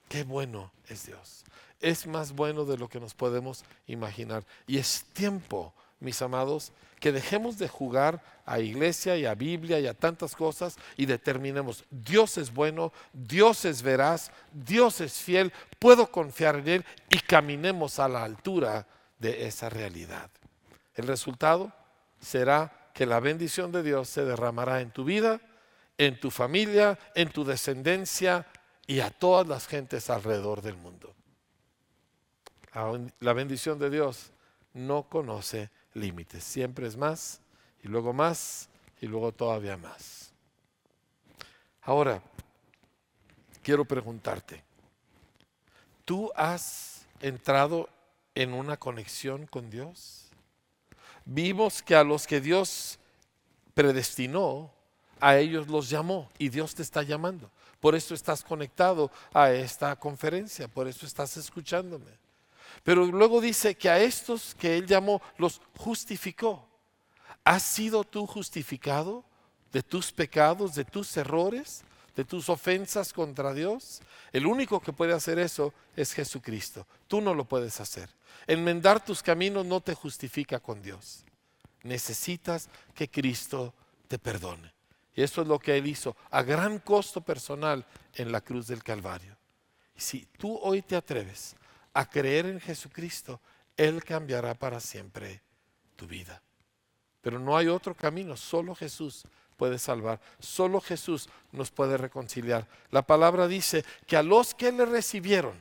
Qué 0.08 0.24
bueno 0.24 0.72
es 0.88 1.06
Dios. 1.06 1.44
Es 1.80 2.06
más 2.06 2.32
bueno 2.32 2.64
de 2.64 2.78
lo 2.78 2.88
que 2.88 3.00
nos 3.00 3.14
podemos 3.14 3.64
imaginar. 3.86 4.46
Y 4.66 4.78
es 4.78 5.04
tiempo 5.12 5.74
mis 6.04 6.20
amados, 6.22 6.72
que 7.00 7.12
dejemos 7.12 7.58
de 7.58 7.68
jugar 7.68 8.22
a 8.46 8.60
iglesia 8.60 9.16
y 9.16 9.26
a 9.26 9.34
Biblia 9.34 9.80
y 9.80 9.86
a 9.86 9.94
tantas 9.94 10.36
cosas 10.36 10.76
y 10.96 11.06
determinemos, 11.06 11.84
Dios 11.90 12.38
es 12.38 12.52
bueno, 12.52 12.92
Dios 13.12 13.64
es 13.64 13.82
veraz, 13.82 14.30
Dios 14.52 15.00
es 15.00 15.14
fiel, 15.14 15.52
puedo 15.78 16.10
confiar 16.10 16.56
en 16.56 16.68
Él 16.68 16.84
y 17.10 17.18
caminemos 17.18 17.98
a 17.98 18.08
la 18.08 18.22
altura 18.22 18.86
de 19.18 19.46
esa 19.46 19.68
realidad. 19.68 20.30
El 20.94 21.06
resultado 21.06 21.72
será 22.20 22.90
que 22.94 23.06
la 23.06 23.20
bendición 23.20 23.72
de 23.72 23.82
Dios 23.82 24.08
se 24.08 24.24
derramará 24.24 24.80
en 24.80 24.90
tu 24.90 25.04
vida, 25.04 25.40
en 25.98 26.20
tu 26.20 26.30
familia, 26.30 26.98
en 27.14 27.30
tu 27.30 27.44
descendencia 27.44 28.46
y 28.86 29.00
a 29.00 29.10
todas 29.10 29.46
las 29.46 29.66
gentes 29.66 30.10
alrededor 30.10 30.62
del 30.62 30.76
mundo. 30.76 31.14
La 33.20 33.32
bendición 33.32 33.78
de 33.78 33.90
Dios 33.90 34.32
no 34.72 35.04
conoce 35.08 35.70
límites. 35.94 36.44
Siempre 36.44 36.86
es 36.86 36.96
más 36.96 37.40
y 37.82 37.88
luego 37.88 38.12
más 38.12 38.68
y 39.00 39.06
luego 39.06 39.32
todavía 39.32 39.76
más. 39.76 40.32
Ahora, 41.82 42.22
quiero 43.62 43.84
preguntarte, 43.84 44.62
¿tú 46.04 46.30
has 46.34 47.06
entrado 47.20 47.88
en 48.34 48.52
una 48.52 48.76
conexión 48.76 49.46
con 49.46 49.70
Dios? 49.70 50.28
Vimos 51.24 51.82
que 51.82 51.94
a 51.94 52.04
los 52.04 52.26
que 52.26 52.40
Dios 52.40 52.98
predestinó, 53.74 54.70
a 55.20 55.38
ellos 55.38 55.68
los 55.68 55.88
llamó 55.88 56.30
y 56.38 56.48
Dios 56.48 56.74
te 56.74 56.82
está 56.82 57.02
llamando. 57.02 57.50
Por 57.80 57.94
eso 57.94 58.14
estás 58.14 58.42
conectado 58.42 59.10
a 59.32 59.50
esta 59.50 59.96
conferencia, 59.96 60.68
por 60.68 60.88
eso 60.88 61.06
estás 61.06 61.36
escuchándome. 61.36 62.23
Pero 62.84 63.06
luego 63.06 63.40
dice 63.40 63.74
que 63.74 63.88
a 63.88 63.98
estos 63.98 64.54
que 64.54 64.76
él 64.76 64.86
llamó 64.86 65.20
los 65.38 65.60
justificó. 65.76 66.68
¿Has 67.42 67.62
sido 67.62 68.04
tú 68.04 68.26
justificado 68.26 69.24
de 69.72 69.82
tus 69.82 70.12
pecados, 70.12 70.74
de 70.74 70.84
tus 70.84 71.16
errores? 71.16 71.84
de 72.14 72.24
tus 72.24 72.48
ofensas 72.48 73.12
contra 73.12 73.52
Dios, 73.52 74.00
el 74.32 74.46
único 74.46 74.80
que 74.80 74.92
puede 74.92 75.12
hacer 75.12 75.38
eso 75.38 75.74
es 75.96 76.12
Jesucristo. 76.12 76.86
Tú 77.08 77.20
no 77.20 77.34
lo 77.34 77.44
puedes 77.44 77.80
hacer. 77.80 78.08
Enmendar 78.46 79.04
tus 79.04 79.22
caminos 79.22 79.66
no 79.66 79.80
te 79.80 79.94
justifica 79.94 80.60
con 80.60 80.80
Dios. 80.82 81.24
Necesitas 81.82 82.68
que 82.94 83.08
Cristo 83.08 83.74
te 84.08 84.18
perdone. 84.18 84.72
Y 85.16 85.22
eso 85.22 85.42
es 85.42 85.48
lo 85.48 85.58
que 85.58 85.76
Él 85.76 85.86
hizo 85.86 86.16
a 86.30 86.42
gran 86.42 86.78
costo 86.78 87.20
personal 87.20 87.84
en 88.14 88.32
la 88.32 88.40
cruz 88.40 88.66
del 88.66 88.82
Calvario. 88.82 89.36
Y 89.96 90.00
si 90.00 90.26
tú 90.38 90.58
hoy 90.62 90.82
te 90.82 90.96
atreves 90.96 91.56
a 91.94 92.08
creer 92.08 92.46
en 92.46 92.60
Jesucristo, 92.60 93.40
Él 93.76 94.04
cambiará 94.04 94.54
para 94.54 94.80
siempre 94.80 95.40
tu 95.96 96.06
vida. 96.06 96.42
Pero 97.22 97.38
no 97.38 97.56
hay 97.56 97.68
otro 97.68 97.94
camino, 97.94 98.36
solo 98.36 98.74
Jesús 98.74 99.24
puede 99.56 99.78
salvar, 99.78 100.20
solo 100.40 100.80
Jesús 100.80 101.28
nos 101.52 101.70
puede 101.70 101.96
reconciliar. 101.96 102.66
La 102.90 103.02
palabra 103.02 103.48
dice 103.48 103.84
que 104.06 104.16
a 104.16 104.22
los 104.22 104.54
que 104.54 104.72
le 104.72 104.84
recibieron, 104.84 105.54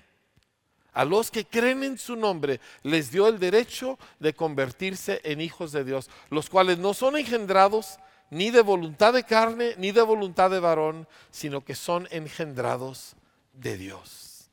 a 0.91 1.05
los 1.05 1.31
que 1.31 1.45
creen 1.45 1.83
en 1.83 1.97
su 1.97 2.15
nombre, 2.15 2.59
les 2.81 3.11
dio 3.11 3.27
el 3.27 3.39
derecho 3.39 3.97
de 4.19 4.33
convertirse 4.33 5.21
en 5.23 5.41
hijos 5.41 5.71
de 5.71 5.83
Dios, 5.83 6.09
los 6.29 6.49
cuales 6.49 6.79
no 6.79 6.93
son 6.93 7.17
engendrados 7.17 7.97
ni 8.29 8.49
de 8.49 8.61
voluntad 8.61 9.13
de 9.13 9.23
carne, 9.23 9.75
ni 9.77 9.91
de 9.91 10.01
voluntad 10.01 10.49
de 10.49 10.59
varón, 10.59 11.07
sino 11.31 11.63
que 11.63 11.75
son 11.75 12.07
engendrados 12.11 13.15
de 13.53 13.77
Dios. 13.77 14.49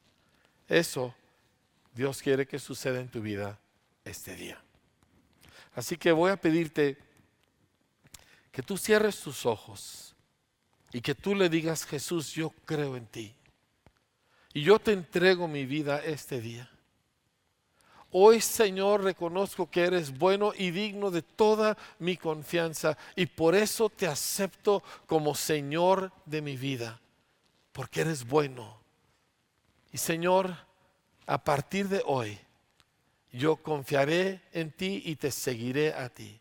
Eso 0.68 1.14
Dios 1.94 2.22
quiere 2.22 2.46
que 2.46 2.58
suceda 2.58 3.00
en 3.00 3.08
tu 3.08 3.20
vida 3.20 3.58
este 4.04 4.36
día. 4.36 4.62
Así 5.74 5.96
que 5.96 6.12
voy 6.12 6.30
a 6.30 6.36
pedirte 6.36 6.98
que 8.50 8.62
tú 8.62 8.76
cierres 8.76 9.20
tus 9.20 9.46
ojos 9.46 10.14
y 10.92 11.00
que 11.00 11.14
tú 11.14 11.34
le 11.34 11.48
digas, 11.48 11.84
Jesús, 11.84 12.32
yo 12.32 12.50
creo 12.64 12.96
en 12.96 13.06
ti. 13.06 13.34
Y 14.52 14.62
yo 14.62 14.78
te 14.78 14.92
entrego 14.92 15.46
mi 15.46 15.64
vida 15.64 16.02
este 16.04 16.40
día. 16.40 16.68
Hoy, 18.12 18.40
Señor, 18.40 19.04
reconozco 19.04 19.70
que 19.70 19.82
eres 19.84 20.18
bueno 20.18 20.52
y 20.56 20.72
digno 20.72 21.12
de 21.12 21.22
toda 21.22 21.78
mi 22.00 22.16
confianza 22.16 22.98
y 23.14 23.26
por 23.26 23.54
eso 23.54 23.88
te 23.88 24.08
acepto 24.08 24.82
como 25.06 25.36
Señor 25.36 26.12
de 26.26 26.42
mi 26.42 26.56
vida, 26.56 27.00
porque 27.70 28.00
eres 28.00 28.26
bueno. 28.26 28.80
Y 29.92 29.98
Señor, 29.98 30.56
a 31.30 31.38
partir 31.38 31.88
de 31.88 32.02
hoy, 32.06 32.36
yo 33.30 33.54
confiaré 33.54 34.42
en 34.52 34.72
ti 34.72 35.00
y 35.04 35.14
te 35.14 35.30
seguiré 35.30 35.94
a 35.94 36.08
ti 36.08 36.40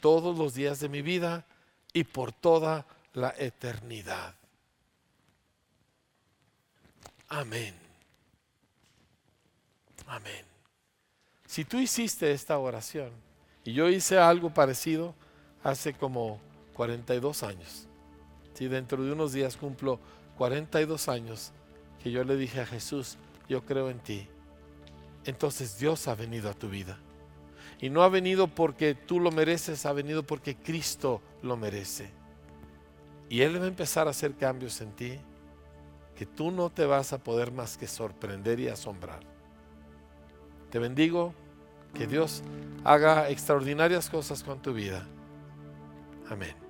todos 0.00 0.38
los 0.38 0.54
días 0.54 0.80
de 0.80 0.88
mi 0.88 1.02
vida 1.02 1.44
y 1.92 2.04
por 2.04 2.32
toda 2.32 2.86
la 3.12 3.34
eternidad. 3.36 4.34
Amén. 7.28 7.74
Amén. 10.06 10.46
Si 11.44 11.66
tú 11.66 11.78
hiciste 11.78 12.32
esta 12.32 12.56
oración 12.56 13.10
y 13.64 13.74
yo 13.74 13.90
hice 13.90 14.16
algo 14.16 14.48
parecido 14.48 15.14
hace 15.62 15.92
como 15.92 16.40
42 16.72 17.42
años, 17.42 17.86
si 18.54 18.66
dentro 18.66 19.04
de 19.04 19.12
unos 19.12 19.34
días 19.34 19.58
cumplo 19.58 20.00
42 20.38 21.06
años 21.08 21.52
que 22.02 22.10
yo 22.10 22.24
le 22.24 22.36
dije 22.36 22.62
a 22.62 22.66
Jesús, 22.66 23.18
yo 23.50 23.66
creo 23.66 23.90
en 23.90 23.98
ti, 23.98 24.28
entonces 25.24 25.76
Dios 25.76 26.06
ha 26.06 26.14
venido 26.14 26.48
a 26.48 26.54
tu 26.54 26.68
vida. 26.68 26.98
Y 27.80 27.90
no 27.90 28.04
ha 28.04 28.08
venido 28.08 28.46
porque 28.46 28.94
tú 28.94 29.18
lo 29.18 29.32
mereces, 29.32 29.86
ha 29.86 29.92
venido 29.92 30.22
porque 30.22 30.54
Cristo 30.54 31.20
lo 31.42 31.56
merece. 31.56 32.12
Y 33.28 33.40
Él 33.40 33.60
va 33.60 33.64
a 33.64 33.68
empezar 33.68 34.06
a 34.06 34.10
hacer 34.10 34.36
cambios 34.36 34.80
en 34.80 34.92
ti 34.92 35.18
que 36.14 36.26
tú 36.26 36.52
no 36.52 36.70
te 36.70 36.86
vas 36.86 37.12
a 37.12 37.18
poder 37.18 37.50
más 37.50 37.76
que 37.76 37.88
sorprender 37.88 38.60
y 38.60 38.68
asombrar. 38.68 39.20
Te 40.70 40.78
bendigo, 40.78 41.34
que 41.92 42.06
Dios 42.06 42.44
haga 42.84 43.30
extraordinarias 43.30 44.08
cosas 44.08 44.44
con 44.44 44.62
tu 44.62 44.72
vida. 44.72 45.04
Amén. 46.28 46.69